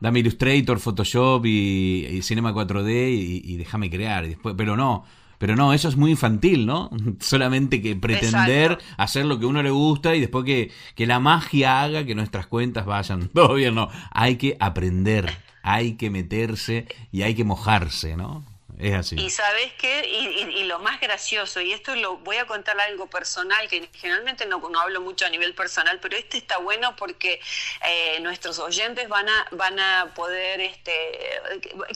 dame 0.00 0.18
Illustrator, 0.18 0.78
Photoshop 0.78 1.46
y, 1.46 2.20
Cinema 2.22 2.52
4D 2.52 3.08
y, 3.44 3.56
déjame 3.56 3.88
crear. 3.88 4.26
después, 4.26 4.54
pero 4.58 4.76
no, 4.76 5.04
pero 5.38 5.54
no, 5.56 5.72
eso 5.72 5.88
es 5.88 5.96
muy 5.96 6.10
infantil, 6.10 6.66
¿no? 6.66 6.90
Solamente 7.20 7.80
que 7.80 7.96
pretender 7.96 8.78
hacer 8.96 9.24
lo 9.24 9.38
que 9.38 9.46
uno 9.46 9.62
le 9.62 9.70
gusta 9.70 10.14
y 10.14 10.20
después 10.20 10.44
que, 10.44 10.70
que 10.94 11.06
la 11.06 11.20
magia 11.20 11.82
haga 11.82 12.04
que 12.04 12.14
nuestras 12.14 12.46
cuentas 12.46 12.84
vayan 12.84 13.28
todo 13.34 13.54
bien, 13.54 13.74
no. 13.74 13.88
Hay 14.10 14.36
que 14.36 14.56
aprender, 14.60 15.30
hay 15.62 15.94
que 15.94 16.10
meterse 16.10 16.86
y 17.12 17.22
hay 17.22 17.34
que 17.34 17.44
mojarse, 17.44 18.16
¿no? 18.16 18.44
Es 18.78 18.94
así. 18.94 19.16
Y 19.16 19.28
sabes 19.30 19.72
qué, 19.76 20.06
y, 20.06 20.62
lo 20.64 20.78
más 20.78 21.00
gracioso, 21.00 21.60
y 21.60 21.72
esto 21.72 21.96
lo 21.96 22.18
voy 22.18 22.36
a 22.36 22.46
contar 22.46 22.78
algo 22.80 23.08
personal, 23.08 23.66
que 23.68 23.88
generalmente 23.92 24.46
no, 24.46 24.60
no 24.70 24.80
hablo 24.80 25.00
mucho 25.00 25.26
a 25.26 25.30
nivel 25.30 25.52
personal, 25.54 25.98
pero 26.00 26.16
este 26.16 26.38
está 26.38 26.58
bueno 26.58 26.94
porque 26.94 27.40
eh, 27.84 28.20
nuestros 28.20 28.60
oyentes 28.60 29.08
van 29.08 29.28
a, 29.28 29.48
van 29.50 29.80
a 29.80 30.12
poder 30.14 30.60
este, 30.60 30.92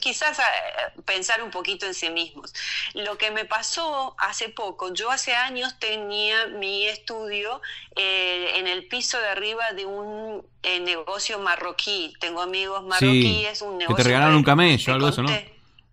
quizás 0.01 0.39
eh, 0.39 0.43
pensar 1.05 1.41
un 1.41 1.51
poquito 1.51 1.85
en 1.85 1.93
sí 1.93 2.09
mismos. 2.09 2.53
Lo 2.93 3.17
que 3.17 3.31
me 3.31 3.45
pasó 3.45 4.15
hace 4.17 4.49
poco, 4.49 4.93
yo 4.93 5.09
hace 5.09 5.33
años 5.35 5.79
tenía 5.79 6.47
mi 6.47 6.85
estudio 6.87 7.61
eh, 7.95 8.57
en 8.57 8.67
el 8.67 8.87
piso 8.87 9.17
de 9.21 9.27
arriba 9.29 9.71
de 9.71 9.85
un 9.85 10.45
negocio 10.81 11.39
marroquí. 11.39 12.13
Tengo 12.19 12.41
amigos 12.41 12.83
marroquíes, 12.83 13.61
un 13.61 13.77
negocio... 13.77 13.95
Que 13.95 14.03
te 14.03 14.09
regalaron 14.09 14.35
un 14.35 14.43
camello, 14.43 14.93
algo 14.93 15.05
de 15.05 15.11
eso, 15.13 15.23
¿no? 15.23 15.29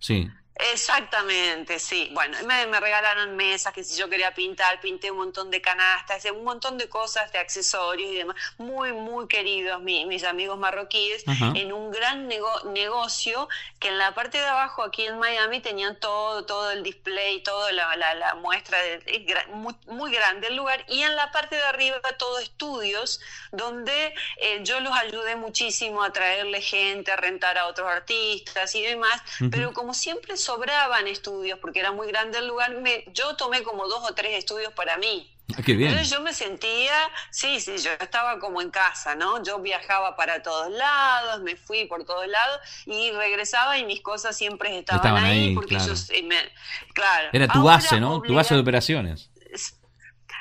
Sí. 0.00 0.28
Exactamente, 0.72 1.78
sí. 1.78 2.10
Bueno, 2.12 2.36
me, 2.46 2.66
me, 2.66 2.80
regalaron 2.80 3.36
mesas 3.36 3.72
que 3.72 3.82
si 3.82 3.98
yo 3.98 4.08
quería 4.08 4.34
pintar, 4.34 4.80
pinté 4.80 5.10
un 5.10 5.18
montón 5.18 5.50
de 5.50 5.60
canastas, 5.60 6.24
un 6.26 6.44
montón 6.44 6.76
de 6.78 6.88
cosas, 6.88 7.32
de 7.32 7.38
accesorios 7.38 8.10
y 8.10 8.16
demás. 8.16 8.36
Muy, 8.58 8.92
muy 8.92 9.26
queridos 9.28 9.80
mis 9.80 10.24
amigos 10.24 10.58
marroquíes, 10.58 11.24
en 11.26 11.72
un 11.72 11.90
gran 11.90 12.28
negocio 12.28 13.48
que 13.78 13.88
en 13.88 13.98
la 13.98 14.14
parte 14.14 14.38
de 14.38 14.46
abajo 14.46 14.82
aquí 14.82 15.04
en 15.04 15.18
Miami 15.18 15.60
tenían 15.60 15.98
todo, 15.98 16.44
todo 16.44 16.70
el 16.70 16.82
display, 16.82 17.42
toda 17.42 17.72
la, 17.72 17.96
la, 17.96 18.34
muestra, 18.34 18.78
de, 18.78 19.36
muy, 19.52 19.74
muy, 19.86 20.12
grande 20.12 20.48
el 20.48 20.56
lugar, 20.56 20.84
y 20.88 21.02
en 21.02 21.16
la 21.16 21.30
parte 21.30 21.56
de 21.56 21.62
arriba 21.62 22.00
todo 22.18 22.38
estudios 22.38 23.20
donde 23.52 24.14
eh, 24.38 24.60
yo 24.62 24.80
los 24.80 24.92
ayudé 24.96 25.36
muchísimo 25.36 26.02
a 26.02 26.12
traerle 26.12 26.60
gente, 26.60 27.12
a 27.12 27.16
rentar 27.16 27.56
a 27.58 27.66
otros 27.66 27.88
artistas 27.88 28.74
y 28.74 28.82
demás, 28.82 29.22
pero 29.50 29.72
como 29.72 29.94
siempre 29.94 30.36
sobraban 30.50 31.06
estudios 31.06 31.58
porque 31.60 31.78
era 31.78 31.92
muy 31.92 32.08
grande 32.08 32.38
el 32.38 32.48
lugar, 32.48 32.74
me, 32.80 33.04
yo 33.12 33.36
tomé 33.36 33.62
como 33.62 33.86
dos 33.86 34.02
o 34.08 34.14
tres 34.14 34.36
estudios 34.36 34.72
para 34.72 34.96
mí. 34.96 35.30
Ah, 35.56 35.62
qué 35.64 35.74
bien. 35.74 35.90
Entonces 35.90 36.10
yo 36.12 36.20
me 36.22 36.32
sentía, 36.32 36.92
sí, 37.30 37.60
sí, 37.60 37.76
yo 37.78 37.90
estaba 38.00 38.38
como 38.38 38.60
en 38.60 38.70
casa, 38.70 39.14
¿no? 39.14 39.42
Yo 39.42 39.60
viajaba 39.60 40.16
para 40.16 40.42
todos 40.42 40.70
lados, 40.72 41.40
me 41.42 41.56
fui 41.56 41.86
por 41.86 42.04
todos 42.04 42.26
lados 42.26 42.60
y 42.86 43.10
regresaba 43.12 43.78
y 43.78 43.84
mis 43.84 44.00
cosas 44.00 44.36
siempre 44.36 44.76
estaban, 44.78 45.24
ahí, 45.24 45.54
porque 45.54 45.76
claro. 45.76 45.94
claro. 46.94 47.28
Era 47.32 47.48
tu 47.48 47.62
base, 47.62 48.00
¿no? 48.00 48.20
Tu 48.22 48.34
base 48.34 48.54
de 48.54 48.60
operaciones 48.60 49.29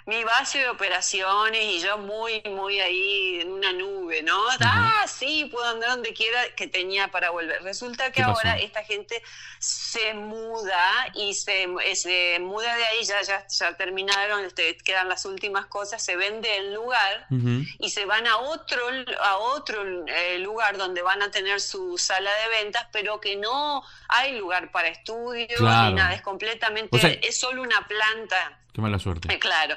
mi 0.05 0.23
base 0.23 0.59
de 0.59 0.69
operaciones 0.69 1.63
y 1.63 1.79
yo 1.79 1.97
muy, 1.97 2.41
muy 2.49 2.79
ahí 2.79 3.41
en 3.41 3.51
una 3.51 3.71
nube, 3.73 4.23
¿no? 4.23 4.39
Ah, 4.61 5.05
sí, 5.07 5.49
puedo 5.51 5.65
andar 5.65 5.91
donde 5.91 6.13
quiera 6.13 6.39
que 6.55 6.67
tenía 6.67 7.09
para 7.09 7.29
volver. 7.29 7.61
Resulta 7.63 8.11
que 8.11 8.21
ahora 8.21 8.57
esta 8.57 8.83
gente 8.83 9.21
se 9.59 10.13
muda 10.13 10.79
y 11.13 11.33
se, 11.33 11.63
eh, 11.63 11.95
se 11.95 12.39
muda 12.39 12.75
de 12.75 12.85
ahí, 12.85 13.03
ya, 13.03 13.21
ya, 13.21 13.45
ya 13.47 13.73
terminaron, 13.75 14.45
este, 14.45 14.77
quedan 14.77 15.09
las 15.09 15.25
últimas 15.25 15.65
cosas, 15.65 16.03
se 16.03 16.15
vende 16.15 16.57
el 16.57 16.73
lugar 16.73 17.27
y 17.29 17.89
se 17.89 18.05
van 18.05 18.27
a 18.27 18.37
otro, 18.37 18.81
a 19.21 19.37
otro 19.37 19.83
eh, 20.07 20.39
lugar 20.39 20.77
donde 20.77 21.01
van 21.01 21.21
a 21.21 21.31
tener 21.31 21.59
su 21.59 21.97
sala 21.97 22.31
de 22.43 22.63
ventas, 22.63 22.87
pero 22.91 23.19
que 23.19 23.35
no 23.35 23.83
hay 24.07 24.37
lugar 24.37 24.71
para 24.71 24.87
estudios 24.87 25.59
ni 25.59 25.93
nada, 25.93 26.13
es 26.13 26.21
completamente, 26.21 27.27
es 27.27 27.39
solo 27.39 27.61
una 27.61 27.85
planta. 27.87 28.58
Qué 28.79 28.81
mala 28.81 28.99
suerte. 28.99 29.27
Claro. 29.39 29.75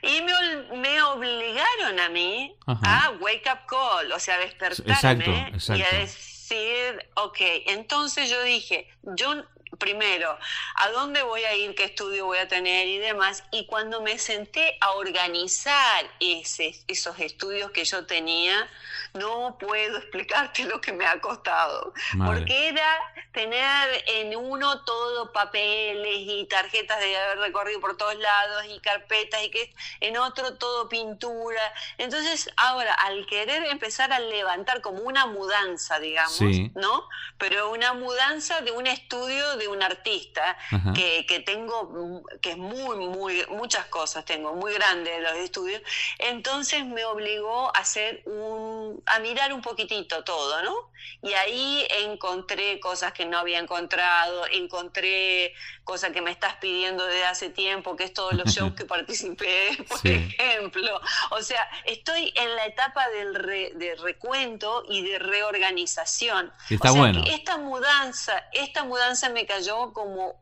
Y 0.00 0.22
me, 0.22 0.78
me, 0.78 1.02
obligaron 1.02 1.98
a 2.00 2.08
mí 2.08 2.54
a 2.66 3.12
wake 3.20 3.48
up 3.52 3.66
call, 3.66 4.12
o 4.12 4.20
sea, 4.20 4.38
despertarme 4.38 5.52
y 5.74 5.82
a 5.82 5.98
decir, 5.98 7.04
ok, 7.16 7.38
entonces 7.66 8.30
yo 8.30 8.40
dije, 8.44 8.88
yo 9.16 9.44
primero, 9.78 10.38
¿a 10.76 10.88
dónde 10.90 11.22
voy 11.22 11.44
a 11.44 11.54
ir? 11.54 11.74
¿Qué 11.74 11.84
estudio 11.84 12.26
voy 12.26 12.38
a 12.38 12.48
tener? 12.48 12.86
Y 12.88 12.98
demás. 12.98 13.44
Y 13.50 13.66
cuando 13.66 14.00
me 14.00 14.18
senté 14.18 14.76
a 14.80 14.92
organizar 14.92 16.04
ese, 16.20 16.74
esos 16.88 17.18
estudios 17.20 17.70
que 17.70 17.84
yo 17.84 18.06
tenía, 18.06 18.68
no 19.14 19.56
puedo 19.58 19.98
explicarte 19.98 20.64
lo 20.64 20.80
que 20.80 20.92
me 20.92 21.06
ha 21.06 21.20
costado. 21.20 21.92
Porque 22.24 22.68
era 22.68 22.98
tener 23.32 24.04
en 24.06 24.36
uno 24.36 24.84
todo 24.84 25.32
papeles 25.32 26.16
y 26.18 26.46
tarjetas 26.46 26.98
de 27.00 27.16
haber 27.16 27.38
recorrido 27.38 27.80
por 27.80 27.96
todos 27.96 28.16
lados 28.16 28.64
y 28.68 28.80
carpetas 28.80 29.42
y 29.44 29.50
que 29.50 29.72
en 30.00 30.16
otro 30.18 30.54
todo 30.54 30.88
pintura. 30.88 31.74
Entonces, 31.98 32.50
ahora, 32.56 32.94
al 32.94 33.26
querer 33.26 33.64
empezar 33.64 34.12
a 34.12 34.20
levantar 34.20 34.80
como 34.80 35.02
una 35.02 35.26
mudanza, 35.26 35.98
digamos, 35.98 36.40
¿no? 36.74 37.08
Pero 37.36 37.70
una 37.70 37.92
mudanza 37.92 38.60
de 38.60 38.70
un 38.70 38.86
estudio 38.86 39.56
de 39.58 39.68
un 39.68 39.82
artista 39.82 40.56
que, 40.94 41.26
que, 41.26 41.40
tengo, 41.40 42.22
que 42.40 42.52
es 42.52 42.56
muy, 42.56 42.96
muy, 42.96 43.44
muchas 43.50 43.86
cosas 43.86 44.24
tengo, 44.24 44.54
muy 44.54 44.72
grande 44.72 45.20
los 45.20 45.34
estudios, 45.34 45.82
entonces 46.18 46.84
me 46.84 47.04
obligó 47.04 47.74
a 47.74 47.80
hacer 47.80 48.22
un, 48.26 49.02
a 49.06 49.18
mirar 49.18 49.52
un 49.52 49.62
poquitito 49.62 50.24
todo, 50.24 50.62
¿no? 50.62 50.90
Y 51.22 51.32
ahí 51.34 51.86
encontré 52.04 52.80
cosas 52.80 53.12
que 53.12 53.24
no 53.26 53.38
había 53.38 53.58
encontrado, 53.58 54.44
encontré 54.52 55.54
cosas 55.88 56.12
que 56.12 56.20
me 56.20 56.30
estás 56.30 56.56
pidiendo 56.56 57.06
desde 57.06 57.24
hace 57.24 57.48
tiempo, 57.48 57.96
que 57.96 58.04
es 58.04 58.12
todos 58.12 58.34
los 58.34 58.52
shows 58.52 58.74
que 58.74 58.84
participé, 58.96 59.82
por 59.88 60.06
ejemplo. 60.06 61.00
O 61.30 61.40
sea, 61.40 61.66
estoy 61.86 62.30
en 62.36 62.56
la 62.56 62.66
etapa 62.66 63.08
del 63.08 63.32
de 63.78 63.96
recuento 64.02 64.84
y 64.86 65.00
de 65.00 65.18
reorganización. 65.18 66.52
Está 66.68 66.90
o 66.90 66.92
sea, 66.92 67.00
bueno. 67.00 67.24
Que 67.24 67.32
esta 67.32 67.56
mudanza, 67.56 68.34
esta 68.52 68.84
mudanza 68.84 69.30
me 69.30 69.46
cayó 69.46 69.94
como 69.94 70.34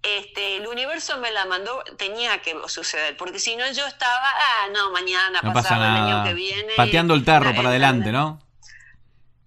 este, 0.00 0.58
el 0.58 0.68
universo 0.68 1.18
me 1.18 1.32
la 1.32 1.44
mandó, 1.46 1.82
tenía 1.98 2.40
que 2.40 2.54
suceder, 2.68 3.16
porque 3.16 3.40
si 3.40 3.56
no 3.56 3.64
yo 3.72 3.88
estaba, 3.88 4.30
ah, 4.30 4.68
no, 4.72 4.92
mañana, 4.92 5.40
no 5.42 5.52
pasado, 5.52 5.80
pasa 5.80 5.88
el 5.88 6.02
año 6.04 6.24
que 6.24 6.34
viene. 6.34 6.72
Pateando 6.76 7.14
el 7.14 7.24
tarro 7.24 7.52
para 7.56 7.70
adelante, 7.70 8.12
¿no? 8.12 8.38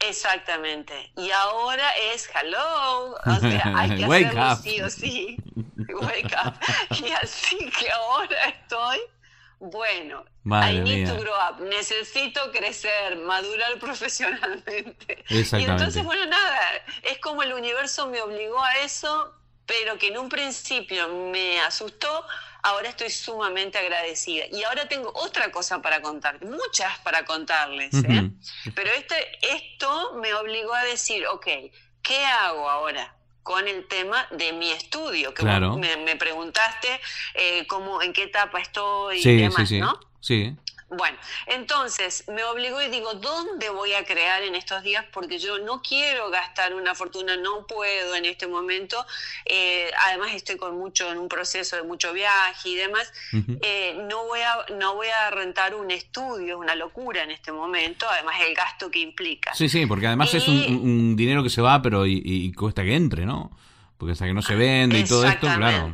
Exactamente. 0.10 1.12
Y 1.18 1.32
ahora 1.32 1.96
es 1.98 2.30
hello, 2.34 3.12
o 3.14 3.40
sea, 3.40 3.74
hay 3.76 3.96
que 3.98 4.06
Wake 4.08 4.26
hacerlo 4.28 4.52
up. 4.54 4.60
sí 4.64 4.82
o 4.82 4.90
sí. 4.90 5.38
Wake 6.02 6.36
up. 6.46 6.54
Y 7.06 7.12
así 7.12 7.58
que 7.80 7.90
ahora 7.92 8.50
estoy, 8.50 9.00
bueno, 9.60 10.26
Madre 10.44 10.74
I 10.74 10.80
need 10.82 11.06
mía. 11.06 11.08
to 11.16 11.20
grow 11.22 11.34
up, 11.50 11.60
necesito 11.62 12.52
crecer, 12.52 13.18
madurar 13.18 13.78
profesionalmente. 13.80 15.24
Y 15.30 15.40
Exactamente. 15.40 15.72
entonces, 15.72 16.04
bueno, 16.04 16.26
nada, 16.28 16.60
es 17.04 17.20
como 17.20 17.44
el 17.44 17.54
universo 17.54 18.08
me 18.08 18.22
obligó 18.22 18.62
a 18.64 18.78
eso, 18.80 19.34
pero 19.66 19.98
que 19.98 20.08
en 20.08 20.18
un 20.18 20.30
principio 20.30 21.10
me 21.32 21.60
asustó, 21.62 22.26
ahora 22.64 22.90
estoy 22.90 23.10
sumamente 23.10 23.78
agradecida. 23.78 24.46
Y 24.52 24.64
ahora 24.64 24.88
tengo 24.88 25.12
otra 25.16 25.52
cosa 25.52 25.82
para 25.82 26.02
contar, 26.02 26.44
muchas 26.44 26.98
para 27.00 27.26
contarles, 27.26 27.94
¿eh? 27.94 28.30
Pero 28.76 28.92
este, 28.92 29.16
esto 29.42 30.14
me 30.22 30.34
obligó 30.34 30.74
a 30.74 30.84
decir, 30.84 31.26
ok, 31.28 31.48
¿qué 32.02 32.26
hago 32.26 32.70
ahora? 32.70 33.14
con 33.44 33.66
el 33.66 33.88
tema 33.88 34.28
de 34.32 34.52
mi 34.52 34.72
estudio, 34.72 35.34
que 35.34 35.42
Claro. 35.42 35.70
vos 35.70 35.78
me, 35.80 35.96
me 35.96 36.18
preguntaste 36.18 37.00
eh, 37.34 37.66
cómo, 37.68 38.02
en 38.02 38.12
qué 38.12 38.24
etapa 38.24 38.60
estoy 38.60 39.20
y 39.26 39.38
demás, 39.38 39.56
sí, 39.70 39.76
sí. 39.76 39.80
¿no? 39.80 39.98
Sí. 40.20 40.54
Bueno, 40.90 41.18
entonces 41.48 42.24
me 42.30 42.46
obligó 42.46 42.82
y 42.82 42.88
digo, 42.88 43.14
¿dónde 43.16 43.70
voy 43.70 43.92
a 43.92 44.06
crear 44.06 44.42
en 44.44 44.56
estos 44.56 44.84
días? 44.84 45.04
Porque 45.12 45.38
yo 45.38 45.60
no 45.60 45.82
quiero 45.82 46.30
gastar 46.30 46.74
una 46.74 46.96
fortuna, 46.96 47.36
no 47.36 47.68
puedo 47.68 48.16
en 48.16 48.24
este 48.24 48.48
momento. 48.48 49.06
Eh, 49.46 49.92
además 50.06 50.34
estoy 50.34 50.56
con 50.56 50.78
mucho 50.78 51.12
en 51.12 51.18
un 51.18 51.28
proceso 51.28 51.76
de 51.76 51.84
mucho 51.84 52.14
viaje 52.14 52.70
y 52.70 52.76
demás. 52.76 53.12
Eh, 53.62 54.00
no 54.10 54.28
voy 54.28 54.40
a 54.40 54.74
no 54.78 54.96
voy 54.96 55.08
a 55.08 55.30
rentar 55.30 55.76
un 55.76 55.92
estudio, 55.92 56.56
es 56.56 56.60
una 56.60 56.76
locura 56.76 57.22
en 57.24 57.32
este 57.32 57.52
momento. 57.52 58.06
Además 58.10 58.36
el 58.48 58.56
gasto 58.56 58.90
que 58.90 59.00
implica. 59.00 59.54
Sí, 59.56 59.68
sí, 59.68 59.86
porque 59.86 60.08
además 60.08 60.34
es 60.34 60.48
un, 60.48 61.18
dinero 61.18 61.44
que 61.44 61.50
se 61.50 61.62
va, 61.62 61.82
pero 61.82 62.06
y, 62.06 62.22
y 62.24 62.54
cuesta 62.54 62.84
que 62.84 62.96
entre, 62.96 63.26
¿no? 63.26 63.52
Porque 63.98 64.14
hasta 64.14 64.26
que 64.26 64.34
no 64.34 64.42
se 64.42 64.56
vende 64.56 65.00
y 65.00 65.04
todo 65.04 65.26
esto, 65.26 65.48
claro. 65.48 65.92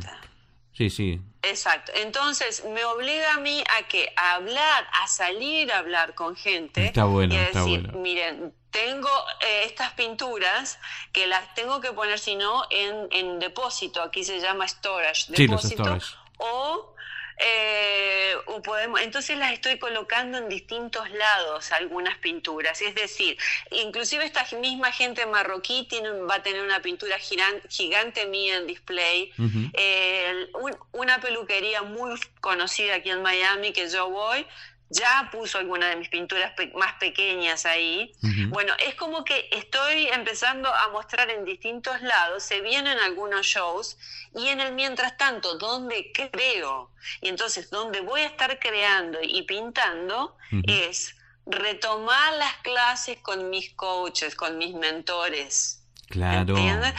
Sí, 0.72 0.90
sí. 0.90 1.20
Exacto. 1.46 1.92
Entonces 1.94 2.64
me 2.64 2.84
obliga 2.84 3.34
a 3.34 3.38
mí 3.38 3.62
a 3.78 3.86
que 3.86 4.12
a 4.16 4.34
hablar, 4.34 4.86
a 5.02 5.06
salir 5.08 5.72
a 5.72 5.78
hablar 5.78 6.14
con 6.14 6.36
gente 6.36 6.86
Está 6.86 7.04
bueno, 7.04 7.34
y 7.34 7.36
a 7.38 7.42
está 7.46 7.60
decir, 7.60 7.82
bueno. 7.82 7.98
miren, 7.98 8.54
tengo 8.70 9.08
eh, 9.40 9.62
estas 9.64 9.92
pinturas 9.92 10.78
que 11.12 11.26
las 11.26 11.54
tengo 11.54 11.80
que 11.80 11.92
poner 11.92 12.18
si 12.18 12.34
no 12.36 12.64
en, 12.70 13.08
en 13.12 13.38
depósito, 13.38 14.02
aquí 14.02 14.24
se 14.24 14.40
llama 14.40 14.66
storage, 14.66 15.26
Sí, 15.34 15.46
los 15.46 15.62
depósito, 15.62 15.84
storage. 15.84 16.06
o 16.38 16.93
eh, 17.38 18.34
o 18.46 18.62
podemos, 18.62 19.00
entonces 19.00 19.36
las 19.38 19.52
estoy 19.52 19.78
colocando 19.78 20.38
en 20.38 20.48
distintos 20.48 21.10
lados 21.10 21.72
algunas 21.72 22.16
pinturas, 22.18 22.80
es 22.82 22.94
decir, 22.94 23.36
inclusive 23.70 24.24
esta 24.24 24.46
misma 24.60 24.92
gente 24.92 25.26
marroquí 25.26 25.86
tiene, 25.88 26.10
va 26.10 26.36
a 26.36 26.42
tener 26.42 26.62
una 26.62 26.80
pintura 26.80 27.16
giran- 27.18 27.60
gigante 27.68 28.26
mía 28.26 28.56
en 28.56 28.66
display, 28.66 29.32
eh, 29.72 30.48
un- 30.54 30.76
una 30.92 31.20
peluquería 31.20 31.82
muy 31.82 32.18
conocida 32.40 32.96
aquí 32.96 33.10
en 33.10 33.22
Miami 33.22 33.72
que 33.72 33.88
yo 33.88 34.08
voy, 34.10 34.46
ya 34.94 35.28
puso 35.32 35.58
alguna 35.58 35.88
de 35.88 35.96
mis 35.96 36.08
pinturas 36.08 36.52
pe- 36.52 36.72
más 36.74 36.94
pequeñas 36.94 37.66
ahí. 37.66 38.12
Bueno, 38.48 38.72
es 38.78 38.94
como 38.94 39.24
que 39.24 39.48
estoy 39.52 40.06
empezando 40.08 40.72
a 40.72 40.88
mostrar 40.88 41.30
en 41.30 41.44
distintos 41.44 42.00
lados, 42.02 42.42
se 42.44 42.60
vienen 42.60 42.98
algunos 42.98 43.44
shows 43.46 43.96
y 44.34 44.48
en 44.48 44.60
el 44.60 44.72
mientras 44.72 45.16
tanto, 45.16 45.58
donde 45.58 46.12
creo 46.12 46.90
y 47.20 47.28
entonces 47.28 47.70
donde 47.70 48.00
voy 48.00 48.20
a 48.22 48.26
estar 48.26 48.58
creando 48.58 49.18
y 49.22 49.42
pintando 49.42 50.36
es 50.66 51.16
retomar 51.46 52.32
las 52.34 52.54
clases 52.58 53.18
con 53.20 53.50
mis 53.50 53.74
coaches, 53.74 54.34
con 54.34 54.56
mis 54.58 54.74
mentores. 54.74 55.80
Claro. 56.08 56.56
¿Entiendes? 56.56 56.92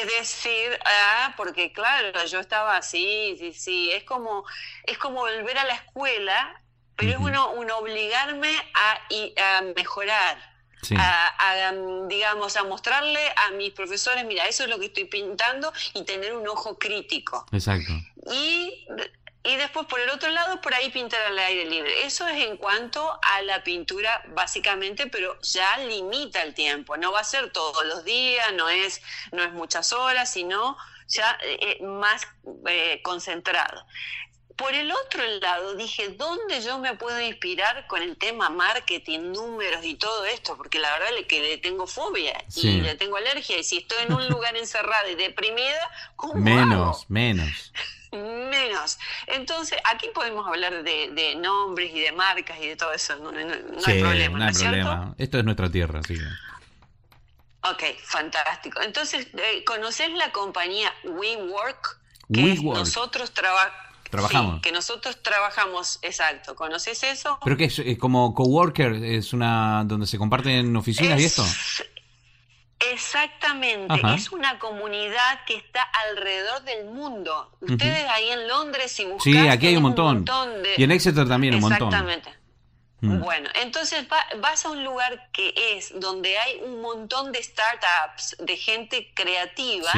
Es 0.00 0.18
decir, 0.18 0.78
ah, 0.84 1.34
porque 1.36 1.72
claro, 1.72 2.24
yo 2.24 2.40
estaba 2.40 2.76
así, 2.76 3.36
sí, 3.38 3.52
sí, 3.52 3.90
es 3.90 4.04
como, 4.04 4.44
es 4.84 4.96
como 4.96 5.20
volver 5.20 5.58
a 5.58 5.64
la 5.64 5.74
escuela, 5.74 6.60
pero 6.96 7.12
es 7.12 7.18
uno, 7.18 7.52
un 7.52 7.70
obligarme 7.70 8.52
a, 8.74 9.62
mejorar. 9.76 10.54
a, 10.96 11.72
digamos, 12.08 12.56
a 12.56 12.64
mostrarle 12.64 13.20
a 13.36 13.50
mis 13.52 13.72
profesores, 13.72 14.24
mira, 14.24 14.46
eso 14.46 14.64
es 14.64 14.70
lo 14.70 14.78
que 14.78 14.86
estoy 14.86 15.06
pintando 15.06 15.72
y 15.94 16.04
tener 16.04 16.34
un 16.34 16.46
ojo 16.46 16.78
crítico. 16.78 17.46
Exacto. 17.52 17.92
Y 18.30 18.86
y 19.46 19.56
después 19.56 19.86
por 19.86 20.00
el 20.00 20.08
otro 20.08 20.30
lado, 20.30 20.62
por 20.62 20.72
ahí 20.72 20.90
pintar 20.90 21.20
al 21.20 21.38
aire 21.38 21.66
libre. 21.66 22.06
Eso 22.06 22.26
es 22.26 22.46
en 22.46 22.56
cuanto 22.56 23.20
a 23.22 23.42
la 23.42 23.62
pintura 23.62 24.24
básicamente, 24.28 25.06
pero 25.06 25.38
ya 25.42 25.76
limita 25.76 26.42
el 26.42 26.54
tiempo. 26.54 26.96
No 26.96 27.12
va 27.12 27.20
a 27.20 27.24
ser 27.24 27.52
todos 27.52 27.84
los 27.84 28.04
días, 28.04 28.54
no 28.54 28.70
es, 28.70 29.02
no 29.32 29.42
es 29.42 29.52
muchas 29.52 29.92
horas, 29.92 30.32
sino 30.32 30.78
ya 31.08 31.38
eh, 31.42 31.78
más 31.82 32.26
eh, 32.66 33.02
concentrado. 33.02 33.86
Por 34.56 34.72
el 34.72 34.92
otro 34.92 35.24
lado, 35.40 35.74
dije, 35.74 36.10
¿dónde 36.10 36.62
yo 36.62 36.78
me 36.78 36.94
puedo 36.94 37.20
inspirar 37.20 37.86
con 37.88 38.02
el 38.02 38.16
tema 38.16 38.50
marketing, 38.50 39.32
números 39.32 39.84
y 39.84 39.96
todo 39.96 40.24
esto? 40.26 40.56
Porque 40.56 40.78
la 40.78 40.92
verdad 40.92 41.08
es 41.18 41.26
que 41.26 41.40
le 41.40 41.58
tengo 41.58 41.88
fobia 41.88 42.44
y 42.54 42.80
le 42.80 42.94
tengo 42.94 43.16
alergia. 43.16 43.58
Y 43.58 43.64
si 43.64 43.78
estoy 43.78 44.04
en 44.04 44.12
un 44.12 44.28
lugar 44.28 44.56
encerrado 44.56 45.10
y 45.10 45.16
deprimida, 45.16 45.90
¿cómo 46.14 46.34
Menos, 46.34 47.10
menos 47.10 47.72
menos. 48.12 48.98
Entonces, 49.26 49.78
aquí 49.84 50.08
podemos 50.14 50.46
hablar 50.46 50.82
de, 50.84 51.36
nombres 51.36 51.92
y 51.92 52.00
de 52.00 52.12
marcas 52.12 52.58
y 52.60 52.68
de 52.68 52.76
todo 52.76 52.92
eso, 52.92 53.16
no, 53.16 53.30
hay 53.30 54.00
problema. 54.00 54.38
No 54.38 54.44
hay 54.46 54.54
problema. 54.54 55.14
Esto 55.18 55.38
es 55.38 55.44
nuestra 55.44 55.70
tierra, 55.70 56.00
sí. 56.06 56.16
Ok, 57.62 57.82
fantástico. 58.04 58.80
Entonces, 58.82 59.26
eh, 59.36 59.64
¿conoces 59.64 60.10
la 60.12 60.30
compañía 60.32 60.92
WeWork? 61.04 61.98
Que 62.32 62.56
nosotros 62.62 63.32
trabajamos. 63.32 63.83
Que 64.62 64.72
nosotros 64.72 65.22
trabajamos, 65.22 65.98
exacto. 66.02 66.54
¿Conoces 66.54 67.02
eso? 67.02 67.38
¿Pero 67.44 67.56
qué 67.56 67.64
es? 67.64 67.82
¿Como 67.98 68.34
coworker? 68.34 68.92
¿Es 69.04 69.32
una 69.32 69.84
donde 69.84 70.06
se 70.06 70.18
comparten 70.18 70.76
oficinas 70.76 71.20
y 71.20 71.24
esto? 71.24 71.44
Exactamente, 72.92 73.94
es 74.14 74.30
una 74.30 74.58
comunidad 74.58 75.44
que 75.46 75.56
está 75.56 75.82
alrededor 76.10 76.62
del 76.64 76.86
mundo. 76.86 77.56
Ustedes 77.60 78.04
ahí 78.10 78.28
en 78.28 78.46
Londres, 78.46 78.92
si 78.92 79.04
buscan. 79.04 79.32
Sí, 79.32 79.38
aquí 79.48 79.68
hay 79.68 79.76
un 79.76 79.84
montón. 79.84 80.24
Y 80.76 80.82
en 80.82 80.90
Exeter 80.90 81.26
también 81.26 81.54
un 81.54 81.60
montón. 81.62 81.88
Exactamente. 81.88 82.43
Mm. 83.04 83.20
Bueno, 83.20 83.50
entonces 83.54 84.06
vas 84.38 84.64
a 84.64 84.70
un 84.70 84.84
lugar 84.84 85.28
que 85.32 85.54
es 85.56 85.92
donde 86.00 86.38
hay 86.38 86.60
un 86.62 86.80
montón 86.80 87.32
de 87.32 87.42
startups, 87.42 88.36
de 88.38 88.56
gente 88.56 89.10
creativa, 89.14 89.92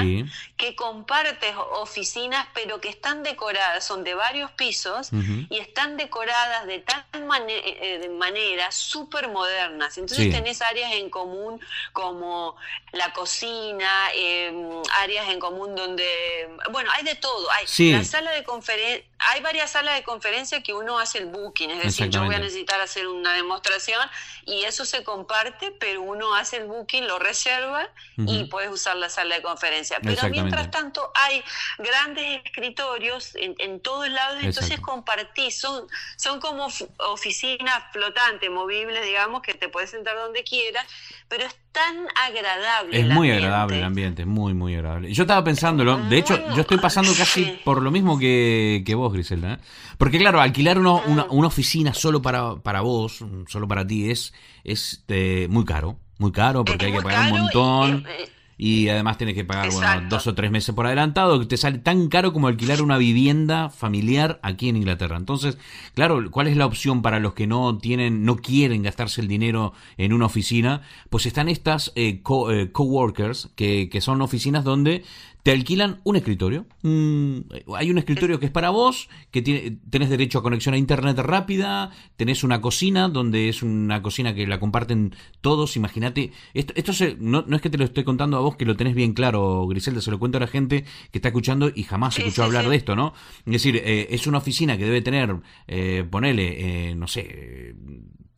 que 0.57 0.75
comparte 0.75 1.55
oficinas, 1.81 2.47
pero 2.55 2.81
que 2.81 2.89
están 2.89 3.23
decoradas, 3.23 3.85
son 3.85 4.05
de 4.05 4.15
varios 4.15 4.51
pisos 4.53 5.11
y 5.51 5.59
están 5.59 5.97
decoradas 5.97 6.67
de 6.67 6.81
tal 6.81 7.05
eh, 7.49 7.99
de 8.01 8.09
manera 8.09 8.71
súper 8.73 9.29
modernas. 9.29 9.99
Entonces 9.99 10.31
tenés 10.31 10.63
áreas 10.63 10.93
en 10.93 11.11
común 11.11 11.61
como 11.93 12.57
la 12.93 13.13
cocina, 13.13 13.91
em, 14.15 14.83
áreas 14.99 15.29
en 15.29 15.39
común 15.39 15.75
donde, 15.75 16.49
bueno, 16.71 16.91
hay 16.93 17.05
de 17.05 17.15
todo. 17.15 17.49
Hay 17.51 17.93
la 17.93 18.05
sala 18.05 18.31
de 18.33 18.45
conferencia, 18.45 19.05
hay 19.19 19.41
varias 19.41 19.73
salas 19.73 19.97
de 19.97 20.03
conferencia 20.03 20.63
que 20.63 20.75
uno 20.75 20.99
hace 20.99 21.19
el 21.19 21.27
booking, 21.27 21.71
es 21.71 21.83
decir, 21.83 22.11
yo 22.11 22.25
voy 22.25 22.35
a 22.35 22.39
necesitar 22.39 22.81
hacer 22.81 23.09
una 23.09 23.33
demostración 23.33 24.01
y 24.45 24.65
eso 24.65 24.85
se 24.85 25.05
comparte, 25.05 25.73
pero 25.73 26.03
uno 26.03 26.35
hace 26.35 26.59
el 26.59 26.67
booking, 26.67 27.07
lo 27.07 27.19
reserva 27.19 27.89
y 28.17 28.45
puedes 28.45 28.71
usar 28.71 28.97
la 28.97 29.09
sala 29.09 29.37
de 29.37 29.43
conferencia. 29.43 29.99
Pero 30.03 30.29
mientras 30.29 30.71
tanto 30.71 31.11
hay 31.15 31.43
grandes 31.79 32.43
escritorios 32.45 33.35
en, 33.37 33.55
en 33.59 33.81
todos 33.81 34.09
lados, 34.09 34.39
entonces 34.43 34.81
compartís, 34.81 35.59
son, 35.59 35.87
son 36.17 36.41
como 36.41 36.69
oficinas 37.09 37.85
flotantes, 37.93 38.51
movibles, 38.51 39.05
digamos, 39.05 39.43
que 39.43 39.55
te 39.55 39.69
puedes 39.69 39.91
sentar 39.91 40.17
donde 40.17 40.45
quieras, 40.45 40.87
pero 41.29 41.45
es 41.45 41.57
tan 41.73 42.07
agradable. 42.15 43.01
Es 43.01 43.07
muy 43.07 43.31
agradable 43.31 43.79
el 43.79 43.85
ambiente, 43.85 44.25
muy, 44.25 44.55
muy 44.55 44.75
agradable. 44.75 45.13
Yo 45.13 45.25
estaba 45.25 45.45
pensándolo, 45.45 45.99
de 45.99 46.19
hecho, 46.19 46.39
yo 46.55 46.63
estoy 46.63 46.79
pasando 46.79 47.13
casi 47.19 47.45
por 47.65 47.83
lo 47.83 47.91
mismo 47.91 48.19
que, 48.19 48.83
que 48.87 48.95
vos, 48.95 49.06
Griselda. 49.13 49.55
¿eh? 49.55 49.59
Porque 49.99 50.19
claro, 50.19 50.41
alquilar 50.41 50.79
una, 50.79 50.91
ah. 50.91 51.27
una, 51.31 51.47
oficina 51.47 51.95
solo 51.95 52.23
para, 52.23 52.57
para 52.57 52.81
vos, 52.81 53.25
solo 53.47 53.69
para 53.69 53.87
ti, 53.87 54.11
es, 54.11 54.33
es 54.65 55.05
eh, 55.09 55.47
muy 55.51 55.65
caro. 55.65 55.99
Muy 56.19 56.33
caro 56.33 56.65
porque 56.65 56.87
hay 56.87 56.93
que 56.93 57.03
pagar 57.03 57.33
un 57.33 57.41
montón. 57.41 58.07
Eh, 58.09 58.31
y 58.59 58.89
además 58.89 59.19
tienes 59.19 59.35
que 59.35 59.45
pagar 59.45 59.71
bueno, 59.71 60.09
dos 60.09 60.27
o 60.27 60.35
tres 60.35 60.51
meses 60.51 60.75
por 60.75 60.87
adelantado, 60.87 61.39
que 61.39 61.47
te 61.47 61.57
sale 61.57 61.79
tan 61.79 62.09
caro 62.09 62.33
como 62.33 62.49
alquilar 62.49 62.81
una 62.81 62.97
vivienda 62.97 63.69
familiar 63.69 64.41
aquí 64.43 64.69
en 64.69 64.77
Inglaterra. 64.77 65.17
Entonces, 65.17 65.59
claro, 65.95 66.31
¿cuál 66.31 66.49
es 66.49 66.57
la 66.57 66.65
opción 66.65 67.03
para 67.03 67.21
los 67.21 67.35
que 67.35 67.47
no 67.47 67.77
tienen, 67.77 68.25
no 68.25 68.37
quieren 68.37 68.83
gastarse 68.83 69.21
el 69.21 69.29
dinero 69.29 69.75
en 69.99 70.15
una 70.15 70.27
oficina? 70.27 70.83
Pues 71.11 71.27
están 71.27 71.49
estas 71.49 71.93
eh, 71.97 72.23
coworkers, 72.23 73.51
que, 73.57 73.91
que 73.91 74.01
son 74.01 74.23
oficinas 74.23 74.65
donde 74.65 75.05
te 75.47 75.53
alquilan 75.53 76.01
un 76.03 76.17
escritorio. 76.17 76.67
Mm, 76.83 77.39
hay 77.77 77.93
un 77.93 77.99
escritorio 77.99 78.41
que 78.41 78.47
es 78.47 78.51
para 78.51 78.71
vos, 78.71 79.09
que 79.31 79.43
tiene, 79.43 79.79
tenés 79.91 80.11
derecho 80.11 80.41
a 80.41 80.43
conexión 80.43 80.75
a 80.75 80.77
internet 80.77 81.17
rápida, 81.21 81.93
tenés 82.17 82.43
una 82.43 82.61
cocina 82.61 83.09
donde 83.09 83.49
es 83.49 83.63
una 83.63 84.03
cocina 84.03 84.35
que 84.35 84.45
la 84.49 84.59
comparten 84.59 85.15
todos. 85.43 85.77
Imagínate, 85.77 86.33
esto, 86.53 86.73
esto 86.75 86.93
no, 87.21 87.45
no, 87.47 87.55
es 87.55 87.63
que 87.63 87.71
te 87.71 87.79
lo 87.79 87.85
estoy 87.85 88.03
contando 88.03 88.37
a 88.37 88.41
vos 88.41 88.57
que 88.57 88.65
lo 88.65 88.77
tenés 88.77 88.97
bien 88.97 89.13
claro, 89.13 89.69
Griselda, 89.69 90.01
se 90.01 90.11
lo 90.11 90.19
cuento 90.19 90.39
a 90.39 90.41
la 90.41 90.49
gente 90.49 90.83
que 91.13 91.19
está 91.19 91.29
escuchando 91.29 91.71
y 91.73 91.85
jamás 91.85 92.19
escuchó 92.19 92.43
hablar 92.43 92.69
de 92.69 92.75
esto, 92.75 92.97
¿no? 92.97 93.15
Es 93.45 93.53
decir, 93.53 93.77
eh, 93.77 94.09
es 94.11 94.27
una 94.27 94.39
oficina 94.39 94.77
que 94.77 94.85
debe 94.85 95.01
tener, 95.01 95.33
eh, 95.69 96.05
ponele, 96.11 96.89
eh, 96.91 96.95
no 96.97 97.07
sé, 97.07 97.77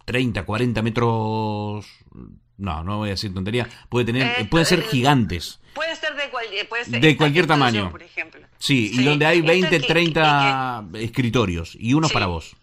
30, 0.05 0.45
40 0.45 0.83
metros 0.83 1.87
no, 2.59 2.83
no 2.83 2.99
voy 2.99 3.09
a 3.09 3.13
decir 3.13 3.33
tontería. 3.33 3.69
Puede 3.89 4.05
tener, 4.05 4.49
puede 4.51 4.65
ser 4.65 4.83
gigantes. 4.83 5.61
Puede 5.79 5.95
ser 5.95 6.17
de, 6.17 6.65
puede 6.65 6.99
de 6.99 7.17
cualquier 7.17 7.47
tamaño. 7.47 7.89
Por 7.93 8.03
ejemplo. 8.03 8.41
Sí, 8.59 8.91
y 8.95 9.05
donde 9.05 9.27
hay 9.27 9.43
20, 9.43 9.79
30 9.79 10.87
escritorios 10.95 11.77
y 11.79 11.95
uno 11.95 12.09
para 12.09 12.27
vos. 12.27 12.57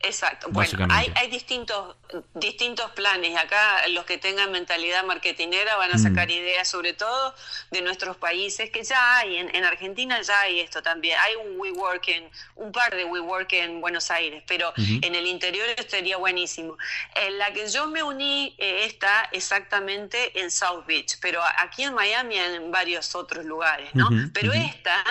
Exacto. 0.00 0.48
Bueno, 0.50 0.86
hay, 0.90 1.12
hay, 1.16 1.28
distintos, 1.28 1.96
distintos 2.34 2.90
planes. 2.92 3.36
Acá 3.36 3.88
los 3.88 4.04
que 4.04 4.16
tengan 4.16 4.52
mentalidad 4.52 5.04
marketinera 5.04 5.76
van 5.76 5.90
a 5.90 5.96
mm. 5.96 5.98
sacar 5.98 6.30
ideas, 6.30 6.68
sobre 6.68 6.92
todo 6.92 7.34
de 7.72 7.82
nuestros 7.82 8.16
países, 8.16 8.70
que 8.70 8.84
ya 8.84 9.16
hay. 9.16 9.36
En, 9.36 9.54
en, 9.54 9.64
Argentina 9.64 10.20
ya 10.22 10.40
hay 10.40 10.60
esto 10.60 10.82
también. 10.82 11.18
Hay 11.20 11.34
un 11.34 11.58
WeWork, 11.58 12.06
en, 12.08 12.30
un 12.54 12.70
par 12.70 12.94
de 12.94 13.04
WeWork 13.04 13.52
en 13.54 13.80
Buenos 13.80 14.10
Aires, 14.10 14.42
pero 14.46 14.72
en 14.76 15.14
el 15.14 15.26
interior 15.26 15.66
sería 15.88 16.16
buenísimo. 16.16 16.76
En 17.16 17.38
la 17.38 17.52
que 17.52 17.68
yo 17.68 17.88
me 17.88 18.02
uní 18.02 18.54
eh, 18.58 18.84
está 18.84 19.28
exactamente 19.32 20.40
en 20.40 20.50
South 20.50 20.84
Beach, 20.86 21.18
pero 21.20 21.40
aquí 21.58 21.82
en 21.82 21.94
Miami 21.94 22.36
en 22.38 22.70
varios 22.70 23.14
otros 23.14 23.44
lugares, 23.44 23.90
¿no? 23.94 24.08
pero 24.32 24.52
esta 24.52 25.04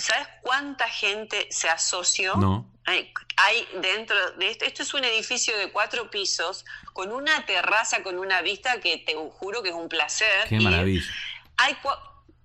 ¿Sabes 0.00 0.28
cuánta 0.42 0.88
gente 0.88 1.46
se 1.50 1.68
asoció? 1.68 2.36
No. 2.36 2.66
Hay, 2.86 3.68
dentro 3.80 4.16
de 4.32 4.50
esto, 4.50 4.64
esto 4.64 4.82
es 4.82 4.94
un 4.94 5.04
edificio 5.04 5.56
de 5.56 5.70
cuatro 5.70 6.10
pisos 6.10 6.64
con 6.92 7.12
una 7.12 7.46
terraza, 7.46 8.02
con 8.02 8.18
una 8.18 8.42
vista 8.42 8.80
que 8.80 8.98
te 8.98 9.14
juro 9.14 9.62
que 9.62 9.68
es 9.68 9.74
un 9.74 9.88
placer. 9.88 10.48
Qué 10.48 10.58
maravilla. 10.58 11.04
Hay 11.56 11.76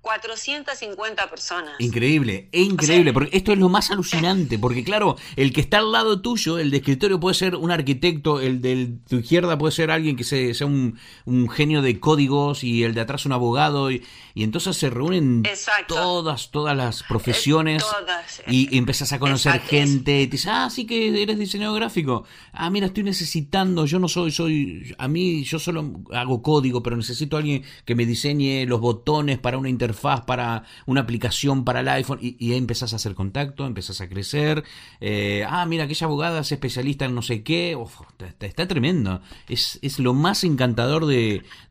450 0.05 1.29
personas. 1.31 1.73
Increíble, 1.79 2.47
es 2.51 2.67
increíble, 2.67 3.11
porque 3.11 3.35
esto 3.35 3.53
es 3.53 3.57
lo 3.57 3.69
más 3.69 3.89
alucinante, 3.89 4.59
porque 4.59 4.83
claro, 4.83 5.15
el 5.35 5.51
que 5.51 5.61
está 5.61 5.79
al 5.79 5.91
lado 5.91 6.21
tuyo, 6.21 6.59
el 6.59 6.69
de 6.69 6.77
escritorio 6.77 7.19
puede 7.19 7.33
ser 7.33 7.55
un 7.55 7.71
arquitecto, 7.71 8.39
el 8.39 8.61
de 8.61 8.91
tu 9.09 9.17
izquierda 9.17 9.57
puede 9.57 9.71
ser 9.71 9.89
alguien 9.89 10.15
que 10.15 10.23
sea 10.23 10.67
un, 10.67 10.99
genio 11.49 11.81
de 11.81 11.99
códigos 11.99 12.63
y 12.63 12.83
el 12.83 12.93
de 12.93 13.01
atrás 13.01 13.25
un 13.25 13.31
abogado, 13.31 13.91
y, 13.91 14.03
entonces 14.35 14.77
se 14.77 14.89
reúnen 14.89 15.43
todas, 15.87 16.51
todas 16.51 16.75
las 16.75 17.01
profesiones 17.03 17.83
y, 18.47 18.77
empiezas 18.77 19.11
a 19.13 19.19
conocer 19.19 19.59
gente, 19.61 20.21
y 20.21 20.27
te 20.27 20.31
dices, 20.31 20.51
ah, 20.53 20.69
sí 20.69 20.85
que 20.85 21.21
eres 21.21 21.39
diseñador 21.39 21.79
gráfico, 21.79 22.25
ah, 22.53 22.69
mira, 22.69 22.87
estoy 22.87 23.03
necesitando, 23.03 23.85
yo 23.85 23.97
no 23.97 24.07
soy, 24.07 24.31
soy, 24.31 24.95
a 24.97 25.07
mí 25.07 25.43
yo 25.43 25.57
solo 25.57 26.01
hago 26.11 26.41
código, 26.41 26.83
pero 26.83 26.95
necesito 26.95 27.37
a 27.37 27.39
alguien 27.39 27.63
que 27.85 27.95
me 27.95 28.05
diseñe 28.05 28.65
los 28.67 28.79
botones 28.79 29.39
para 29.39 29.57
una 29.57 29.69
interfaz 29.69 29.95
faz 29.95 30.21
para 30.21 30.63
una 30.85 31.01
aplicación 31.01 31.63
para 31.63 31.79
el 31.79 31.87
iPhone 31.87 32.19
y, 32.21 32.35
y 32.37 32.51
ahí 32.51 32.57
empezás 32.57 32.93
a 32.93 32.97
hacer 32.97 33.15
contacto, 33.15 33.65
empezás 33.65 34.01
a 34.01 34.09
crecer. 34.09 34.63
Eh, 34.99 35.45
ah, 35.47 35.65
mira, 35.65 35.85
aquella 35.85 36.05
abogada 36.05 36.41
es 36.41 36.51
especialista 36.51 37.05
en 37.05 37.15
no 37.15 37.21
sé 37.21 37.43
qué. 37.43 37.77
está, 38.41 38.67
tremendo. 38.67 39.21
Es, 39.47 39.79
es 39.81 39.99
lo 39.99 40.13
más 40.13 40.43
encantador 40.43 41.05
de, 41.05 41.14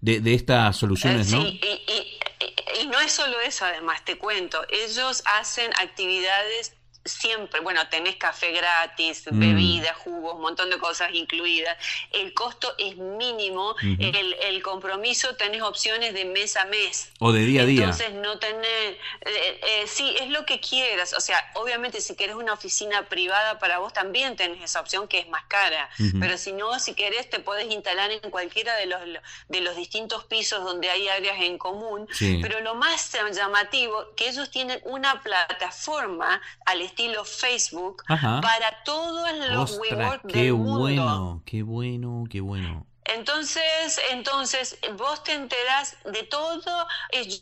de, 0.00 0.34
estas 0.34 0.76
soluciones, 0.76 1.30
¿no? 1.30 1.42
Sí, 1.42 1.60
y, 1.62 2.82
y 2.82 2.86
no 2.86 3.00
es 3.00 3.12
solo 3.12 3.40
eso, 3.40 3.64
además, 3.64 4.04
te 4.04 4.18
cuento. 4.18 4.64
Ellos 4.68 5.22
hacen 5.26 5.70
actividades 5.80 6.74
siempre, 7.04 7.60
bueno, 7.60 7.86
tenés 7.88 8.16
café 8.16 8.52
gratis, 8.52 9.24
mm. 9.30 9.38
bebida, 9.38 9.94
jugos, 9.94 10.34
un 10.36 10.42
montón 10.42 10.70
de 10.70 10.78
cosas 10.78 11.10
incluidas. 11.12 11.76
El 12.10 12.32
costo 12.32 12.74
es 12.78 12.96
mínimo, 12.96 13.74
el, 13.82 14.34
el, 14.42 14.62
compromiso 14.62 15.36
tenés 15.36 15.62
opciones 15.62 16.14
de 16.14 16.24
mes 16.24 16.56
a 16.56 16.64
mes. 16.64 17.12
O 17.20 17.32
de 17.32 17.44
día 17.44 17.62
a 17.62 17.66
día. 17.66 17.84
Entonces 17.84 18.12
no 18.14 18.38
tenés, 18.38 18.64
eh, 18.66 19.60
eh, 19.62 19.84
sí, 19.86 20.16
es 20.20 20.30
lo 20.30 20.46
que 20.46 20.60
quieras. 20.60 21.12
O 21.12 21.20
sea, 21.20 21.50
obviamente 21.54 22.00
si 22.00 22.14
querés 22.14 22.36
una 22.36 22.54
oficina 22.54 23.06
privada 23.06 23.58
para 23.58 23.78
vos 23.78 23.92
también 23.92 24.36
tenés 24.36 24.62
esa 24.62 24.80
opción 24.80 25.06
que 25.06 25.18
es 25.18 25.28
más 25.28 25.44
cara. 25.44 25.90
Pero 26.20 26.38
si 26.38 26.52
no, 26.52 26.78
si 26.78 26.94
querés 26.94 27.28
te 27.28 27.40
podés 27.40 27.70
instalar 27.70 28.10
en 28.10 28.30
cualquiera 28.30 28.76
de 28.76 28.86
los, 28.86 29.00
de 29.48 29.60
los 29.60 29.76
distintos 29.76 30.24
pisos 30.24 30.64
donde 30.64 30.88
hay 30.88 31.08
áreas 31.08 31.36
en 31.40 31.58
común. 31.58 32.08
Pero 32.18 32.60
lo 32.60 32.74
más 32.74 33.12
llamativo, 33.32 34.14
que 34.16 34.28
ellos 34.28 34.50
tienen 34.50 34.80
una 34.84 35.22
plataforma 35.22 36.40
al 36.64 36.80
estilo 36.94 37.24
Facebook 37.24 38.04
para 38.06 38.84
todos 38.84 39.28
los 39.50 39.78
WeWork 39.80 40.22
del 40.32 40.52
mundo. 40.54 40.78
bueno, 40.78 41.42
qué 41.44 41.64
bueno, 41.64 42.24
qué 42.30 42.40
bueno. 42.40 42.86
Entonces, 43.06 44.00
entonces 44.10 44.78
vos 44.94 45.22
te 45.22 45.32
enterás 45.32 45.96
de 46.04 46.22
todo. 46.22 46.86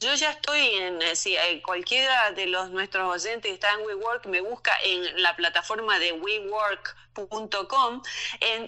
Yo 0.00 0.14
ya 0.14 0.32
estoy 0.32 0.60
en, 0.76 1.00
eh, 1.02 1.14
si 1.14 1.36
eh, 1.36 1.62
cualquiera 1.64 2.32
de 2.32 2.46
los 2.46 2.70
nuestros 2.70 3.08
oyentes 3.08 3.48
que 3.48 3.54
está 3.54 3.72
en 3.74 3.86
WeWork 3.86 4.26
me 4.26 4.40
busca 4.40 4.72
en 4.82 5.22
la 5.22 5.36
plataforma 5.36 5.98
de 6.00 6.12
WeWork.com 6.12 8.02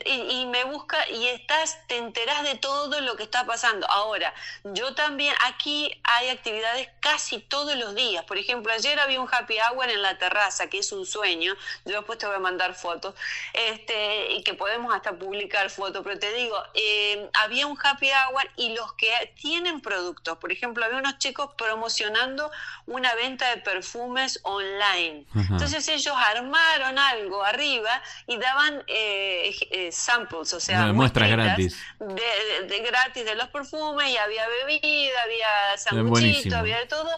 y, 0.04 0.12
y, 0.12 0.46
me 0.46 0.64
busca 0.64 1.08
y 1.08 1.28
estás, 1.28 1.78
te 1.88 1.96
enterás 1.96 2.42
de 2.44 2.56
todo 2.56 3.00
lo 3.00 3.16
que 3.16 3.22
está 3.22 3.46
pasando. 3.46 3.88
Ahora, 3.90 4.32
yo 4.64 4.94
también 4.94 5.34
aquí 5.46 5.90
hay 6.04 6.28
actividades 6.28 6.88
casi 7.00 7.40
todos 7.40 7.74
los 7.76 7.94
días. 7.94 8.24
Por 8.24 8.38
ejemplo, 8.38 8.72
ayer 8.72 9.00
había 9.00 9.20
un 9.20 9.28
happy 9.32 9.56
hour 9.58 9.88
en 9.88 10.02
la 10.02 10.18
terraza, 10.18 10.68
que 10.68 10.78
es 10.78 10.92
un 10.92 11.06
sueño. 11.06 11.54
Yo 11.84 11.96
después 11.96 12.18
te 12.18 12.26
voy 12.26 12.36
a 12.36 12.40
mandar 12.40 12.74
fotos, 12.74 13.14
este, 13.52 14.32
y 14.32 14.42
que 14.42 14.54
podemos 14.54 14.94
hasta 14.94 15.12
publicar 15.18 15.70
fotos, 15.70 16.02
pero 16.04 16.18
te 16.18 16.32
digo, 16.34 16.62
eh, 16.86 17.30
había 17.42 17.66
un 17.66 17.78
happy 17.82 18.08
hour 18.08 18.50
y 18.56 18.74
los 18.74 18.92
que 18.94 19.10
tienen 19.40 19.80
productos, 19.80 20.36
por 20.38 20.52
ejemplo, 20.52 20.84
había 20.84 20.98
unos 20.98 21.18
chicos 21.18 21.50
promocionando 21.56 22.50
una 22.86 23.14
venta 23.14 23.48
de 23.50 23.62
perfumes 23.62 24.40
online. 24.42 25.24
Entonces 25.34 25.88
ellos 25.88 26.14
armaron 26.16 26.98
algo 26.98 27.42
arriba 27.42 28.02
y 28.26 28.36
daban 28.36 28.82
eh, 28.86 29.54
eh, 29.70 29.92
samples, 29.92 30.52
o 30.52 30.60
sea, 30.60 30.92
muestras 30.92 31.30
gratis. 31.30 31.78
De, 31.98 32.78
gratis 32.80 33.24
de 33.24 33.34
los 33.34 33.48
perfumes 33.48 34.08
y 34.10 34.16
había 34.16 34.44
bebida, 34.66 35.22
había 35.22 35.78
sanguchito, 35.78 36.56
había 36.56 36.80
de 36.80 36.86
todo. 36.86 37.10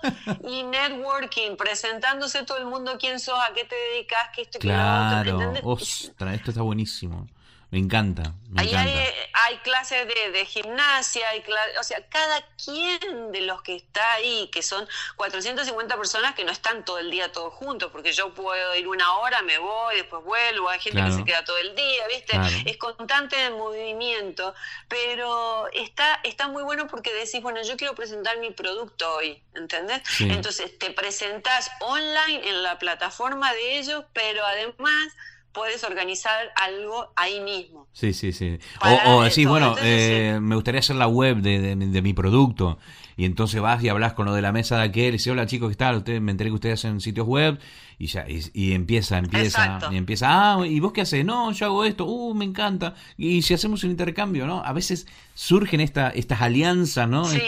y 0.48 0.62
networking, 0.62 1.56
presentándose 1.56 2.44
todo 2.44 2.58
el 2.58 2.66
mundo 2.66 2.96
quién 3.00 3.18
sos, 3.18 3.38
a 3.38 3.52
qué 3.52 3.64
te 3.64 3.74
dedicas, 3.74 4.28
qué 4.34 4.42
esto, 4.42 4.58
claro. 4.58 5.54
Ostras, 5.64 6.34
esto 6.34 6.50
está 6.50 6.62
buenísimo. 6.62 7.26
Me 7.70 7.80
encanta. 7.80 8.34
Me 8.48 8.62
Ahí 8.62 8.68
encanta. 8.68 8.90
Hay, 8.90 9.08
hay, 9.32 9.58
clases 9.58 10.06
de, 10.06 10.30
de 10.30 10.46
gimnasia, 10.46 11.28
hay 11.30 11.44
o 11.78 11.82
sea, 11.82 12.06
cada 12.08 12.40
quien 12.64 13.32
de 13.32 13.40
los 13.40 13.60
que 13.62 13.74
está 13.74 14.14
ahí, 14.14 14.48
que 14.52 14.62
son 14.62 14.86
450 15.16 15.96
personas 15.96 16.34
que 16.34 16.44
no 16.44 16.52
están 16.52 16.84
todo 16.84 16.98
el 16.98 17.10
día 17.10 17.32
todos 17.32 17.52
juntos, 17.54 17.90
porque 17.90 18.12
yo 18.12 18.32
puedo 18.34 18.74
ir 18.76 18.86
una 18.86 19.16
hora, 19.18 19.42
me 19.42 19.58
voy, 19.58 19.96
después 19.96 20.22
vuelvo, 20.24 20.68
hay 20.68 20.78
gente 20.78 21.02
que 21.02 21.10
se 21.10 21.24
queda 21.24 21.44
todo 21.44 21.58
el 21.58 21.74
día, 21.74 22.06
¿viste? 22.06 22.38
Es 22.70 22.76
constante 22.76 23.46
el 23.46 23.54
movimiento, 23.54 24.54
pero 24.88 25.68
está, 25.72 26.20
está 26.22 26.46
muy 26.46 26.62
bueno 26.62 26.86
porque 26.86 27.12
decís, 27.12 27.42
bueno, 27.42 27.62
yo 27.62 27.76
quiero 27.76 27.94
presentar 27.96 28.38
mi 28.38 28.52
producto 28.52 29.12
hoy, 29.16 29.42
¿entendés? 29.54 30.02
Entonces 30.20 30.78
te 30.78 30.90
presentás 30.92 31.70
online 31.80 32.48
en 32.48 32.62
la 32.62 32.78
plataforma 32.78 33.52
de 33.52 33.78
ellos, 33.78 34.04
pero 34.12 34.44
además 34.46 35.12
puedes 35.56 35.82
organizar 35.84 36.52
algo 36.54 37.12
ahí 37.16 37.40
mismo. 37.40 37.88
Sí, 37.92 38.12
sí, 38.12 38.32
sí. 38.32 38.58
O, 39.06 39.22
decís, 39.22 39.48
bueno, 39.48 39.74
eh, 39.80 40.38
me 40.40 40.54
gustaría 40.54 40.80
hacer 40.80 40.96
la 40.96 41.08
web 41.08 41.38
de, 41.38 42.02
mi 42.02 42.12
producto. 42.12 42.78
Y 43.16 43.24
entonces 43.24 43.62
vas 43.62 43.82
y 43.82 43.88
hablas 43.88 44.12
con 44.12 44.26
lo 44.26 44.34
de 44.34 44.42
la 44.42 44.52
mesa 44.52 44.76
de 44.76 44.84
aquel 44.84 45.08
y 45.08 45.12
dices, 45.12 45.32
hola 45.32 45.46
chicos, 45.46 45.70
¿qué 45.70 45.76
tal? 45.76 45.96
Usted, 45.96 46.20
me 46.20 46.32
enteré 46.32 46.50
que 46.50 46.54
ustedes 46.54 46.80
hacen 46.80 47.00
sitios 47.00 47.26
web 47.26 47.58
y 47.98 48.08
ya 48.08 48.26
y, 48.28 48.72
empieza, 48.72 49.16
empieza, 49.16 49.80
y 49.90 49.96
empieza, 49.96 50.26
ah, 50.28 50.66
¿y 50.66 50.78
vos 50.80 50.92
qué 50.92 51.00
haces? 51.00 51.24
No, 51.24 51.50
yo 51.52 51.64
hago 51.64 51.84
esto, 51.86 52.04
uh, 52.04 52.34
me 52.34 52.44
encanta. 52.44 52.94
Y 53.16 53.40
si 53.40 53.54
hacemos 53.54 53.82
un 53.84 53.90
intercambio, 53.92 54.46
¿no? 54.46 54.62
A 54.62 54.74
veces 54.74 55.06
surgen 55.34 55.80
esta, 55.80 56.10
estas 56.10 56.42
alianzas, 56.42 57.08
¿no? 57.08 57.24
Sí. 57.24 57.40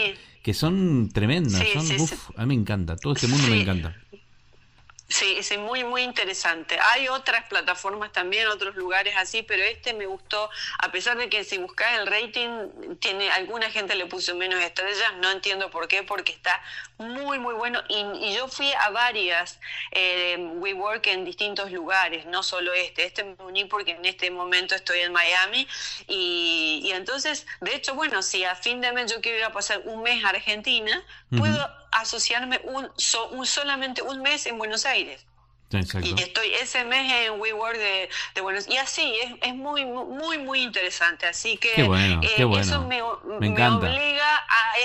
Que 0.42 0.54
son 0.54 1.10
tremendas, 1.12 1.62
son, 1.74 2.08
a 2.36 2.46
mí 2.46 2.56
me 2.56 2.62
encanta, 2.62 2.96
todo 2.96 3.12
este 3.12 3.26
mundo 3.26 3.48
me 3.48 3.60
encanta. 3.60 3.94
Sí, 5.10 5.36
es 5.38 5.56
muy, 5.56 5.84
muy 5.84 6.02
interesante. 6.02 6.78
Hay 6.92 7.08
otras 7.08 7.48
plataformas 7.48 8.12
también, 8.12 8.46
otros 8.48 8.76
lugares 8.76 9.14
así, 9.16 9.42
pero 9.42 9.62
este 9.64 9.94
me 9.94 10.04
gustó, 10.04 10.50
a 10.78 10.92
pesar 10.92 11.16
de 11.16 11.30
que 11.30 11.44
si 11.44 11.56
buscas 11.56 11.98
el 11.98 12.06
rating, 12.06 12.96
tiene 13.00 13.30
alguna 13.30 13.70
gente 13.70 13.94
le 13.94 14.04
puso 14.04 14.34
menos 14.34 14.60
estrellas, 14.60 15.14
no 15.22 15.30
entiendo 15.30 15.70
por 15.70 15.88
qué, 15.88 16.02
porque 16.02 16.32
está 16.32 16.60
muy, 16.98 17.38
muy 17.38 17.54
bueno. 17.54 17.82
Y, 17.88 18.34
yo 18.34 18.48
fui 18.48 18.70
a 18.70 18.90
varias 18.90 19.58
eh, 19.92 20.36
WeWork 20.36 21.06
en 21.06 21.24
distintos 21.24 21.72
lugares, 21.72 22.26
no 22.26 22.42
solo 22.42 22.74
este. 22.74 23.06
Este 23.06 23.24
me 23.24 23.34
uní 23.38 23.64
porque 23.64 23.92
en 23.92 24.04
este 24.04 24.30
momento 24.30 24.74
estoy 24.74 25.00
en 25.00 25.12
Miami 25.12 25.66
y, 26.06 26.82
y 26.84 26.92
entonces, 26.92 27.46
de 27.62 27.74
hecho, 27.74 27.94
bueno, 27.94 28.20
si 28.22 28.44
a 28.44 28.54
fin 28.54 28.82
de 28.82 28.92
mes 28.92 29.10
yo 29.10 29.22
quiero 29.22 29.38
ir 29.38 29.44
a 29.44 29.52
pasar 29.52 29.80
un 29.86 30.02
mes 30.02 30.22
a 30.22 30.28
Argentina, 30.28 31.02
puedo 31.30 31.66
asociarme 31.92 32.60
un, 32.64 32.90
un, 33.32 33.46
solamente 33.46 34.02
un 34.02 34.22
mes 34.22 34.46
en 34.46 34.58
Buenos 34.58 34.84
Aires. 34.84 34.97
Y 35.70 36.22
estoy 36.22 36.54
ese 36.54 36.84
mes 36.84 37.12
en 37.12 37.38
WeWork 37.40 37.76
de, 37.76 38.08
de 38.34 38.40
Buenos 38.40 38.66
Y 38.68 38.78
así, 38.78 39.14
es, 39.22 39.34
es 39.42 39.54
muy, 39.54 39.84
muy, 39.84 40.38
muy 40.38 40.62
interesante. 40.62 41.26
Así 41.26 41.58
que 41.58 41.74
eh, 41.74 42.48
eso 42.58 42.82
me, 42.86 43.02
me, 43.38 43.66
obliga 43.66 44.36
a 44.36 44.78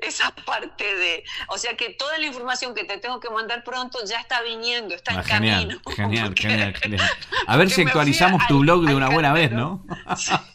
esa 0.00 0.34
parte 0.44 0.84
de... 0.84 1.24
O 1.48 1.56
sea 1.56 1.76
que 1.76 1.90
toda 1.90 2.18
la 2.18 2.26
información 2.26 2.74
que 2.74 2.84
te 2.84 2.98
tengo 2.98 3.20
que 3.20 3.30
mandar 3.30 3.62
pronto 3.62 4.00
ya 4.04 4.18
está 4.18 4.42
viniendo, 4.42 4.94
está 4.96 5.14
en 5.14 5.22
camino. 5.22 5.80
Genial, 5.94 6.34
genial, 6.36 6.74
genial. 6.74 7.10
A 7.46 7.56
ver 7.56 7.70
si 7.70 7.82
actualizamos 7.82 8.44
tu 8.48 8.58
blog 8.60 8.84
de 8.86 8.94
una 8.94 9.10
buena 9.10 9.32
vez, 9.32 9.52
¿no? 9.52 9.86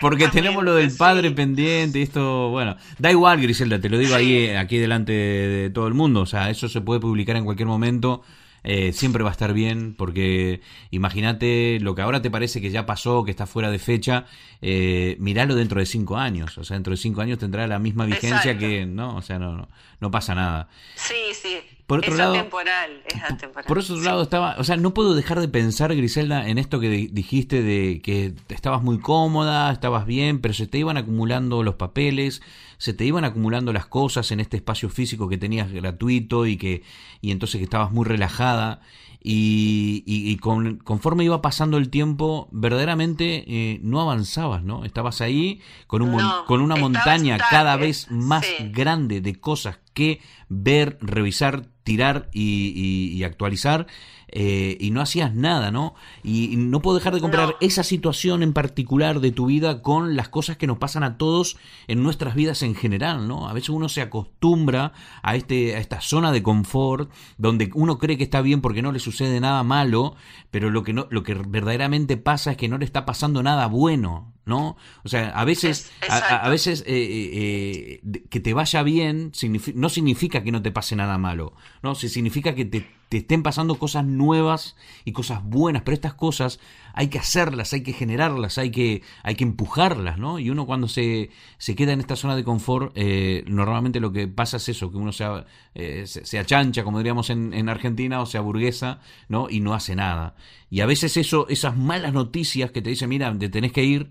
Porque 0.00 0.28
tenemos 0.28 0.64
lo 0.64 0.74
del 0.74 0.94
padre 0.96 1.30
pendiente, 1.30 2.02
esto, 2.02 2.50
bueno, 2.50 2.76
da 2.98 3.10
igual, 3.10 3.40
Griselda, 3.40 3.80
te 3.80 3.88
lo 3.88 3.98
digo 3.98 4.14
ahí, 4.14 4.50
aquí 4.50 4.78
delante 4.78 5.12
de, 5.12 5.70
todo 5.70 5.86
el 5.86 5.94
mundo, 5.94 6.22
o 6.22 6.26
sea, 6.26 6.50
eso 6.50 6.68
se 6.68 6.80
puede 6.80 7.00
publicar 7.00 7.36
en 7.36 7.44
cualquier 7.44 7.68
momento. 7.68 8.22
Eh, 8.64 8.92
siempre 8.92 9.24
va 9.24 9.30
a 9.30 9.32
estar 9.32 9.52
bien, 9.52 9.92
porque 9.96 10.60
imagínate 10.92 11.80
lo 11.80 11.96
que 11.96 12.02
ahora 12.02 12.22
te 12.22 12.30
parece 12.30 12.60
que 12.60 12.70
ya 12.70 12.86
pasó, 12.86 13.24
que 13.24 13.32
está 13.32 13.44
fuera 13.44 13.72
de 13.72 13.80
fecha, 13.80 14.26
eh, 14.60 15.16
miralo 15.18 15.56
dentro 15.56 15.80
de 15.80 15.86
cinco 15.86 16.16
años, 16.16 16.56
o 16.58 16.62
sea, 16.62 16.76
dentro 16.76 16.92
de 16.92 16.96
cinco 16.96 17.22
años 17.22 17.40
tendrá 17.40 17.66
la 17.66 17.80
misma 17.80 18.06
vigencia 18.06 18.56
que, 18.56 18.86
no, 18.86 19.16
o 19.16 19.22
sea, 19.22 19.40
no, 19.40 19.56
no, 19.56 19.68
no 19.98 20.10
pasa 20.12 20.36
nada. 20.36 20.68
Sí, 20.94 21.34
sí. 21.34 21.58
Por 21.92 21.98
otro 21.98 22.14
lado, 22.16 22.34
atemporal, 22.34 23.02
es 23.06 23.22
atemporal. 23.22 23.64
Por 23.66 23.78
otro 23.78 24.00
lado 24.00 24.22
estaba, 24.22 24.56
o 24.58 24.64
sea, 24.64 24.78
no 24.78 24.94
puedo 24.94 25.14
dejar 25.14 25.40
de 25.40 25.48
pensar, 25.48 25.94
Griselda, 25.94 26.48
en 26.48 26.56
esto 26.56 26.80
que 26.80 26.88
dijiste 26.88 27.62
de 27.62 28.00
que 28.02 28.32
estabas 28.48 28.82
muy 28.82 28.98
cómoda, 28.98 29.70
estabas 29.70 30.06
bien, 30.06 30.40
pero 30.40 30.54
se 30.54 30.66
te 30.66 30.78
iban 30.78 30.96
acumulando 30.96 31.62
los 31.62 31.74
papeles, 31.74 32.40
se 32.78 32.94
te 32.94 33.04
iban 33.04 33.24
acumulando 33.24 33.74
las 33.74 33.84
cosas 33.84 34.30
en 34.32 34.40
este 34.40 34.56
espacio 34.56 34.88
físico 34.88 35.28
que 35.28 35.36
tenías 35.36 35.70
gratuito 35.70 36.46
y 36.46 36.56
que 36.56 36.82
y 37.20 37.30
entonces 37.30 37.58
que 37.58 37.64
estabas 37.64 37.92
muy 37.92 38.06
relajada 38.06 38.80
y, 39.24 40.02
y, 40.04 40.36
con, 40.38 40.78
conforme 40.78 41.22
iba 41.22 41.40
pasando 41.42 41.78
el 41.78 41.90
tiempo, 41.90 42.48
verdaderamente 42.50 43.44
eh, 43.46 43.80
no 43.80 44.00
avanzabas, 44.00 44.64
¿no? 44.64 44.84
Estabas 44.84 45.20
ahí 45.20 45.60
con, 45.86 46.02
un, 46.02 46.20
con 46.48 46.60
una 46.60 46.74
montaña 46.74 47.38
cada 47.38 47.76
vez 47.76 48.10
más 48.10 48.44
grande 48.72 49.20
de 49.20 49.36
cosas 49.36 49.78
que 49.94 50.20
ver, 50.48 50.98
revisar, 51.00 51.68
tirar 51.84 52.28
y, 52.32 53.22
actualizar 53.24 53.86
eh, 54.28 54.76
y 54.80 54.90
no 54.90 55.00
hacías 55.00 55.34
nada, 55.34 55.70
¿no? 55.70 55.94
Y, 56.22 56.56
no 56.56 56.80
puedo 56.80 56.96
dejar 56.96 57.14
de 57.14 57.20
comparar 57.20 57.56
esa 57.60 57.82
situación 57.82 58.42
en 58.42 58.52
particular 58.52 59.20
de 59.20 59.32
tu 59.32 59.46
vida 59.46 59.82
con 59.82 60.16
las 60.16 60.28
cosas 60.28 60.56
que 60.56 60.66
nos 60.66 60.78
pasan 60.78 61.02
a 61.02 61.18
todos 61.18 61.56
en 61.86 62.02
nuestras 62.02 62.34
vidas 62.34 62.62
en 62.62 62.74
general, 62.74 63.28
¿no? 63.28 63.48
A 63.48 63.52
veces 63.52 63.70
uno 63.70 63.88
se 63.88 64.00
acostumbra 64.00 64.92
a, 65.22 65.36
este, 65.36 65.76
a 65.76 65.78
esta 65.78 66.00
zona 66.00 66.32
de 66.32 66.42
confort 66.42 67.10
donde 67.36 67.70
uno 67.74 67.98
cree 67.98 68.16
que 68.16 68.24
está 68.24 68.40
bien 68.40 68.60
porque 68.60 68.82
no 68.82 68.92
le 68.92 68.98
sucede 68.98 69.40
nada 69.40 69.62
malo, 69.62 70.14
pero 70.50 70.70
lo 70.70 70.82
que, 70.82 70.92
no, 70.92 71.06
lo 71.10 71.22
que 71.22 71.34
verdaderamente 71.34 72.16
pasa 72.16 72.52
es 72.52 72.56
que 72.56 72.68
no 72.68 72.78
le 72.78 72.84
está 72.84 73.04
pasando 73.04 73.42
nada 73.42 73.66
bueno, 73.66 74.31
¿no? 74.44 74.76
O 75.04 75.08
sea, 75.08 75.30
a 75.30 75.44
veces, 75.44 75.92
a, 76.08 76.48
veces 76.48 76.82
eh, 76.86 78.00
eh, 78.04 78.22
que 78.28 78.40
te 78.40 78.54
vaya 78.54 78.82
bien 78.82 79.32
no 79.74 79.88
significa 79.88 80.42
que 80.42 80.52
no 80.52 80.62
te 80.62 80.70
pase 80.70 80.96
nada 80.96 81.18
malo, 81.18 81.54
¿no? 81.82 81.94
significa 81.94 82.54
que 82.54 82.64
te 82.64 82.86
te 83.12 83.18
estén 83.18 83.42
pasando 83.42 83.74
cosas 83.74 84.06
nuevas 84.06 84.74
y 85.04 85.12
cosas 85.12 85.44
buenas, 85.44 85.82
pero 85.82 85.94
estas 85.94 86.14
cosas 86.14 86.58
hay 86.94 87.08
que 87.08 87.18
hacerlas, 87.18 87.74
hay 87.74 87.82
que 87.82 87.92
generarlas, 87.92 88.56
hay 88.56 88.70
que, 88.70 89.02
hay 89.22 89.34
que 89.34 89.44
empujarlas, 89.44 90.16
¿no? 90.16 90.38
Y 90.38 90.48
uno 90.48 90.64
cuando 90.64 90.88
se, 90.88 91.28
se 91.58 91.74
queda 91.74 91.92
en 91.92 92.00
esta 92.00 92.16
zona 92.16 92.36
de 92.36 92.42
confort, 92.42 92.90
eh, 92.94 93.44
normalmente 93.46 94.00
lo 94.00 94.12
que 94.12 94.28
pasa 94.28 94.56
es 94.56 94.70
eso, 94.70 94.90
que 94.90 94.96
uno 94.96 95.12
se, 95.12 95.26
eh, 95.74 96.04
se, 96.06 96.38
achancha, 96.38 96.84
como 96.84 96.96
diríamos 96.96 97.28
en, 97.28 97.52
en, 97.52 97.68
Argentina, 97.68 98.18
o 98.22 98.24
se 98.24 98.38
aburguesa, 98.38 99.00
¿no? 99.28 99.50
Y 99.50 99.60
no 99.60 99.74
hace 99.74 99.94
nada. 99.94 100.34
Y 100.70 100.80
a 100.80 100.86
veces 100.86 101.18
eso, 101.18 101.46
esas 101.50 101.76
malas 101.76 102.14
noticias 102.14 102.70
que 102.70 102.80
te 102.80 102.88
dicen, 102.88 103.10
mira, 103.10 103.38
te 103.38 103.50
tenés 103.50 103.72
que 103.72 103.84
ir, 103.84 104.10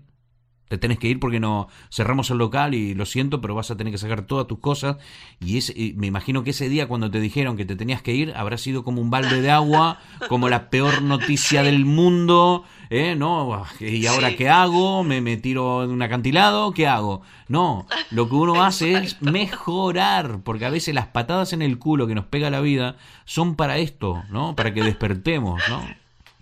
te 0.72 0.78
tenés 0.78 0.98
que 0.98 1.06
ir 1.06 1.20
porque 1.20 1.38
no 1.38 1.68
cerramos 1.90 2.30
el 2.30 2.38
local 2.38 2.72
y 2.72 2.94
lo 2.94 3.04
siento, 3.04 3.42
pero 3.42 3.54
vas 3.54 3.70
a 3.70 3.76
tener 3.76 3.92
que 3.92 3.98
sacar 3.98 4.22
todas 4.22 4.46
tus 4.46 4.58
cosas. 4.58 4.96
Y, 5.38 5.58
es, 5.58 5.74
me 5.96 6.06
imagino 6.06 6.44
que 6.44 6.50
ese 6.52 6.70
día 6.70 6.88
cuando 6.88 7.10
te 7.10 7.20
dijeron 7.20 7.58
que 7.58 7.66
te 7.66 7.76
tenías 7.76 8.00
que 8.00 8.14
ir 8.14 8.32
habrá 8.34 8.56
sido 8.56 8.82
como 8.82 9.02
un 9.02 9.10
balde 9.10 9.42
de 9.42 9.50
agua, 9.50 10.00
como 10.30 10.48
la 10.48 10.70
peor 10.70 11.02
noticia 11.02 11.62
del 11.62 11.84
mundo, 11.84 12.64
¿eh? 12.88 13.14
¿No? 13.14 13.66
¿Y 13.80 14.06
ahora 14.06 14.34
qué 14.34 14.48
hago? 14.48 15.04
¿Me, 15.04 15.20
¿Me 15.20 15.36
tiro 15.36 15.84
en 15.84 15.90
un 15.90 16.00
acantilado? 16.00 16.72
¿Qué 16.72 16.86
hago? 16.86 17.20
No, 17.48 17.86
lo 18.10 18.30
que 18.30 18.34
uno 18.34 18.64
hace 18.64 18.94
es 18.94 19.20
mejorar, 19.20 20.40
porque 20.42 20.64
a 20.64 20.70
veces 20.70 20.94
las 20.94 21.08
patadas 21.08 21.52
en 21.52 21.60
el 21.60 21.78
culo 21.78 22.06
que 22.06 22.14
nos 22.14 22.24
pega 22.24 22.48
la 22.48 22.62
vida 22.62 22.96
son 23.26 23.56
para 23.56 23.76
esto, 23.76 24.22
¿no? 24.30 24.56
Para 24.56 24.72
que 24.72 24.82
despertemos, 24.82 25.60
¿no? 25.68 25.86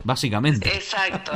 Básicamente. 0.05 0.72
Exacto. 0.72 1.33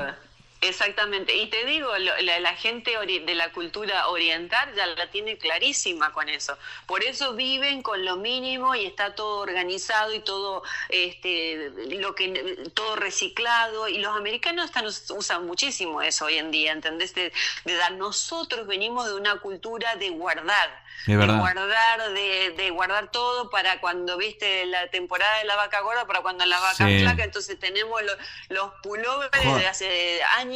Exactamente. 0.69 1.37
Y 1.37 1.47
te 1.49 1.65
digo, 1.67 1.91
la, 1.97 2.57
gente 2.57 2.97
de 2.97 3.35
la 3.35 3.53
cultura 3.53 4.09
oriental 4.09 4.75
ya 4.75 4.87
la 4.87 5.11
tiene 5.11 5.37
clarísima 5.37 6.13
con 6.13 6.29
eso. 6.29 6.57
Por 6.87 7.05
eso 7.05 7.35
viven 7.35 7.83
con 7.83 8.05
lo 8.05 8.17
mínimo 8.17 8.75
y 8.75 8.87
está 8.87 9.15
todo 9.15 9.41
organizado 9.41 10.15
y 10.15 10.21
todo 10.21 10.63
este 10.89 11.71
lo 11.99 12.15
que 12.15 12.71
todo 12.73 12.97
reciclado 12.97 13.89
y 13.89 13.99
los 13.99 14.17
americanos 14.17 14.67
están, 14.67 14.87
usan 14.87 15.47
muchísimo 15.47 16.01
eso 16.01 16.27
hoy 16.27 16.39
en 16.39 16.51
día, 16.51 16.73
¿entendés? 16.73 17.15
De, 17.15 17.33
de 17.65 17.75
dar 17.75 17.93
nosotros 17.93 18.67
venimos 18.67 19.07
de 19.07 19.15
una 19.15 19.37
cultura 19.37 19.97
de 19.97 20.11
guardar 20.11 20.85
de 21.07 21.17
guardar, 21.17 22.13
de, 22.13 22.71
guardar 22.71 23.11
todo 23.11 23.51
para 23.51 23.81
cuando 23.81 24.17
viste 24.17 24.65
la 24.67 24.89
temporada 24.89 25.39
de 25.39 25.45
la 25.45 25.57
vaca 25.57 25.81
gorda, 25.81 26.07
para 26.07 26.23
cuando 26.23 26.47
la 26.47 26.59
vaca 26.59 26.87
flaca, 26.87 27.25
entonces 27.25 27.59
tenemos 27.59 28.03
los, 28.03 28.17
los 28.49 28.71
pullovers 28.83 29.31
de 29.33 29.67
hace 29.67 30.23
años, 30.37 30.54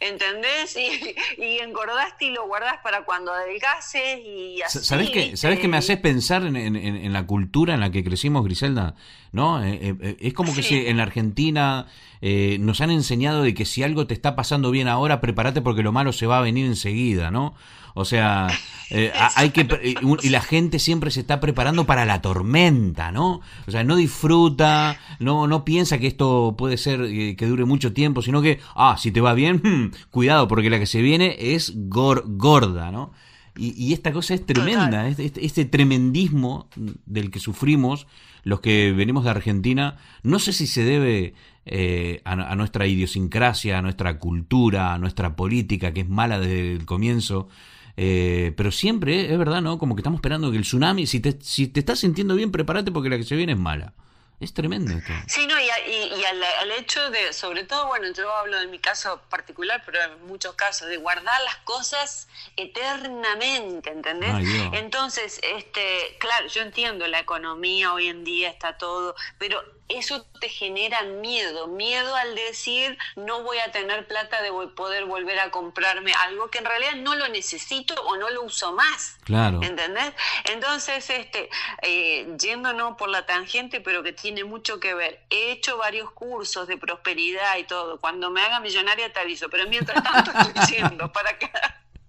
¿entendés? 0.00 0.76
Y, 0.76 1.42
y, 1.42 1.58
engordaste 1.58 2.26
y 2.26 2.30
lo 2.30 2.46
guardás 2.46 2.78
para 2.82 3.04
cuando 3.04 3.32
adelgaces 3.32 4.20
y 4.24 4.62
así. 4.62 4.80
¿Sabes 4.80 5.10
qué, 5.10 5.36
¿Sabes 5.36 5.58
que 5.58 5.68
me 5.68 5.76
haces 5.76 5.98
pensar 5.98 6.44
en, 6.44 6.56
en, 6.56 6.76
en, 6.76 7.12
la 7.12 7.26
cultura 7.26 7.74
en 7.74 7.80
la 7.80 7.90
que 7.90 8.04
crecimos, 8.04 8.44
Griselda? 8.44 8.94
¿No? 9.32 9.62
Eh, 9.64 9.78
eh, 9.80 9.94
eh, 10.00 10.16
es 10.20 10.34
como 10.34 10.54
que 10.54 10.62
si 10.62 10.86
en 10.86 10.96
la 10.96 11.02
Argentina 11.04 11.86
nos 12.22 12.80
han 12.80 12.90
enseñado 12.90 13.42
de 13.42 13.52
que 13.52 13.66
si 13.66 13.82
algo 13.82 14.06
te 14.06 14.14
está 14.14 14.34
pasando 14.34 14.70
bien 14.70 14.88
ahora, 14.88 15.20
prepárate 15.20 15.60
porque 15.60 15.82
lo 15.82 15.92
malo 15.92 16.12
se 16.12 16.26
va 16.26 16.38
a 16.38 16.40
venir 16.40 16.64
enseguida, 16.64 17.30
¿no? 17.30 17.54
O 17.96 18.04
sea, 18.04 18.48
eh, 18.90 19.12
hay 19.36 19.50
que 19.50 19.96
y 20.22 20.28
la 20.28 20.40
gente 20.40 20.80
siempre 20.80 21.12
se 21.12 21.20
está 21.20 21.38
preparando 21.38 21.86
para 21.86 22.04
la 22.04 22.20
tormenta, 22.20 23.12
¿no? 23.12 23.40
O 23.68 23.70
sea, 23.70 23.84
no 23.84 23.94
disfruta, 23.94 24.98
no 25.20 25.46
no 25.46 25.64
piensa 25.64 25.98
que 25.98 26.08
esto 26.08 26.56
puede 26.58 26.76
ser 26.76 27.02
eh, 27.02 27.36
que 27.36 27.46
dure 27.46 27.64
mucho 27.64 27.92
tiempo, 27.92 28.20
sino 28.20 28.42
que 28.42 28.58
ah, 28.74 28.96
si 28.98 29.12
te 29.12 29.20
va 29.20 29.32
bien, 29.32 29.56
hmm, 29.64 30.10
cuidado 30.10 30.48
porque 30.48 30.70
la 30.70 30.80
que 30.80 30.86
se 30.86 31.02
viene 31.02 31.36
es 31.38 31.72
gorda, 31.76 32.90
¿no? 32.90 33.12
Y, 33.56 33.92
esta 33.92 34.10
cosa 34.10 34.34
es 34.34 34.44
tremenda, 34.44 35.06
este, 35.06 35.30
este, 35.46 35.64
tremendismo 35.64 36.68
del 37.06 37.30
que 37.30 37.38
sufrimos 37.38 38.08
los 38.42 38.60
que 38.60 38.90
venimos 38.90 39.22
de 39.22 39.30
Argentina, 39.30 39.96
no 40.24 40.40
sé 40.40 40.52
si 40.52 40.66
se 40.66 40.82
debe 40.82 41.34
eh, 41.64 42.20
a, 42.24 42.32
a, 42.32 42.56
nuestra 42.56 42.88
idiosincrasia, 42.88 43.78
a 43.78 43.82
nuestra 43.82 44.18
cultura, 44.18 44.92
a 44.92 44.98
nuestra 44.98 45.36
política, 45.36 45.92
que 45.92 46.00
es 46.00 46.08
mala 46.08 46.40
desde 46.40 46.72
el 46.72 46.84
comienzo, 46.84 47.48
eh, 47.96 48.52
pero 48.56 48.72
siempre, 48.72 49.32
es 49.32 49.38
verdad, 49.38 49.60
¿no? 49.60 49.78
Como 49.78 49.94
que 49.94 50.00
estamos 50.00 50.18
esperando 50.18 50.50
que 50.50 50.56
el 50.56 50.64
tsunami, 50.64 51.06
si 51.06 51.20
te, 51.20 51.38
si 51.40 51.68
te 51.68 51.80
estás 51.80 52.00
sintiendo 52.00 52.34
bien, 52.34 52.50
prepárate 52.50 52.90
porque 52.90 53.08
la 53.08 53.16
que 53.16 53.24
se 53.24 53.36
viene 53.36 53.52
es 53.52 53.58
mala. 53.58 53.92
Es 54.40 54.52
tremendo 54.52 54.92
esto. 54.92 55.12
Sí, 55.28 55.46
no, 55.46 55.54
y, 55.58 55.64
y, 55.64 56.24
al, 56.24 56.70
hecho 56.72 57.08
de, 57.10 57.32
sobre 57.32 57.64
todo, 57.64 57.86
bueno, 57.86 58.08
yo 58.12 58.30
hablo 58.34 58.58
de 58.58 58.66
mi 58.66 58.80
caso 58.80 59.22
particular, 59.30 59.82
pero 59.86 60.02
en 60.02 60.26
muchos 60.26 60.54
casos, 60.54 60.88
de 60.88 60.96
guardar 60.96 61.40
las 61.42 61.56
cosas 61.58 62.28
eternamente, 62.56 63.90
¿entendés? 63.90 64.34
Entonces, 64.72 65.40
este, 65.42 66.16
claro, 66.18 66.48
yo 66.48 66.62
entiendo 66.62 67.06
la 67.06 67.20
economía 67.20 67.94
hoy 67.94 68.08
en 68.08 68.24
día 68.24 68.50
está 68.50 68.76
todo, 68.76 69.14
pero 69.38 69.62
eso 69.88 70.24
te 70.40 70.48
genera 70.48 71.02
miedo, 71.02 71.66
miedo 71.66 72.14
al 72.16 72.34
decir 72.34 72.96
no 73.16 73.42
voy 73.42 73.58
a 73.58 73.70
tener 73.70 74.06
plata 74.06 74.40
de 74.42 74.50
poder 74.74 75.04
volver 75.04 75.38
a 75.40 75.50
comprarme 75.50 76.12
algo 76.26 76.48
que 76.48 76.58
en 76.58 76.64
realidad 76.64 76.96
no 76.96 77.14
lo 77.14 77.28
necesito 77.28 77.94
o 78.02 78.16
no 78.16 78.30
lo 78.30 78.42
uso 78.42 78.72
más. 78.72 79.18
Claro. 79.24 79.60
¿Entendés? 79.62 80.12
Entonces, 80.44 81.08
este, 81.10 81.50
eh, 81.82 82.34
yéndonos 82.38 82.96
por 82.96 83.08
la 83.08 83.26
tangente, 83.26 83.80
pero 83.80 84.02
que 84.02 84.12
tiene 84.12 84.44
mucho 84.44 84.80
que 84.80 84.94
ver, 84.94 85.24
he 85.30 85.52
hecho 85.52 85.76
varios 85.76 86.10
cursos 86.12 86.66
de 86.66 86.76
prosperidad 86.76 87.56
y 87.58 87.64
todo. 87.64 88.00
Cuando 88.00 88.30
me 88.30 88.42
haga 88.42 88.60
millonaria 88.60 89.12
te 89.12 89.20
aviso, 89.20 89.48
pero 89.50 89.68
mientras 89.68 90.02
tanto 90.02 90.30
estoy 90.30 90.52
diciendo 90.60 91.12
para 91.12 91.38
que 91.38 91.50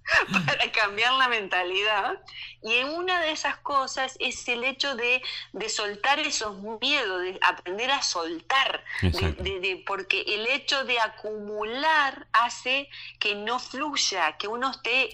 para 0.46 0.72
cambiar 0.72 1.14
la 1.14 1.28
mentalidad. 1.28 2.20
Y 2.62 2.74
en 2.76 2.90
una 2.90 3.22
de 3.22 3.32
esas 3.32 3.58
cosas 3.58 4.16
es 4.20 4.48
el 4.48 4.64
hecho 4.64 4.96
de, 4.96 5.22
de 5.54 5.70
soltar 5.70 6.20
esos 6.20 6.58
miedos, 6.82 7.22
de 7.22 7.40
aprender 7.42 7.92
a 7.92 8.02
soltar, 8.02 8.84
de, 9.02 9.84
porque 9.86 10.22
el 10.28 10.48
hecho 10.48 10.84
de 10.86 11.00
acumular 11.00 12.28
hace 12.34 12.90
que 13.20 13.36
no 13.36 13.60
fluya, 13.60 14.38
que 14.38 14.48
uno 14.48 14.72
esté 14.72 15.10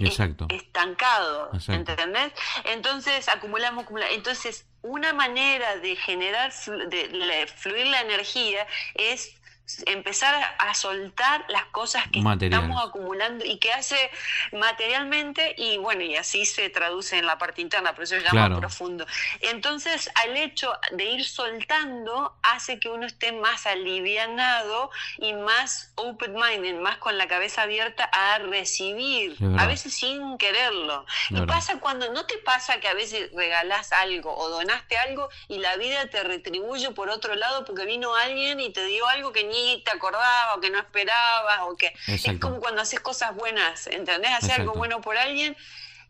estancado, 0.49 1.51
¿entendés? 1.67 2.31
Entonces 2.65 3.27
acumulamos, 3.27 3.83
acumulamos. 3.83 4.15
Entonces, 4.15 4.65
una 4.81 5.13
manera 5.13 5.77
de 5.77 5.95
generar, 5.95 6.51
de 6.87 7.47
fluir 7.55 7.87
la 7.87 8.01
energía 8.01 8.65
es 8.95 9.40
empezar 9.85 10.55
a 10.57 10.73
soltar 10.73 11.45
las 11.49 11.65
cosas 11.65 12.03
que 12.11 12.19
estamos 12.19 12.83
acumulando 12.83 13.45
y 13.45 13.57
que 13.57 13.71
hace 13.71 14.11
materialmente 14.51 15.55
y 15.57 15.77
bueno, 15.77 16.01
y 16.01 16.15
así 16.15 16.45
se 16.45 16.69
traduce 16.69 17.17
en 17.17 17.25
la 17.25 17.37
parte 17.37 17.61
interna, 17.61 17.93
por 17.93 18.03
eso 18.03 18.15
se 18.15 18.21
llama 18.21 18.57
profundo. 18.57 19.05
Entonces, 19.41 20.09
al 20.15 20.35
hecho 20.37 20.73
de 20.91 21.05
ir 21.05 21.25
soltando 21.25 22.35
hace 22.43 22.79
que 22.79 22.89
uno 22.89 23.05
esté 23.05 23.31
más 23.31 23.65
alivianado 23.65 24.91
y 25.17 25.33
más 25.33 25.91
open-minded, 25.95 26.79
más 26.79 26.97
con 26.97 27.17
la 27.17 27.27
cabeza 27.27 27.63
abierta 27.63 28.09
a 28.11 28.39
recibir, 28.39 29.37
a 29.57 29.65
veces 29.67 29.93
sin 29.93 30.37
quererlo. 30.37 31.05
Y 31.29 31.41
pasa 31.41 31.79
cuando, 31.79 32.11
¿no 32.13 32.25
te 32.25 32.37
pasa 32.39 32.79
que 32.79 32.87
a 32.87 32.93
veces 32.93 33.29
regalás 33.33 33.91
algo 33.91 34.35
o 34.35 34.49
donaste 34.49 34.97
algo 34.97 35.29
y 35.47 35.59
la 35.59 35.75
vida 35.77 36.07
te 36.07 36.23
retribuye 36.23 36.91
por 36.91 37.09
otro 37.09 37.35
lado 37.35 37.65
porque 37.65 37.85
vino 37.85 38.15
alguien 38.15 38.59
y 38.59 38.71
te 38.71 38.85
dio 38.85 39.07
algo 39.07 39.31
que 39.31 39.43
ni 39.43 39.60
te 39.85 39.91
acordabas 39.91 40.57
o 40.57 40.61
que 40.61 40.69
no 40.69 40.79
esperabas 40.79 41.59
o 41.61 41.75
que 41.75 41.93
es 42.07 42.23
como 42.39 42.59
cuando 42.59 42.81
haces 42.81 42.99
cosas 42.99 43.35
buenas, 43.35 43.87
¿entendés? 43.87 44.31
Hacer 44.31 44.61
algo 44.61 44.73
bueno 44.73 45.01
por 45.01 45.17
alguien 45.17 45.55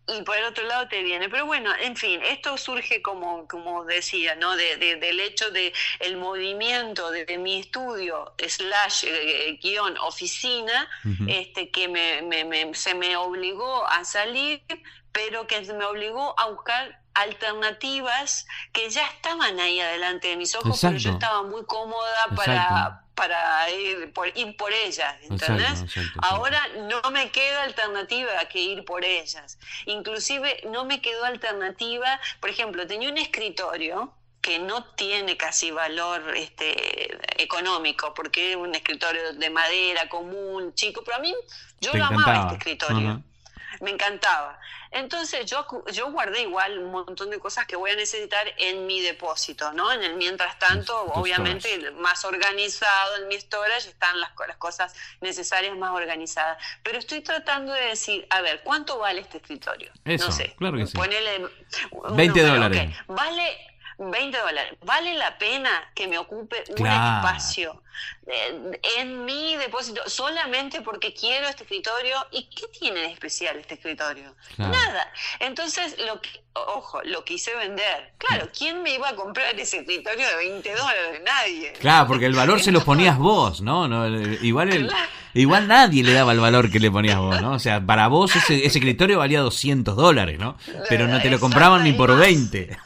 y 0.07 0.23
por 0.23 0.37
el 0.37 0.45
otro 0.45 0.65
lado 0.65 0.87
te 0.87 1.03
viene. 1.03 1.29
Pero 1.29 1.45
bueno, 1.45 1.71
en 1.79 1.95
fin, 1.95 2.21
esto 2.23 2.57
surge 2.57 3.01
como, 3.01 3.47
como 3.47 3.85
decía, 3.85 4.35
¿no? 4.35 4.55
De, 4.55 4.77
del 4.77 5.19
hecho 5.19 5.51
de 5.51 5.73
el 5.99 6.17
movimiento 6.17 7.11
de, 7.11 7.37
mi 7.37 7.59
estudio 7.59 8.33
slash 8.37 9.05
eh, 9.07 9.59
guion 9.61 9.97
oficina, 9.99 10.89
este, 11.27 11.69
que 11.71 11.87
me, 11.87 12.21
me, 12.21 12.73
se 12.73 12.93
me 12.93 13.15
obligó 13.15 13.87
a 13.87 14.03
salir, 14.03 14.61
pero 15.11 15.47
que 15.47 15.61
me 15.73 15.85
obligó 15.85 16.37
a 16.39 16.49
buscar 16.49 16.99
alternativas 17.13 18.47
que 18.71 18.89
ya 18.89 19.05
estaban 19.07 19.59
ahí 19.59 19.79
adelante 19.79 20.29
de 20.29 20.37
mis 20.37 20.55
ojos, 20.55 20.79
pero 20.81 20.97
yo 20.97 21.11
estaba 21.11 21.43
muy 21.43 21.65
cómoda 21.65 22.27
para, 22.35 23.00
para 23.15 23.69
ir 23.69 24.13
por, 24.13 24.35
ir 24.37 24.55
por 24.57 24.71
ellas, 24.71 25.15
¿entendés? 25.23 25.83
Ahora 26.21 26.61
no 26.89 27.11
me 27.11 27.31
queda 27.31 27.63
alternativa 27.63 28.45
que 28.45 28.59
ir 28.59 28.85
por 28.85 29.03
ellas. 29.03 29.59
Inclusive 29.85 30.61
no 30.69 30.85
me 30.85 31.01
quedó 31.01 31.25
alternativa, 31.25 32.19
por 32.39 32.49
ejemplo, 32.49 32.87
tenía 32.87 33.09
un 33.09 33.17
escritorio 33.17 34.13
que 34.41 34.57
no 34.57 34.85
tiene 34.95 35.37
casi 35.37 35.69
valor 35.69 36.35
este, 36.35 37.19
económico, 37.41 38.13
porque 38.15 38.51
es 38.51 38.57
un 38.57 38.73
escritorio 38.73 39.33
de 39.33 39.49
madera 39.51 40.09
común, 40.09 40.73
chico, 40.73 41.03
pero 41.03 41.17
a 41.17 41.19
mí 41.19 41.33
yo 41.79 41.93
lo 41.93 42.05
amaba 42.05 42.41
este 42.41 42.55
escritorio 42.55 43.23
me 43.81 43.91
encantaba. 43.91 44.59
Entonces 44.91 45.45
yo, 45.45 45.65
yo 45.93 46.11
guardé 46.11 46.41
igual 46.41 46.77
un 46.79 46.91
montón 46.91 47.29
de 47.29 47.39
cosas 47.39 47.65
que 47.65 47.77
voy 47.77 47.91
a 47.91 47.95
necesitar 47.95 48.45
en 48.57 48.85
mi 48.85 48.99
depósito, 49.01 49.71
¿no? 49.71 49.91
En 49.91 50.03
el 50.03 50.15
mientras 50.15 50.59
tanto, 50.59 51.05
obviamente, 51.13 51.91
más 51.91 52.25
organizado 52.25 53.17
en 53.17 53.27
mi 53.29 53.39
storage 53.39 53.89
están 53.89 54.19
las, 54.19 54.31
las 54.47 54.57
cosas 54.57 54.93
necesarias 55.21 55.77
más 55.77 55.91
organizadas. 55.91 56.61
Pero 56.83 56.99
estoy 56.99 57.21
tratando 57.21 57.71
de 57.71 57.85
decir, 57.85 58.27
a 58.29 58.41
ver, 58.41 58.61
¿cuánto 58.63 58.99
vale 58.99 59.21
este 59.21 59.37
escritorio? 59.37 59.91
Eso, 60.03 60.25
no 60.25 60.31
sé. 60.31 60.55
Claro 60.57 60.77
que 60.77 60.85
sí. 60.85 60.97
Ponele 60.97 61.47
20 62.09 62.43
dólares. 62.43 62.93
Vale 63.07 63.70
20 64.09 64.37
dólares. 64.37 64.73
¿Vale 64.83 65.13
la 65.15 65.37
pena 65.37 65.91
que 65.93 66.07
me 66.07 66.17
ocupe 66.17 66.63
un 66.77 66.87
espacio 66.87 67.81
en 68.99 69.25
mi 69.25 69.55
depósito 69.57 70.01
solamente 70.07 70.81
porque 70.81 71.13
quiero 71.13 71.47
este 71.47 71.63
escritorio? 71.63 72.15
¿Y 72.31 72.49
qué 72.49 72.67
tiene 72.79 73.01
de 73.01 73.11
especial 73.11 73.57
este 73.57 73.75
escritorio? 73.75 74.35
Nada. 74.57 75.11
Entonces, 75.39 75.95
lo 76.05 76.21
que, 76.21 76.43
ojo, 76.53 77.01
lo 77.03 77.23
quise 77.23 77.55
vender. 77.55 78.13
Claro, 78.17 78.49
¿quién 78.57 78.81
me 78.81 78.95
iba 78.95 79.09
a 79.09 79.15
comprar 79.15 79.59
ese 79.59 79.79
escritorio 79.79 80.27
de 80.27 80.35
20 80.35 80.75
dólares? 80.75 81.21
Nadie. 81.25 81.73
Claro, 81.73 82.07
porque 82.07 82.25
el 82.25 82.33
valor 82.33 82.61
se 82.61 82.71
lo 82.71 82.83
ponías 82.83 83.17
vos, 83.17 83.61
¿no? 83.61 83.87
no 83.87 84.07
igual, 84.41 84.71
el, 84.71 84.91
igual 85.33 85.67
nadie 85.67 86.03
le 86.03 86.13
daba 86.13 86.31
el 86.31 86.39
valor 86.39 86.71
que 86.71 86.79
le 86.79 86.89
ponías 86.89 87.17
vos, 87.17 87.41
¿no? 87.41 87.53
O 87.53 87.59
sea, 87.59 87.85
para 87.85 88.07
vos 88.07 88.35
ese, 88.35 88.65
ese 88.65 88.79
escritorio 88.79 89.19
valía 89.19 89.41
200 89.41 89.95
dólares, 89.95 90.39
¿no? 90.39 90.57
Pero 90.89 91.07
no 91.07 91.21
te 91.21 91.29
lo 91.29 91.39
compraban 91.39 91.83
ni 91.83 91.93
por 91.93 92.15
20. 92.15 92.77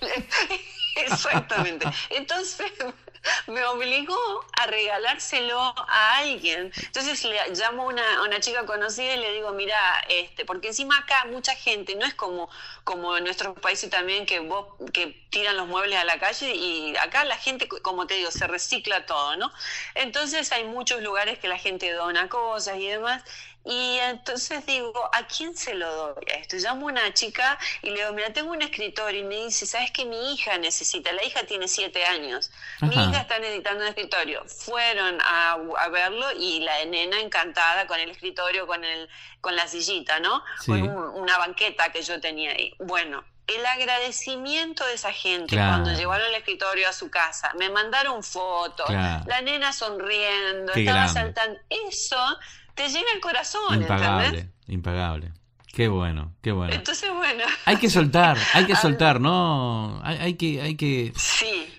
Exactamente. 0.96 1.86
Entonces 2.10 2.72
me 3.46 3.64
obligó 3.64 4.16
a 4.58 4.66
regalárselo 4.66 5.58
a 5.60 6.18
alguien. 6.18 6.72
Entonces 6.76 7.24
le 7.24 7.36
llamo 7.54 7.84
a 7.84 7.86
una, 7.86 8.22
una, 8.22 8.40
chica 8.40 8.64
conocida 8.66 9.14
y 9.14 9.18
le 9.18 9.32
digo, 9.32 9.52
mira, 9.52 9.76
este, 10.08 10.44
porque 10.44 10.68
encima 10.68 10.98
acá 10.98 11.24
mucha 11.26 11.54
gente, 11.54 11.94
no 11.96 12.04
es 12.06 12.14
como, 12.14 12.48
como 12.84 13.16
en 13.16 13.24
nuestros 13.24 13.58
países 13.60 13.90
también 13.90 14.26
que 14.26 14.40
vos, 14.40 14.66
que 14.92 15.26
tiran 15.30 15.56
los 15.56 15.66
muebles 15.68 15.98
a 15.98 16.04
la 16.04 16.18
calle 16.18 16.54
y 16.54 16.96
acá 16.96 17.24
la 17.24 17.36
gente, 17.36 17.68
como 17.68 18.06
te 18.06 18.14
digo, 18.14 18.30
se 18.30 18.46
recicla 18.46 19.06
todo, 19.06 19.36
¿no? 19.36 19.52
Entonces 19.94 20.50
hay 20.52 20.64
muchos 20.64 21.02
lugares 21.02 21.38
que 21.38 21.48
la 21.48 21.58
gente 21.58 21.92
dona 21.92 22.28
cosas 22.28 22.78
y 22.78 22.86
demás. 22.88 23.22
Y 23.68 23.98
entonces 23.98 24.64
digo, 24.64 25.10
¿a 25.12 25.26
quién 25.26 25.54
se 25.54 25.74
lo 25.74 25.94
doy 25.94 26.24
a 26.32 26.36
esto? 26.36 26.56
Llamo 26.56 26.88
a 26.88 26.92
una 26.92 27.12
chica 27.12 27.58
y 27.82 27.90
le 27.90 27.96
digo, 27.96 28.12
mira, 28.14 28.32
tengo 28.32 28.52
un 28.52 28.62
escritor 28.62 29.14
y 29.14 29.22
me 29.24 29.44
dice, 29.44 29.66
¿sabes 29.66 29.90
que 29.90 30.06
mi 30.06 30.32
hija 30.32 30.56
necesita? 30.56 31.12
La 31.12 31.22
hija 31.22 31.44
tiene 31.44 31.68
siete 31.68 32.02
años. 32.06 32.50
Mi 32.80 32.94
hija 32.94 33.20
está 33.20 33.38
necesitando 33.38 33.82
un 33.82 33.88
escritorio. 33.88 34.42
Fueron 34.46 35.18
a, 35.20 35.58
verlo 35.92 36.32
y 36.32 36.60
la 36.60 36.82
nena 36.86 37.20
encantada 37.20 37.86
con 37.86 38.00
el 38.00 38.08
escritorio, 38.08 38.66
con, 38.66 38.82
el, 38.82 39.06
con 39.42 39.54
la 39.54 39.68
sillita, 39.68 40.18
¿no? 40.18 40.42
Con 40.64 40.88
una 40.88 41.36
banqueta 41.36 41.92
que 41.92 42.00
yo 42.00 42.18
tenía 42.22 42.52
ahí. 42.52 42.72
Bueno, 42.78 43.22
el 43.48 43.66
agradecimiento 43.66 44.86
de 44.86 44.94
esa 44.94 45.12
gente 45.12 45.56
cuando 45.56 45.92
llevaron 45.92 46.26
el 46.28 46.36
escritorio 46.36 46.88
a 46.88 46.92
su 46.94 47.10
casa, 47.10 47.52
me 47.58 47.68
mandaron 47.68 48.22
fotos, 48.22 48.88
la 48.88 49.40
nena 49.42 49.74
sonriendo, 49.74 50.72
estaba 50.72 51.08
saltando, 51.08 51.58
eso 51.68 52.38
te 52.78 52.88
llena 52.88 53.08
el 53.12 53.20
corazón. 53.20 53.82
Impagable, 53.82 54.50
impagable. 54.68 55.32
Qué 55.66 55.88
bueno, 55.88 56.34
qué 56.40 56.52
bueno. 56.52 56.72
Entonces, 56.72 57.10
bueno. 57.12 57.44
Hay 57.66 57.76
que 57.76 57.90
soltar, 57.90 58.38
hay 58.54 58.64
que 58.64 58.76
soltar, 58.84 59.20
¿no? 59.20 60.00
Hay, 60.02 60.34
que, 60.34 60.62
hay 60.62 60.76
que, 60.76 61.12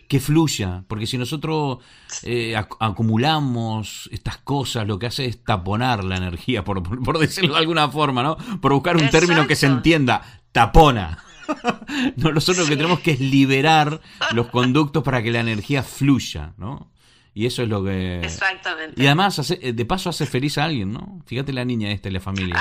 que 0.07 0.19
fluya, 0.19 0.83
porque 0.87 1.07
si 1.07 1.17
nosotros 1.17 1.79
eh, 2.23 2.55
acumulamos 2.55 4.09
estas 4.11 4.37
cosas, 4.37 4.87
lo 4.87 4.99
que 4.99 5.07
hace 5.07 5.25
es 5.25 5.43
taponar 5.43 6.03
la 6.03 6.17
energía, 6.17 6.63
por, 6.63 6.83
por, 7.03 7.17
decirlo 7.17 7.53
de 7.53 7.59
alguna 7.59 7.89
forma, 7.89 8.21
¿no? 8.21 8.37
Por 8.61 8.73
buscar 8.73 8.97
un 8.97 9.09
término 9.09 9.47
que 9.47 9.55
se 9.55 9.65
entienda, 9.65 10.21
tapona. 10.51 11.23
no, 12.17 12.31
nosotros 12.31 12.67
lo 12.67 12.69
que 12.69 12.77
tenemos 12.77 12.99
que 12.99 13.11
es 13.11 13.19
liberar 13.19 14.01
los 14.33 14.47
conductos 14.47 15.03
para 15.03 15.23
que 15.23 15.31
la 15.31 15.39
energía 15.39 15.81
fluya, 15.81 16.53
¿no? 16.57 16.91
Y 17.33 17.45
eso 17.45 17.63
es 17.63 17.69
lo 17.69 17.83
que... 17.83 18.19
Exactamente. 18.21 19.01
Y 19.01 19.05
además, 19.05 19.55
de 19.59 19.85
paso, 19.85 20.09
hace 20.09 20.25
feliz 20.25 20.57
a 20.57 20.65
alguien, 20.65 20.91
¿no? 20.91 21.21
Fíjate 21.25 21.53
la 21.53 21.63
niña 21.65 21.91
esta 21.91 22.09
y 22.09 22.11
la 22.11 22.19
familia. 22.19 22.55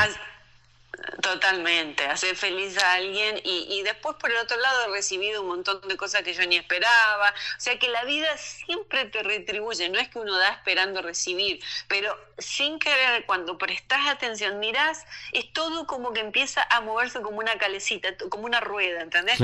Totalmente, 1.23 2.05
hacer 2.05 2.37
feliz 2.37 2.77
a 2.79 2.95
alguien 2.95 3.41
y, 3.43 3.67
y, 3.71 3.83
después 3.83 4.17
por 4.17 4.31
el 4.31 4.37
otro 4.37 4.59
lado 4.59 4.87
he 4.87 4.97
recibido 4.97 5.41
un 5.41 5.49
montón 5.49 5.81
de 5.89 5.97
cosas 5.97 6.23
que 6.23 6.35
yo 6.35 6.47
ni 6.47 6.57
esperaba. 6.57 7.31
O 7.57 7.61
sea 7.61 7.79
que 7.79 7.89
la 7.89 8.05
vida 8.05 8.29
siempre 8.37 9.07
te 9.07 9.23
retribuye, 9.23 9.89
no 9.89 9.99
es 9.99 10.09
que 10.09 10.19
uno 10.19 10.37
da 10.37 10.51
esperando 10.51 11.01
recibir, 11.01 11.61
pero 11.89 12.15
sin 12.37 12.79
querer, 12.79 13.25
cuando 13.27 13.57
prestas 13.59 14.07
atención, 14.07 14.59
mirás, 14.59 15.07
es 15.33 15.53
todo 15.53 15.87
como 15.87 16.13
que 16.13 16.21
empieza 16.21 16.67
a 16.71 16.81
moverse 16.83 17.21
como 17.23 17.39
una 17.39 17.57
calecita, 17.57 18.09
como 18.29 18.45
una 18.45 18.61
rueda, 18.61 19.01
¿entendés? 19.03 19.39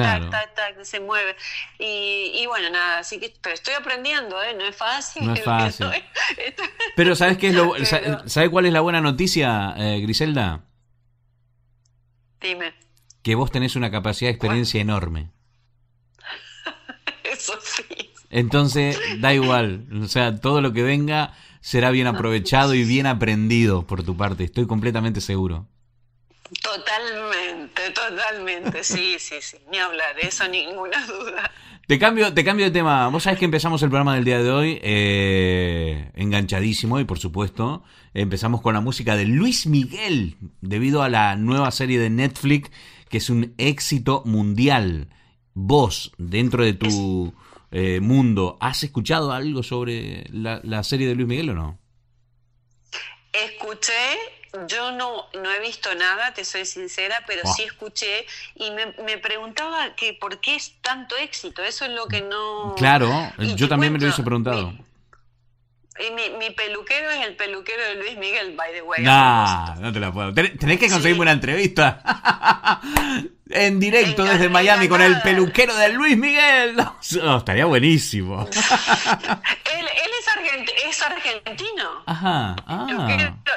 se 0.83 1.01
mueve. 1.01 1.35
Y, 1.79 2.33
y, 2.35 2.47
bueno, 2.47 2.71
nada, 2.71 2.99
así 2.99 3.19
que 3.19 3.33
pero 3.41 3.55
estoy 3.55 3.75
aprendiendo, 3.75 4.43
¿eh? 4.43 4.55
No 4.55 4.65
es 4.65 4.77
fácil. 4.77 5.27
No 5.27 5.35
es 5.35 5.43
fácil. 5.45 5.87
Pero 6.95 7.17
¿sabes 7.17 7.39
qué 7.39 7.49
es 7.49 7.55
lo, 7.55 7.75
¿sabe 8.27 8.51
cuál 8.51 8.67
es 8.67 8.73
la 8.73 8.81
buena 8.81 9.01
noticia, 9.01 9.75
eh, 9.79 10.01
Griselda? 10.01 10.63
Dime. 12.45 12.75
Que 13.23 13.35
vos 13.35 13.51
tenés 13.51 13.75
una 13.75 13.91
capacidad 13.91 14.29
de 14.29 14.33
experiencia 14.35 14.79
enorme. 14.79 15.31
Eso 17.25 17.55
sí. 17.63 18.13
Entonces, 18.29 19.01
da 19.21 19.33
igual. 19.33 19.87
O 20.03 20.09
sea, 20.09 20.39
todo 20.39 20.61
lo 20.61 20.75
que 20.75 20.83
venga 20.83 21.33
será 21.63 21.91
bien 21.91 22.07
aprovechado 22.07 22.75
y 22.75 22.85
bien 22.85 23.07
aprendido 23.07 23.87
por 23.87 24.03
tu 24.03 24.15
parte. 24.15 24.45
Estoy 24.45 24.67
completamente 24.67 25.23
seguro. 25.23 25.67
Totalmente, 26.63 27.91
totalmente. 27.91 28.85
Sí, 28.85 29.17
sí, 29.19 29.37
sí. 29.41 29.57
Ni 29.71 29.79
hablar, 29.79 30.21
eso 30.21 30.47
ninguna 30.47 31.07
duda. 31.07 31.51
Te 31.87 31.99
cambio, 31.99 32.33
te 32.33 32.45
cambio 32.45 32.65
de 32.65 32.71
tema. 32.71 33.09
Vos 33.09 33.25
sabés 33.25 33.39
que 33.39 33.45
empezamos 33.45 33.83
el 33.83 33.91
programa 33.91 34.15
del 34.15 34.25
día 34.25 34.43
de 34.43 34.51
hoy 34.51 34.79
eh, 34.83 36.11
enganchadísimo 36.15 36.99
y 36.99 37.05
por 37.05 37.19
supuesto 37.19 37.83
empezamos 38.15 38.63
con 38.63 38.73
la 38.73 38.81
música 38.81 39.17
de 39.17 39.27
Luis 39.27 39.67
Miguel 39.67 40.37
debido 40.63 41.03
a 41.03 41.11
la 41.11 41.37
nueva 41.37 41.71
serie 41.71 41.99
de 41.99 42.09
Netflix 42.09 42.71
que 43.11 43.19
es 43.19 43.29
un 43.29 43.55
éxito 43.59 44.23
mundial. 44.25 45.09
Vos, 45.53 46.13
dentro 46.17 46.65
de 46.65 46.73
tu 46.73 47.35
eh, 47.71 48.01
mundo, 48.01 48.57
¿has 48.61 48.83
escuchado 48.83 49.33
algo 49.33 49.63
sobre 49.63 50.25
la, 50.33 50.63
la 50.65 50.83
serie 50.85 51.07
de 51.07 51.15
Luis 51.15 51.29
Miguel 51.29 51.51
o 51.51 51.55
no? 51.55 51.79
Escuché 53.31 53.93
yo 54.69 54.93
no, 54.93 55.27
no 55.35 55.51
he 55.51 55.61
visto 55.61 55.95
nada, 55.95 56.33
te 56.35 56.45
soy 56.45 56.65
sincera, 56.65 57.17
pero 57.27 57.43
sí 57.55 57.63
escuché 57.63 58.27
y 58.55 58.71
me, 58.71 59.19
preguntaba 59.19 59.95
que 59.95 60.15
por 60.15 60.41
qué 60.41 60.57
es 60.57 60.75
tanto 60.81 61.17
éxito. 61.17 61.63
Eso 61.63 61.85
es 61.85 61.93
lo 61.93 62.07
que 62.07 62.21
no. 62.23 62.75
Claro, 62.77 63.11
yo 63.39 63.69
también 63.69 63.93
me 63.93 63.99
lo 63.99 64.07
hubiese 64.07 64.23
preguntado. 64.23 64.73
Y 66.01 66.11
mi, 66.11 66.31
mi, 66.39 66.51
peluquero 66.51 67.11
es 67.11 67.25
el 67.27 67.37
peluquero 67.37 67.83
de 67.85 67.95
Luis 67.95 68.17
Miguel, 68.17 68.57
by 68.57 68.73
the 68.73 68.83
way. 68.83 69.03
Nah, 69.03 69.77
no 69.77 69.93
te 69.93 70.01
la 70.01 70.13
puedo. 70.13 70.35
Tenés 70.35 70.79
que 70.79 70.89
conseguirme 70.89 71.23
una 71.23 71.33
entrevista. 71.33 72.01
en 73.51 73.79
directo 73.79 74.25
desde 74.25 74.49
Miami 74.49 74.89
con 74.89 75.01
el 75.01 75.21
peluquero 75.21 75.75
de 75.77 75.91
Luis 75.91 76.17
Miguel. 76.17 76.77
Estaría 77.01 77.67
buenísimo. 77.67 78.49
él, 79.77 79.87
es, 80.89 81.03
argentino. 81.03 82.03
Ajá. 82.07 82.57
Ah. 82.67 82.87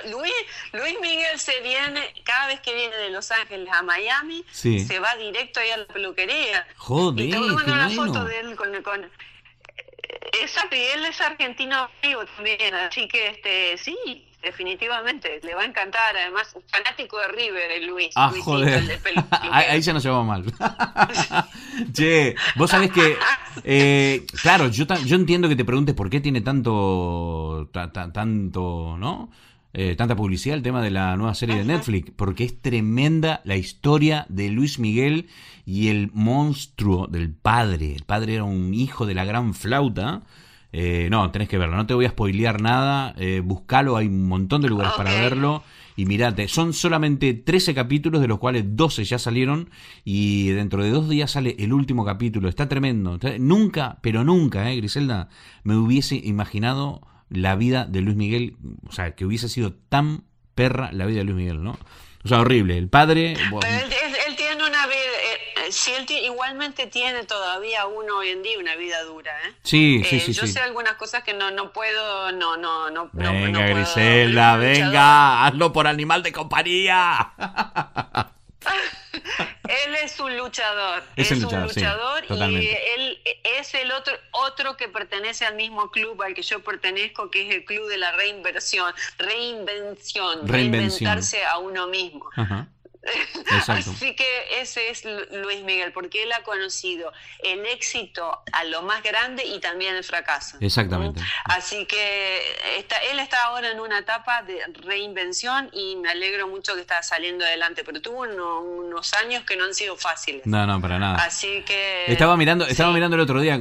Luis, 0.10 0.34
Luis 0.74 0.96
Miguel 1.02 1.40
se 1.40 1.60
viene, 1.62 2.02
cada 2.24 2.48
vez 2.48 2.60
que 2.60 2.74
viene 2.74 2.96
de 2.98 3.10
Los 3.10 3.32
Ángeles 3.32 3.70
a 3.72 3.82
Miami, 3.84 4.44
se 4.52 5.00
va 5.00 5.16
directo 5.16 5.60
ahí 5.60 5.72
a 5.72 5.78
la 5.78 5.86
peluquería. 5.86 6.68
Joder. 6.76 7.26
Y 7.26 7.32
te 7.32 7.40
una 7.40 7.90
foto 7.90 8.26
de 8.26 8.40
él 8.42 8.56
con, 8.56 8.82
con 8.84 9.10
Exacto, 10.42 10.76
y 10.76 10.80
él 10.80 11.06
es 11.06 11.20
argentino 11.22 11.90
vivo 12.02 12.22
también, 12.36 12.74
así 12.74 13.08
que 13.08 13.28
este 13.28 13.78
sí, 13.78 14.26
definitivamente, 14.42 15.40
le 15.44 15.56
va 15.56 15.62
a 15.62 15.66
encantar, 15.66 16.16
además, 16.16 16.56
fanático 16.68 17.18
de 17.20 17.28
River, 17.30 17.84
Luis. 17.84 18.10
Ah, 18.16 18.32
joder. 18.42 19.00
ahí 19.52 19.82
ya 19.82 19.94
nos 19.94 20.04
llevamos 20.04 20.28
mal. 20.28 20.46
che, 21.94 22.36
vos 22.56 22.70
sabés 22.70 22.92
que, 22.92 23.18
eh, 23.64 24.26
claro, 24.42 24.70
yo, 24.70 24.86
yo 25.06 25.16
entiendo 25.16 25.50
que 25.50 25.56
te 25.56 25.66
preguntes 25.66 25.96
por 25.96 26.10
qué 26.10 26.22
tiene 26.22 26.42
tanto, 26.42 27.70
tanto, 27.72 28.96
¿no? 28.98 29.30
Eh, 29.74 29.96
tanta 29.96 30.16
publicidad 30.16 30.58
el 30.58 30.64
tema 30.64 30.82
de 30.82 30.92
la 30.92 31.16
nueva 31.18 31.36
serie 31.36 31.56
de 31.56 31.66
Netflix, 31.66 32.12
porque 32.16 32.46
es 32.46 32.62
tremenda 32.62 33.42
la 33.44 33.58
historia 33.58 34.26
de 34.30 34.50
Luis 34.50 34.80
Miguel 34.80 35.28
y 35.68 35.90
el 35.90 36.10
monstruo 36.14 37.08
del 37.08 37.34
padre. 37.34 37.94
El 37.94 38.06
padre 38.06 38.36
era 38.36 38.46
un 38.46 38.74
hijo 38.74 39.06
de 39.06 39.14
la 39.14 39.26
gran 39.26 39.54
flauta. 39.54 40.24
Eh, 40.72 41.10
no, 41.12 41.30
tenés 41.32 41.50
que 41.50 41.58
verlo, 41.58 41.76
no 41.76 41.86
te 41.86 41.94
voy 41.94 42.06
a 42.06 42.10
spoilear 42.10 42.62
nada, 42.62 43.14
eh, 43.18 43.42
buscalo, 43.44 43.98
hay 43.98 44.08
un 44.08 44.30
montón 44.30 44.62
de 44.62 44.70
lugares 44.70 44.94
para 44.96 45.12
verlo. 45.12 45.64
Y 45.98 46.06
mirate, 46.06 46.48
son 46.48 46.72
solamente 46.72 47.34
13 47.34 47.76
capítulos, 47.76 48.22
de 48.22 48.30
los 48.30 48.40
cuales 48.40 48.64
12 48.78 49.04
ya 49.04 49.20
salieron. 49.20 49.70
Y 50.06 50.48
dentro 50.50 50.82
de 50.82 50.90
dos 50.90 51.10
días 51.10 51.32
sale 51.32 51.58
el 51.60 51.74
último 51.74 52.06
capítulo. 52.06 52.48
Está 52.48 52.70
tremendo. 52.70 53.20
Nunca, 53.38 53.98
pero 54.02 54.24
nunca, 54.24 54.72
eh, 54.72 54.78
Griselda, 54.78 55.28
me 55.64 55.76
hubiese 55.76 56.16
imaginado 56.16 57.02
la 57.30 57.58
vida 57.58 57.86
de 57.86 58.00
Luis 58.00 58.16
Miguel, 58.16 58.56
o 58.88 58.94
sea, 58.94 59.16
que 59.16 59.26
hubiese 59.26 59.50
sido 59.50 59.74
tan 59.74 60.24
perra 60.56 60.94
la 60.94 61.06
vida 61.06 61.18
de 61.18 61.26
Luis 61.26 61.36
Miguel, 61.36 61.62
¿no? 61.62 61.78
O 62.24 62.28
sea, 62.30 62.40
horrible. 62.40 62.78
El 62.78 62.88
padre... 62.88 63.36
Pero 63.60 64.07
una 64.68 64.88
vida... 64.88 64.98
Eh, 64.98 65.72
si 65.72 65.92
él 65.94 66.06
igualmente 66.10 66.88
tiene 66.88 67.24
todavía 67.24 67.86
uno 67.88 68.18
hoy 68.18 68.30
en 68.30 68.44
día 68.44 68.58
una 68.58 68.76
vida 68.76 69.04
dura, 69.04 69.32
¿eh? 69.48 69.54
Sí, 69.64 70.04
sí, 70.08 70.18
eh, 70.18 70.20
sí. 70.20 70.34
Yo 70.34 70.48
sé 70.48 70.60
algunas 70.60 70.94
cosas 70.94 71.24
que 71.24 71.34
no, 71.34 71.52
no 71.52 71.72
puedo, 71.74 72.32
no, 72.32 72.58
no, 72.58 72.90
no. 72.90 73.10
Venga, 73.14 73.68
Griselda, 73.68 74.58
venga, 74.58 75.46
hazlo 75.46 75.74
por 75.74 75.88
animal 75.88 76.24
de 76.24 76.32
compañía. 76.32 77.34
él 79.68 79.96
es 80.04 80.20
un 80.20 80.38
luchador. 80.38 81.04
Es, 81.16 81.32
un 81.32 81.42
luchador, 81.42 82.26
y 82.30 82.68
él 82.96 83.20
es 83.44 83.74
el 83.74 83.92
otro, 83.92 84.14
otro 84.32 84.78
que 84.78 84.88
pertenece 84.88 85.46
al 85.46 85.56
mismo 85.56 85.92
club 85.92 86.22
al 86.22 86.34
que 86.34 86.42
yo 86.42 86.64
pertenezco, 86.64 87.30
que 87.30 87.48
es 87.48 87.56
el 87.56 87.66
club 87.66 87.88
de 87.90 87.98
la 87.98 88.12
reinversión, 88.14 88.94
reinvención, 89.18 90.48
reinventarse 90.48 91.46
a 91.46 91.58
uno 91.58 91.88
mismo. 91.88 92.30
Ajá. 92.36 92.68
Así 93.50 94.16
que 94.16 94.62
ese 94.62 94.90
es 94.90 95.06
Luis 95.06 95.64
Miguel, 95.64 95.92
porque 95.92 96.24
él 96.24 96.32
ha 96.34 96.44
conocido 96.44 97.12
el 97.44 97.66
éxito 97.66 98.42
a 98.52 98.64
lo 98.66 98.82
más 98.82 99.04
grande 99.04 99.46
y 99.46 99.60
también 99.60 99.96
el 99.96 100.04
fracaso. 100.04 100.58
Exactamente. 100.60 101.22
Así 101.46 101.86
que 101.86 102.42
está, 102.78 102.98
él 102.98 103.20
está 103.20 103.46
ahora 103.46 103.72
en 103.72 103.80
una 103.80 104.00
etapa 104.00 104.42
de 104.44 104.60
reinvención 104.84 105.70
y 105.74 105.96
me 105.98 106.10
alegro 106.10 106.48
mucho 106.48 106.76
que 106.76 106.82
está 106.82 107.02
saliendo 107.04 107.46
adelante, 107.46 107.84
pero 107.84 108.02
tuvo 108.02 108.22
unos 108.22 109.14
años 109.14 109.44
que 109.44 109.56
no 109.56 109.66
han 109.66 109.74
sido 109.74 109.96
fáciles. 109.96 110.46
No, 110.46 110.66
no, 110.68 110.82
para 110.82 111.00
nada. 111.00 111.24
Así 111.24 111.64
que... 111.64 112.06
Estaba 112.08 112.38
mirando, 112.38 112.66
estaba 112.66 112.92
mirando 112.92 113.16
el 113.16 113.22
otro 113.22 113.40
día, 113.40 113.60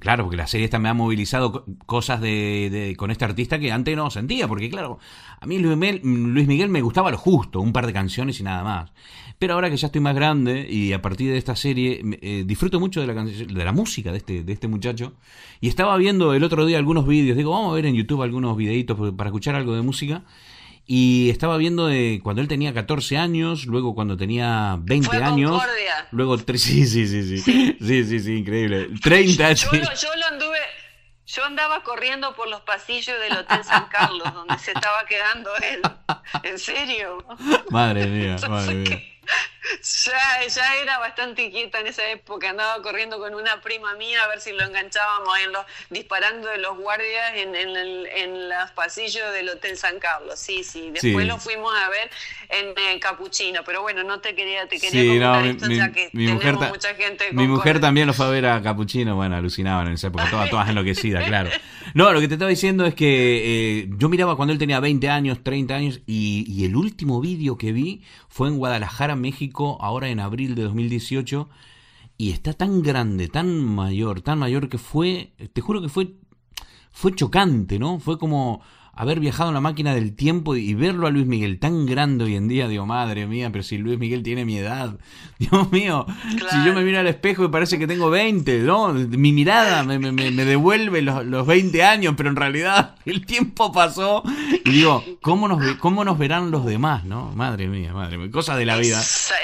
claro, 0.00 0.24
porque 0.24 0.36
la 0.36 0.46
serie 0.46 0.64
esta 0.64 0.78
me 0.78 0.88
ha 0.88 0.94
movilizado 0.94 1.64
cosas 1.86 2.20
de, 2.20 2.94
con 2.98 3.10
este 3.10 3.24
artista 3.24 3.58
que 3.58 3.70
antes 3.70 3.96
no 3.96 4.10
sentía, 4.10 4.48
porque 4.48 4.68
claro, 4.68 4.98
a 5.38 5.46
mí 5.46 5.58
Luis 5.58 5.76
Miguel, 5.76 6.00
Luis 6.02 6.48
Miguel 6.48 6.68
me 6.68 6.82
gustaba 6.82 7.10
lo 7.10 7.18
justo, 7.18 7.60
un 7.60 7.72
par 7.72 7.86
de 7.86 7.92
canciones 7.92 8.40
y 8.40 8.42
nada 8.42 8.64
más. 8.64 8.92
Pero 9.38 9.54
ahora 9.54 9.70
que 9.70 9.76
ya 9.76 9.86
estoy 9.86 10.00
más 10.00 10.14
grande 10.14 10.66
y 10.68 10.92
a 10.92 11.00
partir 11.00 11.30
de 11.30 11.38
esta 11.38 11.54
serie 11.54 12.02
eh, 12.20 12.44
disfruto 12.46 12.80
mucho 12.80 13.00
de 13.00 13.06
la, 13.06 13.24
de 13.24 13.64
la 13.64 13.72
música 13.72 14.10
de 14.10 14.18
este, 14.18 14.42
de 14.42 14.52
este 14.52 14.68
muchacho. 14.68 15.12
Y 15.60 15.68
estaba 15.68 15.96
viendo 15.96 16.34
el 16.34 16.44
otro 16.44 16.66
día 16.66 16.78
algunos 16.78 17.06
vídeos, 17.06 17.36
digo, 17.36 17.52
vamos 17.52 17.72
a 17.72 17.74
ver 17.76 17.86
en 17.86 17.94
YouTube 17.94 18.22
algunos 18.22 18.56
videitos 18.56 18.98
para 19.14 19.28
escuchar 19.28 19.54
algo 19.54 19.74
de 19.74 19.82
música. 19.82 20.22
Y 20.92 21.30
estaba 21.30 21.56
viendo 21.56 21.86
de 21.86 22.18
cuando 22.20 22.42
él 22.42 22.48
tenía 22.48 22.74
14 22.74 23.16
años, 23.16 23.66
luego 23.66 23.94
cuando 23.94 24.16
tenía 24.16 24.76
20 24.80 25.18
años. 25.18 25.62
Luego, 26.10 26.36
sí, 26.56 26.84
sí, 26.84 27.06
sí, 27.06 27.38
sí. 27.38 27.76
Sí, 27.78 28.04
sí, 28.04 28.18
sí, 28.18 28.34
increíble. 28.34 28.88
30 29.00 29.52
yo, 29.52 29.70
yo 29.70 30.16
lo 30.16 30.26
anduve. 30.26 30.58
Yo 31.26 31.44
andaba 31.44 31.84
corriendo 31.84 32.34
por 32.34 32.48
los 32.48 32.62
pasillos 32.62 33.20
del 33.20 33.38
Hotel 33.38 33.62
San 33.62 33.86
Carlos, 33.86 34.34
donde 34.34 34.58
se 34.58 34.72
estaba 34.72 35.04
quedando 35.06 35.50
él. 35.58 35.80
¿En 36.42 36.58
serio? 36.58 37.24
Madre 37.70 38.06
mía, 38.06 38.34
madre 38.48 38.74
mía. 38.74 39.00
Ya, 39.82 40.46
ya 40.48 40.76
era 40.82 40.98
bastante 40.98 41.44
inquieta 41.44 41.80
en 41.80 41.86
esa 41.86 42.08
época, 42.10 42.50
andaba 42.50 42.82
corriendo 42.82 43.18
con 43.18 43.34
una 43.34 43.60
prima 43.60 43.94
mía 43.94 44.22
a 44.24 44.28
ver 44.28 44.40
si 44.40 44.52
lo 44.52 44.64
enganchábamos 44.64 45.38
en 45.44 45.52
los, 45.52 45.64
disparando 45.90 46.48
de 46.48 46.58
los 46.58 46.76
guardias 46.76 47.34
en, 47.36 47.54
en, 47.54 47.76
en 47.76 48.48
los 48.48 48.70
pasillos 48.72 49.32
del 49.32 49.48
Hotel 49.48 49.76
San 49.76 49.98
Carlos, 49.98 50.38
sí, 50.38 50.64
sí, 50.64 50.90
después 50.90 51.26
lo 51.26 51.38
fuimos 51.38 51.72
a 51.74 51.88
ver 51.88 52.10
en 52.48 52.68
eh, 52.70 52.98
Capuchino, 53.00 53.62
pero 53.64 53.82
bueno, 53.82 54.02
no 54.02 54.20
te 54.20 54.34
quería, 54.34 54.66
te 54.66 54.80
quería 54.80 55.02
comentar 55.02 55.46
esto 55.46 55.70
ya 55.70 55.92
que 55.92 56.10
mi 56.12 56.26
mujer 56.28 56.54
mucha 56.56 56.94
gente 56.94 57.32
Mi 57.32 57.46
mujer 57.46 57.80
también 57.80 58.06
lo 58.06 58.12
fue 58.12 58.26
a 58.26 58.30
ver 58.30 58.46
a 58.46 58.62
Capuchino, 58.62 59.14
bueno, 59.14 59.36
alucinaban 59.36 59.86
en 59.86 59.94
esa 59.94 60.08
época, 60.08 60.28
todas, 60.30 60.50
todas 60.50 60.68
enloquecidas, 60.70 61.24
claro. 61.24 61.50
No, 61.94 62.12
lo 62.12 62.20
que 62.20 62.28
te 62.28 62.34
estaba 62.34 62.50
diciendo 62.50 62.84
es 62.86 62.94
que 62.94 63.80
eh, 63.80 63.88
yo 63.96 64.08
miraba 64.08 64.36
cuando 64.36 64.52
él 64.52 64.58
tenía 64.58 64.80
20 64.80 65.08
años, 65.08 65.42
30 65.42 65.74
años, 65.74 66.00
y, 66.06 66.44
y 66.48 66.64
el 66.64 66.76
último 66.76 67.20
vídeo 67.20 67.56
que 67.56 67.72
vi 67.72 68.02
fue 68.40 68.48
en 68.48 68.56
Guadalajara, 68.56 69.16
México, 69.16 69.76
ahora 69.82 70.08
en 70.08 70.18
abril 70.18 70.54
de 70.54 70.62
2018, 70.62 71.50
y 72.16 72.30
está 72.30 72.54
tan 72.54 72.80
grande, 72.80 73.28
tan 73.28 73.62
mayor, 73.62 74.22
tan 74.22 74.38
mayor 74.38 74.70
que 74.70 74.78
fue, 74.78 75.34
te 75.52 75.60
juro 75.60 75.82
que 75.82 75.90
fue, 75.90 76.14
fue 76.90 77.14
chocante, 77.14 77.78
¿no? 77.78 77.98
Fue 77.98 78.18
como 78.18 78.62
haber 78.92 79.20
viajado 79.20 79.50
en 79.50 79.54
la 79.54 79.60
máquina 79.60 79.94
del 79.94 80.14
tiempo 80.14 80.56
y 80.56 80.74
verlo 80.74 81.06
a 81.06 81.10
Luis 81.10 81.26
Miguel 81.26 81.58
tan 81.58 81.86
grande 81.86 82.24
hoy 82.24 82.36
en 82.36 82.48
día, 82.48 82.68
digo, 82.68 82.86
madre 82.86 83.26
mía, 83.26 83.50
pero 83.52 83.62
si 83.62 83.78
Luis 83.78 83.98
Miguel 83.98 84.22
tiene 84.22 84.44
mi 84.44 84.58
edad, 84.58 84.98
Dios 85.38 85.70
mío, 85.70 86.06
si 86.50 86.64
yo 86.64 86.74
me 86.74 86.82
miro 86.82 86.98
al 86.98 87.06
espejo 87.06 87.44
y 87.44 87.48
parece 87.48 87.78
que 87.78 87.86
tengo 87.86 88.10
20, 88.10 88.58
¿no? 88.58 88.92
Mi 88.92 89.32
mirada 89.32 89.82
me, 89.84 89.98
me, 89.98 90.12
me 90.12 90.44
devuelve 90.44 91.02
los, 91.02 91.24
los, 91.24 91.46
20 91.46 91.82
años, 91.84 92.14
pero 92.16 92.28
en 92.28 92.36
realidad 92.36 92.96
el 93.04 93.24
tiempo 93.24 93.72
pasó 93.72 94.22
y 94.64 94.70
digo, 94.70 95.04
¿cómo 95.22 95.48
nos, 95.48 95.76
cómo 95.76 96.04
nos 96.04 96.18
verán 96.18 96.50
los 96.50 96.66
demás, 96.66 97.04
no? 97.04 97.32
Madre 97.34 97.68
mía, 97.68 97.92
madre 97.92 98.18
mía, 98.18 98.30
cosas 98.30 98.58
de 98.58 98.66
la 98.66 98.76
vida. 98.76 99.00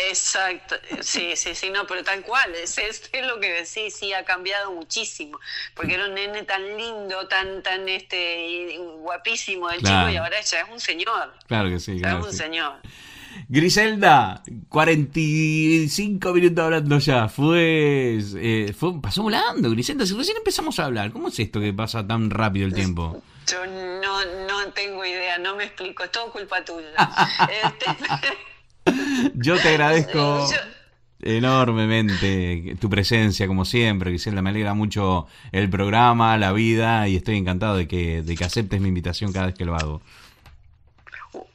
Exacto, 0.09 0.77
sí, 1.01 1.33
sí, 1.37 1.55
sí, 1.55 1.71
no, 1.71 1.87
pero 1.87 2.03
tal 2.03 2.23
cual, 2.23 2.55
es, 2.55 2.79
es, 2.79 3.11
lo 3.27 3.41
que 3.41 3.53
decís, 3.53 3.95
sí, 3.95 4.13
ha 4.13 4.25
cambiado 4.25 4.73
muchísimo, 4.73 5.39
porque 5.75 5.95
era 5.95 6.07
un 6.07 6.15
nene 6.15 6.43
tan 6.43 6.63
lindo, 6.77 7.27
tan, 7.29 7.63
tan, 7.63 7.89
este, 7.89 8.79
guapísimo 8.99 9.36
el 9.73 9.79
chico 9.79 10.11
y 10.11 10.17
ahora 10.17 10.41
ya 10.41 10.61
es 10.61 10.69
un 10.71 10.81
señor. 10.81 11.35
Claro 11.47 11.69
que 11.69 11.79
sí. 11.79 12.01
es 12.05 12.15
un 12.15 12.33
señor. 12.33 12.75
Griselda, 13.49 14.43
45 14.69 16.33
minutos 16.33 16.65
hablando 16.65 16.99
ya. 16.99 17.29
Fue, 17.29 18.19
eh, 18.37 18.75
fue, 18.77 19.01
pasó 19.01 19.23
volando, 19.23 19.71
Griselda. 19.71 20.07
Si 20.07 20.15
recién 20.15 20.39
empezamos 20.39 20.79
a 20.79 20.87
hablar, 20.87 21.13
¿cómo 21.13 21.29
es 21.29 21.39
esto 21.39 21.61
que 21.61 21.73
pasa 21.73 22.07
tan 22.07 22.31
rápido 22.31 22.67
el 22.67 22.75
tiempo? 22.75 23.23
Yo 23.47 23.65
no, 23.67 24.25
no 24.49 24.73
tengo 24.73 25.05
idea, 25.05 25.39
no 25.39 25.55
me 25.55 25.65
explico. 25.65 26.05
Es 26.05 26.13
todo 26.13 26.31
culpa 26.33 26.65
tuya. 26.65 26.89
Este, 27.65 28.37
Yo 29.35 29.57
te 29.59 29.69
agradezco. 29.69 30.49
Enormemente 31.27 32.77
tu 32.81 32.89
presencia, 32.89 33.47
como 33.47 33.65
siempre, 33.65 34.11
Griselda. 34.11 34.43
Me 34.43 34.51
alegra 34.51 34.75
mucho 34.75 35.27
el 35.53 35.69
programa, 35.69 36.37
la 36.39 36.53
vida, 36.53 37.09
y 37.09 37.17
estoy 37.17 37.37
encantado 37.37 37.77
de 37.77 37.89
que, 37.89 38.23
de 38.23 38.37
que 38.37 38.45
aceptes 38.45 38.81
mi 38.81 38.89
invitación 38.89 39.33
cada 39.33 39.47
vez 39.47 39.55
que 39.55 39.65
lo 39.65 39.75
hago 39.75 40.03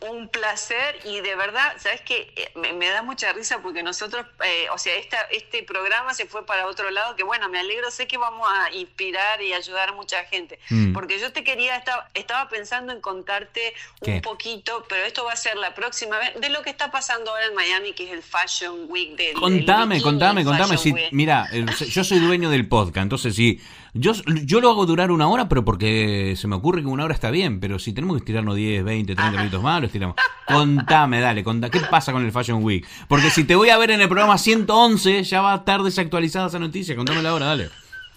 un 0.10 0.28
placer 0.28 1.00
y 1.06 1.22
de 1.22 1.36
verdad, 1.36 1.74
sabes 1.78 2.02
que 2.02 2.34
eh, 2.36 2.74
me, 2.74 2.88
da 2.88 3.04
mucha 3.04 3.32
risa 3.34 3.62
porque 3.62 3.84
nosotros, 3.84 4.26
eh, 4.44 4.68
o 4.74 4.78
sea, 4.78 4.96
esta, 4.96 5.18
este 5.32 5.64
programa 5.64 6.14
se 6.14 6.26
fue 6.26 6.46
para 6.46 6.68
otro 6.68 6.90
lado, 6.92 7.16
que 7.16 7.24
bueno, 7.24 7.50
me 7.50 7.60
alegro, 7.60 7.92
sé 7.92 8.08
que 8.08 8.18
vamos 8.18 8.48
a 8.50 8.74
inspirar 8.74 9.42
y 9.42 9.54
ayudar 9.54 9.90
a 9.90 9.92
mucha 9.94 10.24
gente, 10.26 10.60
mm. 10.70 10.94
porque 10.94 11.20
yo 11.20 11.32
te 11.32 11.44
quería, 11.44 11.76
estaba, 11.76 12.08
estaba 12.14 12.50
pensando 12.50 12.92
en 12.94 13.02
contarte 13.02 13.74
un 14.02 14.22
poquito, 14.22 14.86
pero 14.90 15.06
esto 15.06 15.24
va 15.26 15.34
a 15.34 15.38
ser 15.38 15.58
la 15.58 15.74
próxima 15.74 16.18
vez, 16.18 16.40
de 16.40 16.50
lo 16.50 16.62
que 16.62 16.70
está 16.70 16.92
pasando 16.92 17.32
ahora 17.32 17.46
en 17.46 17.56
Miami, 17.56 17.94
que 17.94 18.06
es 18.06 18.12
el 18.12 18.24
Fashion 18.24 18.86
Week. 18.90 19.16
De, 19.16 19.34
contame, 19.34 20.02
contame, 20.02 20.44
contame, 20.44 20.78
si, 20.78 20.94
mira, 21.12 21.50
yo 21.52 22.04
soy 22.04 22.20
dueño 22.20 22.50
del 22.50 22.68
podcast, 22.68 23.04
entonces 23.04 23.36
si 23.36 23.62
yo, 23.94 24.14
yo 24.46 24.62
lo 24.62 24.70
hago 24.70 24.86
durar 24.86 25.12
una 25.12 25.28
hora, 25.28 25.50
pero 25.50 25.66
porque 25.66 26.36
se 26.38 26.48
me 26.48 26.56
ocurre 26.56 26.82
que 26.82 26.88
una 26.88 27.04
hora 27.04 27.14
está 27.14 27.30
bien, 27.30 27.60
pero 27.60 27.78
si 27.80 27.92
tenemos 27.94 28.16
que 28.16 28.20
estirarnos 28.20 28.56
10, 28.56 28.84
20, 28.84 29.16
30 29.16 29.38
minutos 29.38 29.62
más, 29.62 29.82
lo 29.82 29.88
estiramos. 29.88 30.16
Contame, 30.48 31.20
dale, 31.20 31.44
contá, 31.44 31.70
¿qué 31.70 31.80
pasa 31.80 32.12
con 32.12 32.24
el 32.24 32.32
Fashion 32.32 32.64
Week? 32.64 32.86
Porque 33.08 33.30
si 33.30 33.44
te 33.44 33.56
voy 33.56 33.70
a 33.70 33.78
ver 33.78 33.92
en 33.92 34.02
el 34.02 34.08
programa 34.08 34.38
111, 34.38 35.24
ya 35.24 35.42
va 35.42 35.54
a 35.54 35.58
estar 35.58 35.84
desactualizada 35.84 36.48
esa 36.48 36.60
noticia. 36.60 36.96
Contame 36.96 37.22
la 37.22 37.34
hora, 37.34 37.48
dale. 37.48 37.70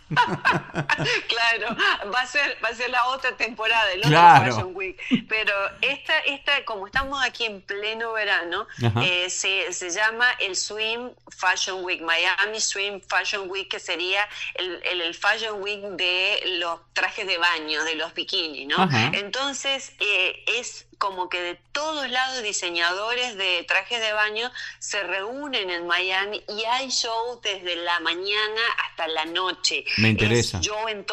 claro, 1.29 1.77
va 2.13 2.21
a 2.21 2.27
ser 2.27 2.59
va 2.63 2.69
a 2.69 2.75
ser 2.75 2.91
la 2.91 3.07
otra 3.09 3.37
temporada, 3.37 3.93
el 3.93 4.01
otro 4.01 4.11
Fashion 4.11 4.71
Week. 4.75 5.01
Pero 5.29 5.53
esta, 5.81 6.19
esta, 6.21 6.65
como 6.65 6.87
estamos 6.87 7.25
aquí 7.25 7.45
en 7.45 7.61
pleno 7.63 8.13
verano, 8.13 8.67
eh, 9.03 9.31
se, 9.31 9.73
se, 9.73 9.91
llama 9.91 10.31
el 10.41 10.57
Swim 10.57 11.11
Fashion 11.31 11.85
Week, 11.85 12.03
Miami 12.03 12.61
Swim 12.61 13.01
Fashion 13.01 13.49
Week, 13.51 13.69
que 13.69 13.81
sería 13.81 14.29
el, 14.55 14.81
el, 14.85 15.15
Fashion 15.15 15.63
Week 15.63 15.81
de 15.81 16.59
los 16.59 16.81
trajes 16.93 17.27
de 17.27 17.39
baño, 17.39 17.83
de 17.85 17.95
los 17.95 18.13
bikinis, 18.15 18.67
¿no? 18.67 18.89
Entonces, 19.13 19.93
eh, 20.01 20.45
es 20.47 20.87
como 21.05 21.29
que 21.29 21.39
de 21.39 21.61
todos 21.73 22.09
lados 22.09 22.43
diseñadores 22.43 23.37
de 23.37 23.63
trajes 23.69 24.01
de 24.01 24.15
baño 24.15 24.51
se 24.79 25.03
reúnen 25.03 25.69
en 25.69 25.87
Miami 25.87 26.43
y 26.49 26.65
hay 26.65 26.89
shows 26.89 27.43
desde 27.43 27.77
la 27.77 28.01
mañana 28.01 28.63
hasta 28.87 29.07
la 29.09 29.27
noche. 29.27 29.85
Me 29.99 30.09
interesa. 30.09 30.63
yo 30.63 30.89
en 30.89 31.05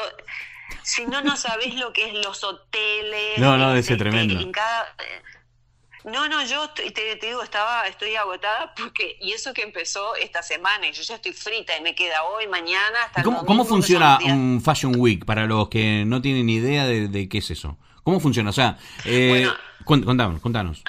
si 0.82 1.06
no, 1.08 1.22
no 1.22 1.36
sabés 1.36 1.76
lo 1.76 1.92
que 1.92 2.06
es 2.06 2.14
los 2.26 2.42
hoteles. 2.42 3.38
No, 3.38 3.58
no, 3.58 3.76
ese 3.76 3.98
tremendo. 3.98 4.40
no, 6.06 6.30
no, 6.30 6.46
yo 6.46 6.70
te, 6.70 7.20
digo, 7.22 7.44
estaba, 7.44 7.86
estoy 7.86 8.16
agotada 8.16 8.74
porque, 8.76 9.18
y 9.20 9.34
eso 9.34 9.54
que 9.54 9.64
empezó 9.64 10.16
esta 10.16 10.42
semana, 10.42 10.88
y 10.88 10.94
yo 10.94 11.04
ya 11.04 11.16
estoy 11.16 11.34
frita 11.34 11.78
y 11.78 11.82
me 11.82 11.96
queda 11.96 12.24
hoy, 12.24 12.48
mañana, 12.48 13.04
hasta 13.08 13.24
¿Cómo, 13.24 13.46
¿cómo 13.46 13.66
funciona 13.66 14.20
un 14.24 14.62
Fashion 14.64 14.96
Week 14.96 15.26
para 15.26 15.48
los 15.48 15.68
que 15.68 16.06
no 16.06 16.22
tienen 16.22 16.48
idea 16.48 16.86
de, 16.86 17.10
de 17.10 17.28
qué 17.28 17.40
es 17.40 17.52
eso? 17.52 17.78
¿Cómo 18.04 18.22
funciona? 18.22 18.50
O 18.50 18.54
sea, 18.54 18.78
eh, 19.04 19.48
contanos, 19.86 20.42
contanos. 20.42 20.84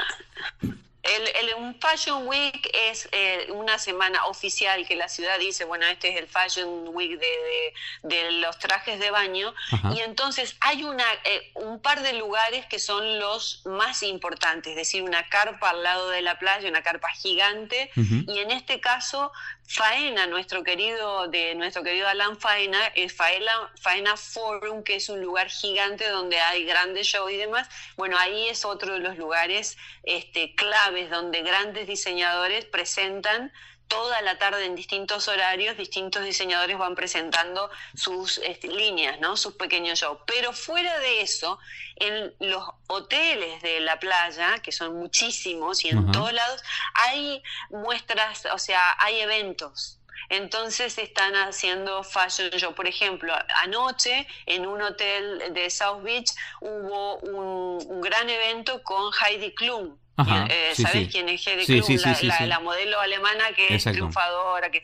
El, 1.03 1.49
el, 1.49 1.55
un 1.57 1.80
Fashion 1.80 2.28
Week 2.28 2.70
es 2.72 3.09
eh, 3.11 3.49
una 3.51 3.76
semana 3.78 4.26
oficial 4.26 4.86
que 4.86 4.95
la 4.95 5.09
ciudad 5.09 5.36
dice, 5.40 5.64
bueno, 5.64 5.84
este 5.86 6.11
es 6.11 6.16
el 6.16 6.28
Fashion 6.28 6.88
Week 6.95 7.18
de, 7.18 7.74
de, 8.05 8.30
los 8.32 8.57
trajes 8.61 9.01
de 9.01 9.11
baño. 9.11 9.53
Y 9.97 10.01
entonces 10.01 10.57
hay 10.61 10.84
una, 10.84 11.05
eh, 11.24 11.51
un 11.57 11.80
par 11.80 12.03
de 12.03 12.12
lugares 12.12 12.66
que 12.66 12.78
son 12.78 13.18
los 13.18 13.62
más 13.66 14.05
importantes, 14.05 14.70
es 14.70 14.76
decir, 14.76 15.03
una 15.03 15.28
carpa 15.28 15.70
al 15.70 15.82
lado 15.82 16.09
de 16.09 16.22
la 16.22 16.38
playa, 16.38 16.68
una 16.68 16.82
carpa 16.82 17.09
gigante. 17.09 17.90
Y 17.97 18.38
en 18.38 18.53
este 18.53 18.80
caso 18.80 19.32
Faena, 19.66 20.26
nuestro 20.26 20.62
querido, 20.64 21.28
de 21.28 21.54
nuestro 21.54 21.82
querido 21.82 22.06
Alan 22.06 22.36
Faena, 22.38 22.88
es 22.88 23.14
Faena, 23.14 23.72
Faena 23.80 24.16
Forum, 24.16 24.82
que 24.82 24.96
es 24.96 25.08
un 25.08 25.20
lugar 25.20 25.48
gigante 25.48 26.08
donde 26.08 26.38
hay 26.38 26.64
grandes 26.64 27.06
shows 27.06 27.32
y 27.32 27.36
demás. 27.36 27.68
Bueno, 27.96 28.18
ahí 28.18 28.48
es 28.48 28.64
otro 28.64 28.94
de 28.94 28.98
los 28.98 29.16
lugares 29.16 29.78
este, 30.02 30.54
claves 30.54 31.10
donde 31.10 31.42
grandes 31.42 31.86
diseñadores 31.86 32.64
presentan 32.66 33.52
toda 33.93 34.22
la 34.22 34.38
tarde 34.38 34.64
en 34.64 34.74
distintos 34.74 35.28
horarios, 35.28 35.76
distintos 35.76 36.24
diseñadores 36.24 36.78
van 36.78 36.95
presentando 36.95 37.70
sus 37.95 38.38
este, 38.38 38.68
líneas, 38.68 39.20
¿no? 39.20 39.36
sus 39.36 39.53
pequeños 39.53 40.01
shows. 40.01 40.16
Pero 40.26 40.55
fuera 40.55 40.99
de 40.99 41.20
eso, 41.20 41.59
en 41.97 42.34
los 42.40 42.66
hoteles 42.86 43.61
de 43.61 43.80
la 43.80 44.01
playa, 44.01 44.61
que 44.61 44.72
son 44.72 44.97
muchísimos 44.97 45.84
y 45.84 45.90
en 45.90 46.11
todos 46.11 46.32
lados, 46.32 46.62
hay 46.95 47.43
muestras, 47.68 48.47
o 48.47 48.57
sea, 48.59 48.97
hay 48.99 49.20
eventos. 49.20 49.99
Entonces 50.30 50.97
están 50.97 51.34
haciendo 51.34 52.03
fashion 52.03 52.49
show. 52.53 52.74
Por 52.74 52.88
ejemplo, 52.88 53.34
anoche 53.57 54.26
en 54.47 54.66
un 54.66 54.80
hotel 54.80 55.53
de 55.53 55.68
South 55.68 56.03
Beach 56.03 56.30
hubo 56.62 57.18
un, 57.18 58.01
gran 58.01 58.30
evento 58.30 58.82
con 58.82 59.12
Heidi 59.12 59.55
Klum. 59.55 59.99
Eh, 60.18 60.72
¿Sabes 60.74 61.10
quién 61.10 61.28
es 61.28 61.46
Heidi 61.46 61.64
Klum? 61.64 61.98
la, 62.46 62.60
modelo 62.60 63.00
alemana 63.00 63.44
que 63.56 63.74
es 63.74 63.84
triunfadora, 63.84 64.70
que 64.70 64.82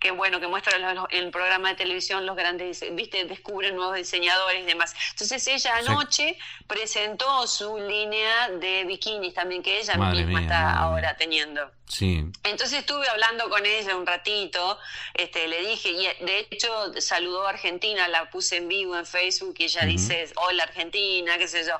que 0.00 0.10
bueno, 0.10 0.40
que 0.40 0.46
muestra 0.46 0.76
en 0.76 0.98
el 1.10 1.30
programa 1.30 1.70
de 1.70 1.74
televisión 1.76 2.26
los 2.26 2.36
grandes, 2.36 2.84
viste, 2.92 3.24
descubren 3.24 3.76
nuevos 3.76 3.96
diseñadores 3.96 4.62
y 4.62 4.66
demás. 4.66 4.94
Entonces 5.10 5.46
ella 5.46 5.76
anoche 5.76 6.38
presentó 6.66 7.46
su 7.46 7.78
línea 7.78 8.48
de 8.48 8.84
bikinis 8.84 9.34
también, 9.34 9.62
que 9.62 9.80
ella 9.80 9.96
misma 9.96 10.40
está 10.40 10.72
ahora 10.72 11.16
teniendo. 11.16 11.70
Sí. 11.86 12.24
Entonces 12.42 12.80
estuve 12.80 13.06
hablando 13.08 13.48
con 13.50 13.64
ella 13.66 13.94
un 13.94 14.06
ratito, 14.06 14.78
este, 15.12 15.46
le 15.48 15.60
dije, 15.66 15.90
y 15.90 16.24
de 16.24 16.48
hecho 16.50 16.68
saludó 17.00 17.46
a 17.46 17.50
Argentina, 17.50 18.08
la 18.08 18.30
puse 18.30 18.56
en 18.56 18.68
vivo 18.68 18.96
en 18.96 19.04
Facebook 19.04 19.54
y 19.58 19.64
ella 19.64 19.82
dice, 19.82 20.32
hola 20.36 20.62
Argentina, 20.62 21.36
qué 21.36 21.46
sé 21.46 21.64
yo. 21.64 21.78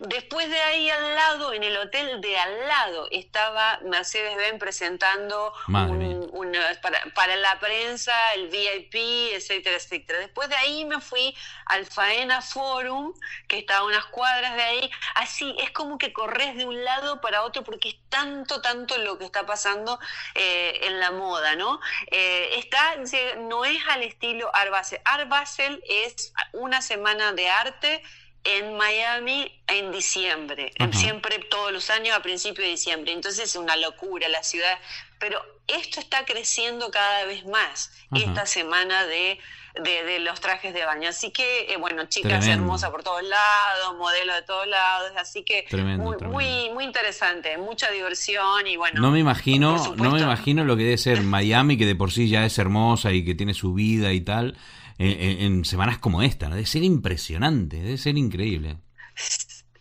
Después 0.00 0.50
de 0.50 0.60
ahí 0.60 0.90
al 0.90 1.14
lado, 1.14 1.52
en 1.52 1.62
el 1.62 1.76
hotel 1.76 2.20
de 2.20 2.36
al 2.36 2.68
lado, 2.68 3.08
estaba 3.12 3.78
Mercedes-Benz 3.84 4.58
presentando 4.58 5.52
un, 5.68 6.52
para, 6.82 7.04
para, 7.14 7.36
la 7.36 7.58
prensa, 7.60 8.12
el 8.34 8.48
VIP, 8.48 9.34
etcétera, 9.34 9.76
etcétera. 9.76 10.18
Después 10.18 10.48
de 10.48 10.56
ahí 10.56 10.84
me 10.84 11.00
fui 11.00 11.34
al 11.66 11.86
Faena 11.86 12.42
Forum, 12.42 13.14
que 13.46 13.58
está 13.58 13.78
a 13.78 13.84
unas 13.84 14.06
cuadras 14.06 14.56
de 14.56 14.62
ahí. 14.62 14.90
Así, 15.14 15.54
es 15.58 15.70
como 15.70 15.96
que 15.96 16.12
corres 16.12 16.56
de 16.56 16.64
un 16.64 16.84
lado 16.84 17.20
para 17.20 17.44
otro 17.44 17.62
porque 17.62 17.90
es 17.90 17.96
tanto, 18.08 18.60
tanto 18.60 18.98
lo 18.98 19.18
que 19.18 19.24
está 19.24 19.43
pasando 19.46 19.98
eh, 20.34 20.80
en 20.82 21.00
la 21.00 21.10
moda, 21.10 21.56
¿no? 21.56 21.80
Eh, 22.10 22.58
está, 22.58 22.96
no 23.38 23.64
es 23.64 23.78
al 23.88 24.02
estilo 24.02 24.50
Art 24.54 24.70
Basel. 24.70 25.00
Art 25.04 25.28
Basel 25.28 25.82
es 25.88 26.32
una 26.52 26.82
semana 26.82 27.32
de 27.32 27.48
arte 27.48 28.02
en 28.44 28.76
Miami 28.76 29.62
en 29.66 29.90
diciembre, 29.90 30.72
siempre 30.92 31.38
todos 31.38 31.72
los 31.72 31.88
años 31.88 32.14
a 32.14 32.20
principios 32.20 32.66
de 32.66 32.72
diciembre, 32.72 33.12
entonces 33.12 33.44
es 33.44 33.56
una 33.56 33.74
locura 33.76 34.28
la 34.28 34.42
ciudad, 34.42 34.78
pero 35.18 35.42
esto 35.66 36.00
está 36.00 36.24
creciendo 36.24 36.90
cada 36.90 37.24
vez 37.24 37.44
más, 37.46 37.92
esta 38.12 38.46
semana 38.46 39.06
de 39.06 39.38
de, 39.82 40.20
los 40.20 40.40
trajes 40.40 40.72
de 40.72 40.84
baño. 40.84 41.08
Así 41.08 41.30
que, 41.30 41.72
eh, 41.72 41.76
bueno, 41.78 42.04
chicas 42.06 42.46
hermosas 42.46 42.90
por 42.90 43.02
todos 43.02 43.22
lados, 43.22 43.98
modelos 43.98 44.36
de 44.36 44.42
todos 44.42 44.66
lados, 44.66 45.12
así 45.18 45.42
que 45.42 45.64
muy, 45.98 46.16
muy, 46.18 46.70
muy 46.72 46.84
interesante, 46.84 47.58
mucha 47.58 47.90
diversión 47.90 48.66
y 48.66 48.76
bueno. 48.76 49.00
No 49.00 49.10
me 49.10 49.18
imagino, 49.18 49.94
no 49.96 50.10
me 50.12 50.20
imagino 50.20 50.64
lo 50.64 50.76
que 50.76 50.84
debe 50.84 50.98
ser 50.98 51.22
Miami, 51.22 51.76
que 51.76 51.86
de 51.86 51.96
por 51.96 52.12
sí 52.12 52.28
ya 52.28 52.44
es 52.44 52.58
hermosa 52.58 53.12
y 53.12 53.24
que 53.24 53.34
tiene 53.34 53.54
su 53.54 53.74
vida 53.74 54.12
y 54.12 54.20
tal, 54.20 54.56
en, 54.98 55.64
semanas 55.64 55.98
como 55.98 56.22
esta, 56.22 56.48
debe 56.48 56.66
ser 56.66 56.84
impresionante, 56.84 57.78
debe 57.78 57.98
ser 57.98 58.16
increíble. 58.16 58.76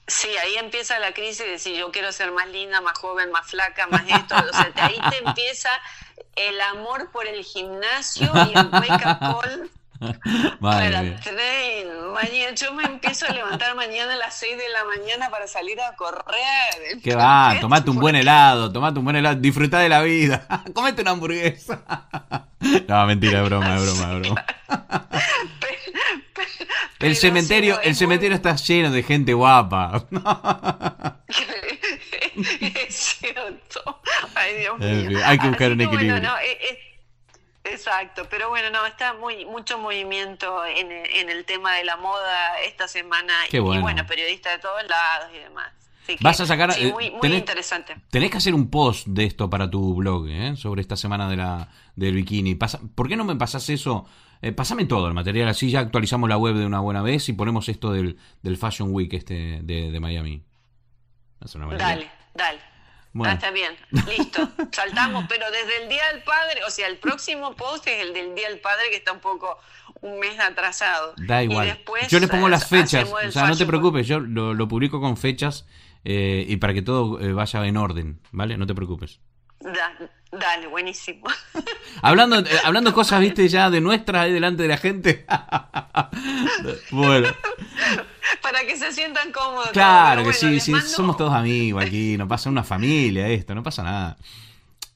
Sí, 0.08 0.28
ahí 0.38 0.58
empieza 0.58 0.99
la 0.99 1.14
crisis 1.14 1.39
de 1.39 1.51
decir 1.51 1.78
yo 1.78 1.91
quiero 1.91 2.12
ser 2.12 2.32
más 2.32 2.47
linda, 2.49 2.82
más 2.82 2.97
joven, 2.97 3.32
más 3.32 3.47
flaca, 3.47 3.88
más 3.88 4.04
esto. 4.08 4.36
O 4.36 4.54
sea, 4.54 4.72
ahí 4.76 4.99
te 5.10 5.18
empieza 5.26 5.70
el 6.36 6.60
amor 6.62 7.12
por 7.12 7.26
el 7.28 7.43
gimnasio 7.43 8.32
y 8.34 8.58
el 8.58 8.68
wake 8.68 9.06
up 9.06 9.20
call 9.20 9.72
para 10.60 11.04
Mañana, 12.14 12.56
yo 12.56 12.74
me 12.74 12.84
empiezo 12.84 13.26
a 13.26 13.30
levantar 13.30 13.76
mañana 13.76 14.14
a 14.14 14.18
las 14.18 14.36
6 14.36 14.58
de 14.58 14.70
la 14.70 14.84
mañana 14.86 15.30
para 15.30 15.47
salir 15.47 15.80
a 15.82 15.95
correr. 15.95 17.01
¿Qué 17.04 17.16
va? 17.16 17.56
Tomate 17.60 17.89
un 17.89 17.99
buen 17.99 18.16
helado, 18.16 18.72
tomate 18.72 18.99
un 18.99 19.06
buen 19.06 19.16
helado, 19.16 19.39
disfruta 19.39 19.80
de 19.80 19.89
la 19.89 20.01
vida. 20.01 20.47
Comete 20.74 21.01
una 21.01 21.12
hamburguesa. 21.12 21.82
No, 22.88 23.06
mentira, 23.06 23.41
es 23.41 23.45
broma, 23.49 23.76
es 23.76 23.84
broma, 23.84 24.14
es 24.14 24.20
broma. 24.22 24.45
El 27.04 27.16
cementerio, 27.16 27.80
el 27.82 27.95
cementerio 27.95 28.36
está 28.36 28.56
lleno 28.56 28.91
de 28.91 29.04
gente 29.04 29.34
guapa. 29.34 30.06
es 32.36 32.95
cierto. 33.20 34.01
Ay, 34.36 34.56
Dios 34.60 34.80
mío. 34.80 35.20
Hay 35.26 35.38
que 35.38 35.47
buscar 35.47 35.72
un 35.72 35.82
equilibrio. 35.82 36.22
no, 36.22 36.34
Exacto, 37.66 38.28
pero 38.30 38.49
bueno, 38.49 38.70
no, 38.72 38.86
está 38.86 39.14
muy 39.14 39.45
mucho 39.45 39.78
movimiento 39.78 40.66
en, 40.66 41.30
el 41.30 41.45
tema 41.45 41.76
de 41.76 41.86
la 41.86 41.95
moda 41.95 42.60
esta 42.66 42.88
semana 42.89 43.34
y, 43.49 43.58
bueno, 43.58 44.06
periodistas 44.06 44.58
de 44.58 44.60
todos 44.60 44.84
lados 44.88 45.30
y 45.34 45.39
demás. 45.39 45.72
Vas 46.20 46.41
a 46.41 46.45
sacar. 46.45 46.74
Sí, 46.74 46.88
eh, 46.88 46.93
muy, 46.93 47.34
interesante. 47.34 47.95
Tenés 48.10 48.30
que 48.32 48.38
hacer 48.38 48.54
un 48.54 48.70
post 48.70 49.08
de 49.08 49.24
esto 49.24 49.49
para 49.49 49.70
tu 49.70 49.95
blog, 49.95 50.28
¿eh? 50.28 50.56
sobre 50.58 50.82
esta 50.82 50.97
semana 50.97 51.30
de 51.30 51.38
la 51.38 51.70
del 51.95 52.16
bikini. 52.16 52.56
Pasa, 52.56 52.82
¿Por 52.93 53.08
qué 53.08 53.16
no 53.16 53.24
me 53.24 53.36
pasas 53.38 53.70
eso? 53.70 54.06
Eh, 54.44 54.52
pásame 54.52 54.84
todo 54.84 55.08
el 55.08 55.14
material, 55.14 55.48
así 55.48 55.72
ya 55.72 55.80
actualizamos 55.80 56.28
la 56.28 56.38
web 56.38 56.56
de 56.56 56.66
una 56.66 56.82
buena 56.82 57.02
vez 57.02 57.30
y 57.30 57.34
ponemos 57.34 57.70
esto 57.70 57.94
del, 57.94 58.18
del 58.41 58.58
Fashion 58.58 58.89
Week 58.91 59.14
este 59.14 59.62
de, 59.64 59.89
de 59.89 60.00
Miami. 60.02 60.44
Dale, 61.78 62.12
dale. 62.34 62.60
Ah, 63.24 63.34
está 63.34 63.52
bien, 63.52 63.74
listo, 64.10 64.50
saltamos, 64.72 65.26
pero 65.30 65.46
desde 65.50 65.84
el 65.84 65.89
Día 65.89 66.02
del 66.12 66.24
Padre, 66.24 66.62
o 66.68 66.70
sea, 66.70 66.88
el 66.88 66.98
próximo 66.98 67.56
post 67.56 67.88
es 67.88 68.02
el 68.02 68.14
del 68.14 68.36
Día 68.36 68.50
del 68.50 68.60
Padre 68.60 68.89
que 68.89 68.98
está 68.98 69.14
un 69.14 69.20
poco 69.22 69.60
un 70.02 70.20
mes 70.20 70.38
atrasado. 70.38 71.14
Da 71.18 71.41
igual. 71.41 71.80
yo 72.10 72.20
le 72.20 72.28
pongo 72.28 72.50
las 72.50 72.68
fechas, 72.68 73.10
o 73.10 73.32
sea, 73.32 73.48
no 73.48 73.56
te 73.56 73.66
preocupes, 73.66 74.08
yo 74.08 74.20
lo, 74.20 74.68
publico 74.68 75.00
con 75.00 75.16
fechas 75.16 75.66
eh, 76.04 76.44
y 76.50 76.58
para 76.58 76.74
que 76.74 76.82
todo 76.82 77.22
eh, 77.22 77.32
vaya 77.32 77.66
en 77.66 77.78
orden, 77.78 78.20
¿vale? 78.32 78.58
No 78.58 78.68
te 78.68 78.76
preocupes. 78.76 79.22
Dale, 80.32 80.68
buenísimo. 80.68 81.26
hablando, 82.01 82.39
eh, 82.39 82.59
hablando 82.64 82.93
cosas, 82.93 83.20
viste, 83.20 83.47
ya 83.47 83.70
de 83.70 83.82
nuestras 83.82 84.24
ahí 84.24 84.34
delante 84.34 84.64
de 84.64 84.70
la 84.70 84.78
gente. 84.78 85.26
bueno 86.91 87.30
para 88.43 88.66
que 88.66 88.78
se 88.78 88.91
sientan 88.91 89.32
cómodos. 89.32 89.72
Claro 89.72 90.24
que 90.24 90.34
sí, 90.34 90.59
sí, 90.59 90.74
somos 90.82 91.18
todos 91.18 91.34
amigos 91.34 91.84
aquí, 91.84 92.18
no 92.18 92.28
pasa 92.28 92.49
una 92.49 92.64
familia 92.64 93.28
esto, 93.30 93.55
no 93.55 93.64
pasa 93.64 93.84
nada. 93.84 94.18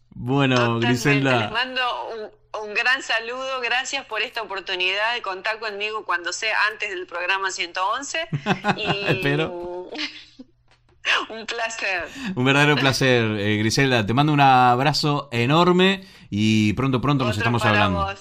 Bueno, 0.09 0.79
Griselda. 0.79 1.39
Les 1.39 1.51
mando 1.51 1.81
un, 2.63 2.73
gran 2.73 3.01
saludo, 3.01 3.61
gracias 3.61 4.05
por 4.05 4.21
esta 4.21 4.41
oportunidad 4.41 5.13
de 5.13 5.21
contar 5.21 5.59
conmigo 5.59 6.05
cuando 6.05 6.33
sea 6.33 6.55
antes 6.71 6.89
del 6.89 7.07
programa 7.07 7.51
111. 7.51 8.27
Y... 8.77 9.05
Espero. 9.07 9.89
Un 11.29 11.45
placer. 11.45 12.07
Un 12.35 12.45
verdadero 12.45 12.75
placer, 12.75 13.23
eh, 13.39 13.57
Griselda. 13.57 14.05
Te 14.05 14.13
mando 14.13 14.33
un 14.33 14.41
abrazo 14.41 15.29
enorme 15.31 16.03
y 16.29 16.73
pronto, 16.73 17.01
pronto 17.01 17.25
nos 17.25 17.37
estamos 17.37 17.63
hablando. 17.65 18.13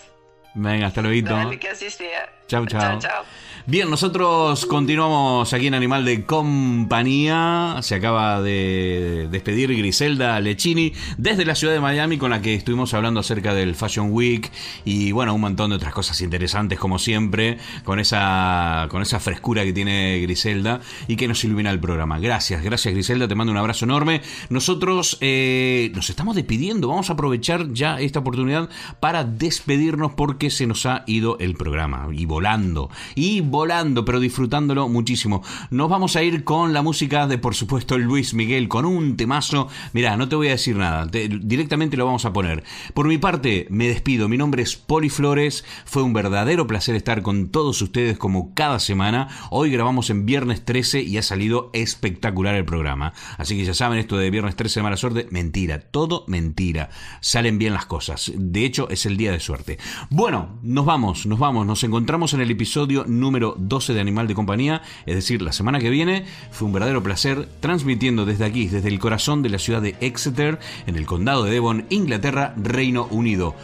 Venga, 0.55 0.87
hasta 0.87 1.03
luego. 1.03 1.29
Dale, 1.29 1.59
que 1.59 1.69
así 1.69 1.91
sea. 1.91 2.33
Chau, 2.47 2.67
chau. 2.67 2.81
chau, 2.81 2.99
chau. 2.99 3.25
Bien, 3.69 3.91
nosotros 3.91 4.65
continuamos 4.65 5.53
aquí 5.53 5.67
en 5.67 5.75
Animal 5.75 6.05
de 6.05 6.25
Compañía. 6.25 7.79
Se 7.83 7.97
acaba 7.97 8.41
de 8.41 9.27
despedir 9.29 9.77
Griselda 9.77 10.39
Lechini 10.39 10.93
desde 11.19 11.45
la 11.45 11.57
ciudad 11.57 11.75
de 11.75 11.81
Miami 11.81 12.17
con 12.17 12.31
la 12.31 12.41
que 12.41 12.55
estuvimos 12.55 12.95
hablando 12.95 13.19
acerca 13.19 13.55
del 13.55 13.75
Fashion 13.75 14.13
Week 14.13 14.53
y 14.85 15.11
bueno, 15.11 15.35
un 15.35 15.41
montón 15.41 15.71
de 15.71 15.77
otras 15.77 15.93
cosas 15.93 16.21
interesantes 16.21 16.79
como 16.79 17.01
siempre, 17.01 17.59
con 17.83 17.99
esa, 17.99 18.87
con 18.89 19.03
esa 19.03 19.19
frescura 19.19 19.65
que 19.65 19.73
tiene 19.73 20.21
Griselda 20.21 20.81
y 21.09 21.17
que 21.17 21.27
nos 21.27 21.43
ilumina 21.43 21.73
el 21.73 21.81
programa. 21.81 22.21
Gracias, 22.21 22.63
gracias 22.63 22.95
Griselda, 22.95 23.27
te 23.27 23.35
mando 23.35 23.51
un 23.51 23.59
abrazo 23.59 23.85
enorme. 23.85 24.23
Nosotros 24.49 25.19
eh, 25.21 25.91
nos 25.93 26.09
estamos 26.09 26.37
despidiendo, 26.37 26.87
vamos 26.87 27.11
a 27.11 27.15
aprovechar 27.15 27.73
ya 27.73 27.99
esta 27.99 28.21
oportunidad 28.21 28.71
para 29.01 29.25
despedirnos 29.25 30.13
porque 30.13 30.51
se 30.51 30.69
nos 30.69 30.87
ha 30.87 31.03
ido 31.09 31.37
el 31.41 31.57
programa 31.57 32.07
y 32.13 32.27
volando. 32.27 32.91
Y 33.17 33.41
volando, 33.41 33.56
pero 34.05 34.21
disfrutándolo 34.21 34.89
muchísimo. 34.89 35.43
Nos 35.71 35.89
vamos 35.89 36.15
a 36.17 36.23
ir 36.23 36.45
con 36.45 36.73
la 36.73 36.83
música 36.83 37.27
de, 37.27 37.39
por 37.39 37.55
supuesto, 37.55 37.97
Luis 37.97 38.35
Miguel, 38.35 38.69
con 38.69 38.85
un 38.85 39.17
temazo. 39.17 39.69
Mira, 39.93 40.17
no 40.17 40.29
te 40.29 40.37
voy 40.37 40.49
a 40.49 40.53
decir 40.53 40.77
nada, 40.77 41.07
directamente 41.07 41.97
lo 41.97 42.05
vamos 42.05 42.25
a 42.27 42.33
poner. 42.33 42.65
Por 42.93 43.09
mi 43.09 43.19
parte, 43.19 43.67
me 43.71 43.89
despido. 43.89 44.29
Mi 44.29 44.37
nombre 44.37 44.63
es 44.63 44.77
Poli 44.77 45.09
Flores. 45.09 45.65
Fue 45.85 46.03
un 46.03 46.13
verdadero 46.13 46.67
placer 46.67 46.95
estar 46.95 47.23
con 47.23 47.49
todos 47.49 47.81
ustedes 47.81 48.19
como 48.19 48.53
cada 48.55 48.79
semana. 48.79 49.29
Hoy 49.51 49.71
grabamos 49.71 50.11
en 50.11 50.27
viernes 50.27 50.65
13 50.65 51.03
y 51.03 51.17
ha 51.17 51.23
salido 51.23 51.71
espectacular 51.73 52.55
el 52.55 52.65
programa. 52.65 53.15
Así 53.39 53.57
que 53.57 53.65
ya 53.65 53.75
saben, 53.75 53.99
esto 53.99 54.19
de 54.19 54.31
viernes 54.31 54.57
13 54.57 54.81
de 54.81 54.85
mala 54.85 54.97
suerte, 54.97 55.27
mentira, 55.31 55.81
todo 55.81 56.25
mentira. 56.29 56.91
Salen 57.21 57.59
bien 57.59 57.73
las 57.73 57.87
cosas. 57.87 58.33
De 58.35 58.65
hecho, 58.65 58.89
es 58.91 59.07
el 59.07 59.17
día 59.17 59.33
de 59.33 59.41
suerte. 59.41 59.79
Bueno, 60.11 60.59
nos 60.63 60.85
vamos, 60.85 61.27
nos 61.27 61.39
vamos. 61.39 61.67
Nos 61.67 61.83
encontramos 61.85 62.35
en 62.35 62.41
el 62.43 62.51
episodio 62.51 63.05
número 63.07 63.46
número 63.47 63.55
12 63.59 63.95
de 63.95 64.01
Animal 64.01 64.27
de 64.27 64.35
Compañía, 64.35 64.83
es 65.07 65.15
decir, 65.15 65.43
la 65.43 65.53
semana 65.53 65.79
que 65.79 65.91
viene. 65.91 66.25
Fue 66.51 66.67
un 66.67 66.73
verdadero 66.73 67.03
placer 67.03 67.49
transmitiendo 67.61 68.25
desde 68.25 68.45
aquí, 68.45 68.67
desde 68.69 68.89
el 68.89 68.99
corazón 68.99 69.43
de 69.43 69.51
la 69.51 69.59
ciudad 69.59 69.83
de 69.83 69.97
Exeter, 70.01 70.59
en 70.87 70.97
el 70.97 71.07
condado 71.07 71.45
de 71.45 71.53
Devon, 71.53 71.87
Inglaterra, 71.91 72.55
Reino 72.57 73.07
Unido. 73.11 73.55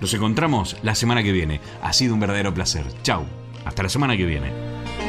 Nos 0.00 0.12
encontramos 0.14 0.76
la 0.82 0.94
semana 0.94 1.22
que 1.22 1.32
viene. 1.32 1.60
Ha 1.82 1.92
sido 1.92 2.14
un 2.14 2.20
verdadero 2.20 2.52
placer. 2.54 2.84
Chau. 3.02 3.24
Hasta 3.64 3.82
la 3.82 3.88
semana 3.88 4.16
que 4.16 4.26
viene. 4.26 4.52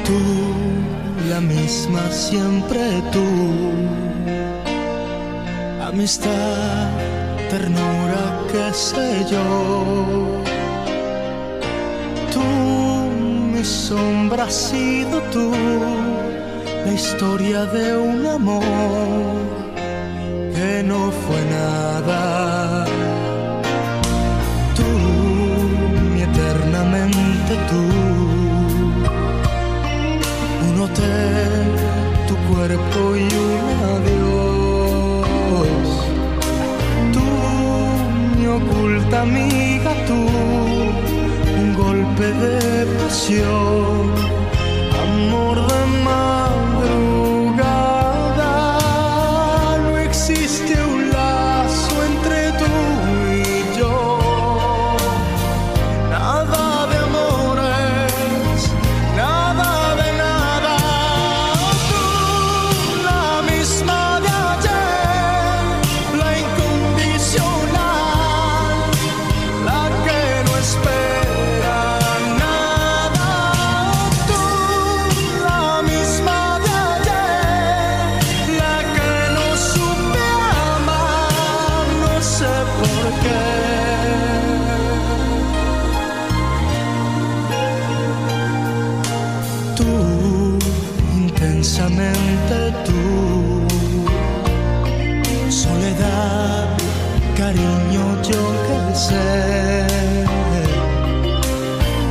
Tú, 0.05 0.19
la 1.29 1.39
misma 1.41 2.09
siempre 2.09 2.79
tú. 3.11 3.23
Amistad, 5.83 6.89
ternura, 7.49 8.41
qué 8.51 8.73
sé 8.73 9.25
yo. 9.29 10.43
Tú, 12.33 12.76
mi 13.57 13.65
sombra 13.65 14.43
has 14.43 14.53
sido 14.53 15.21
tú. 15.33 15.51
La 16.85 16.93
historia 16.93 17.65
de 17.65 17.97
un 17.97 18.25
amor 18.25 18.63
que 20.55 20.83
no 20.83 21.11
fue 21.11 21.41
nada 21.57 22.85
tú. 27.69 27.83
Un 30.69 30.81
hotel, 30.81 31.63
tu 32.27 32.35
cuerpo 32.51 32.99
y 33.15 33.27
un 33.47 33.61
adiós. 33.95 35.27
Tú, 37.13 37.25
mi 38.37 38.45
oculta 38.47 39.21
amiga, 39.21 39.91
tú, 40.07 40.19
golpe 41.87 42.27
de 42.43 42.85
pasión, 42.99 44.11
amor 45.05 45.57
de 45.71 45.81
madrugada. 46.03 46.66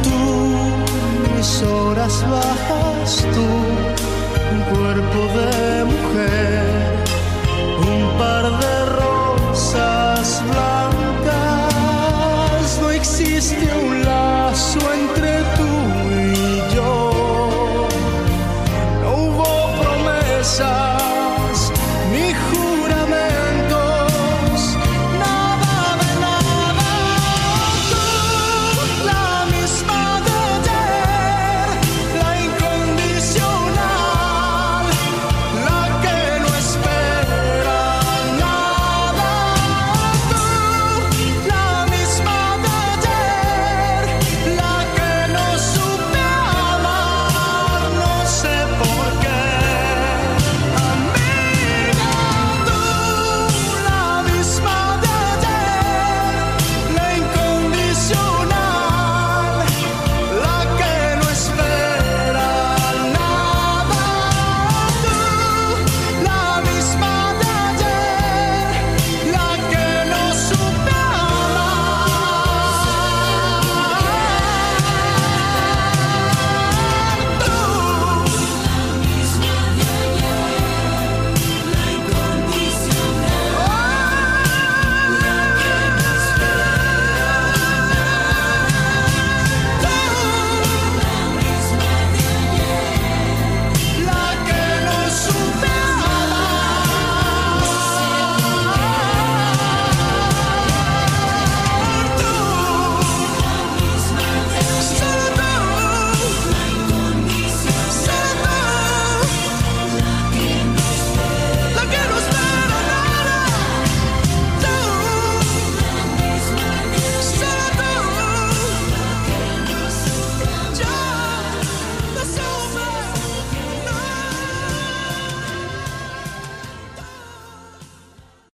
Tú, 0.04 0.20
mis 1.34 1.62
horas 1.62 2.24
bajas, 2.30 3.26
tú, 3.34 3.46
un 4.54 4.60
cuerpo 4.72 5.18
de 5.36 5.84
mujer, 5.84 7.04
un 7.80 8.18
par 8.18 8.44
de 8.60 8.75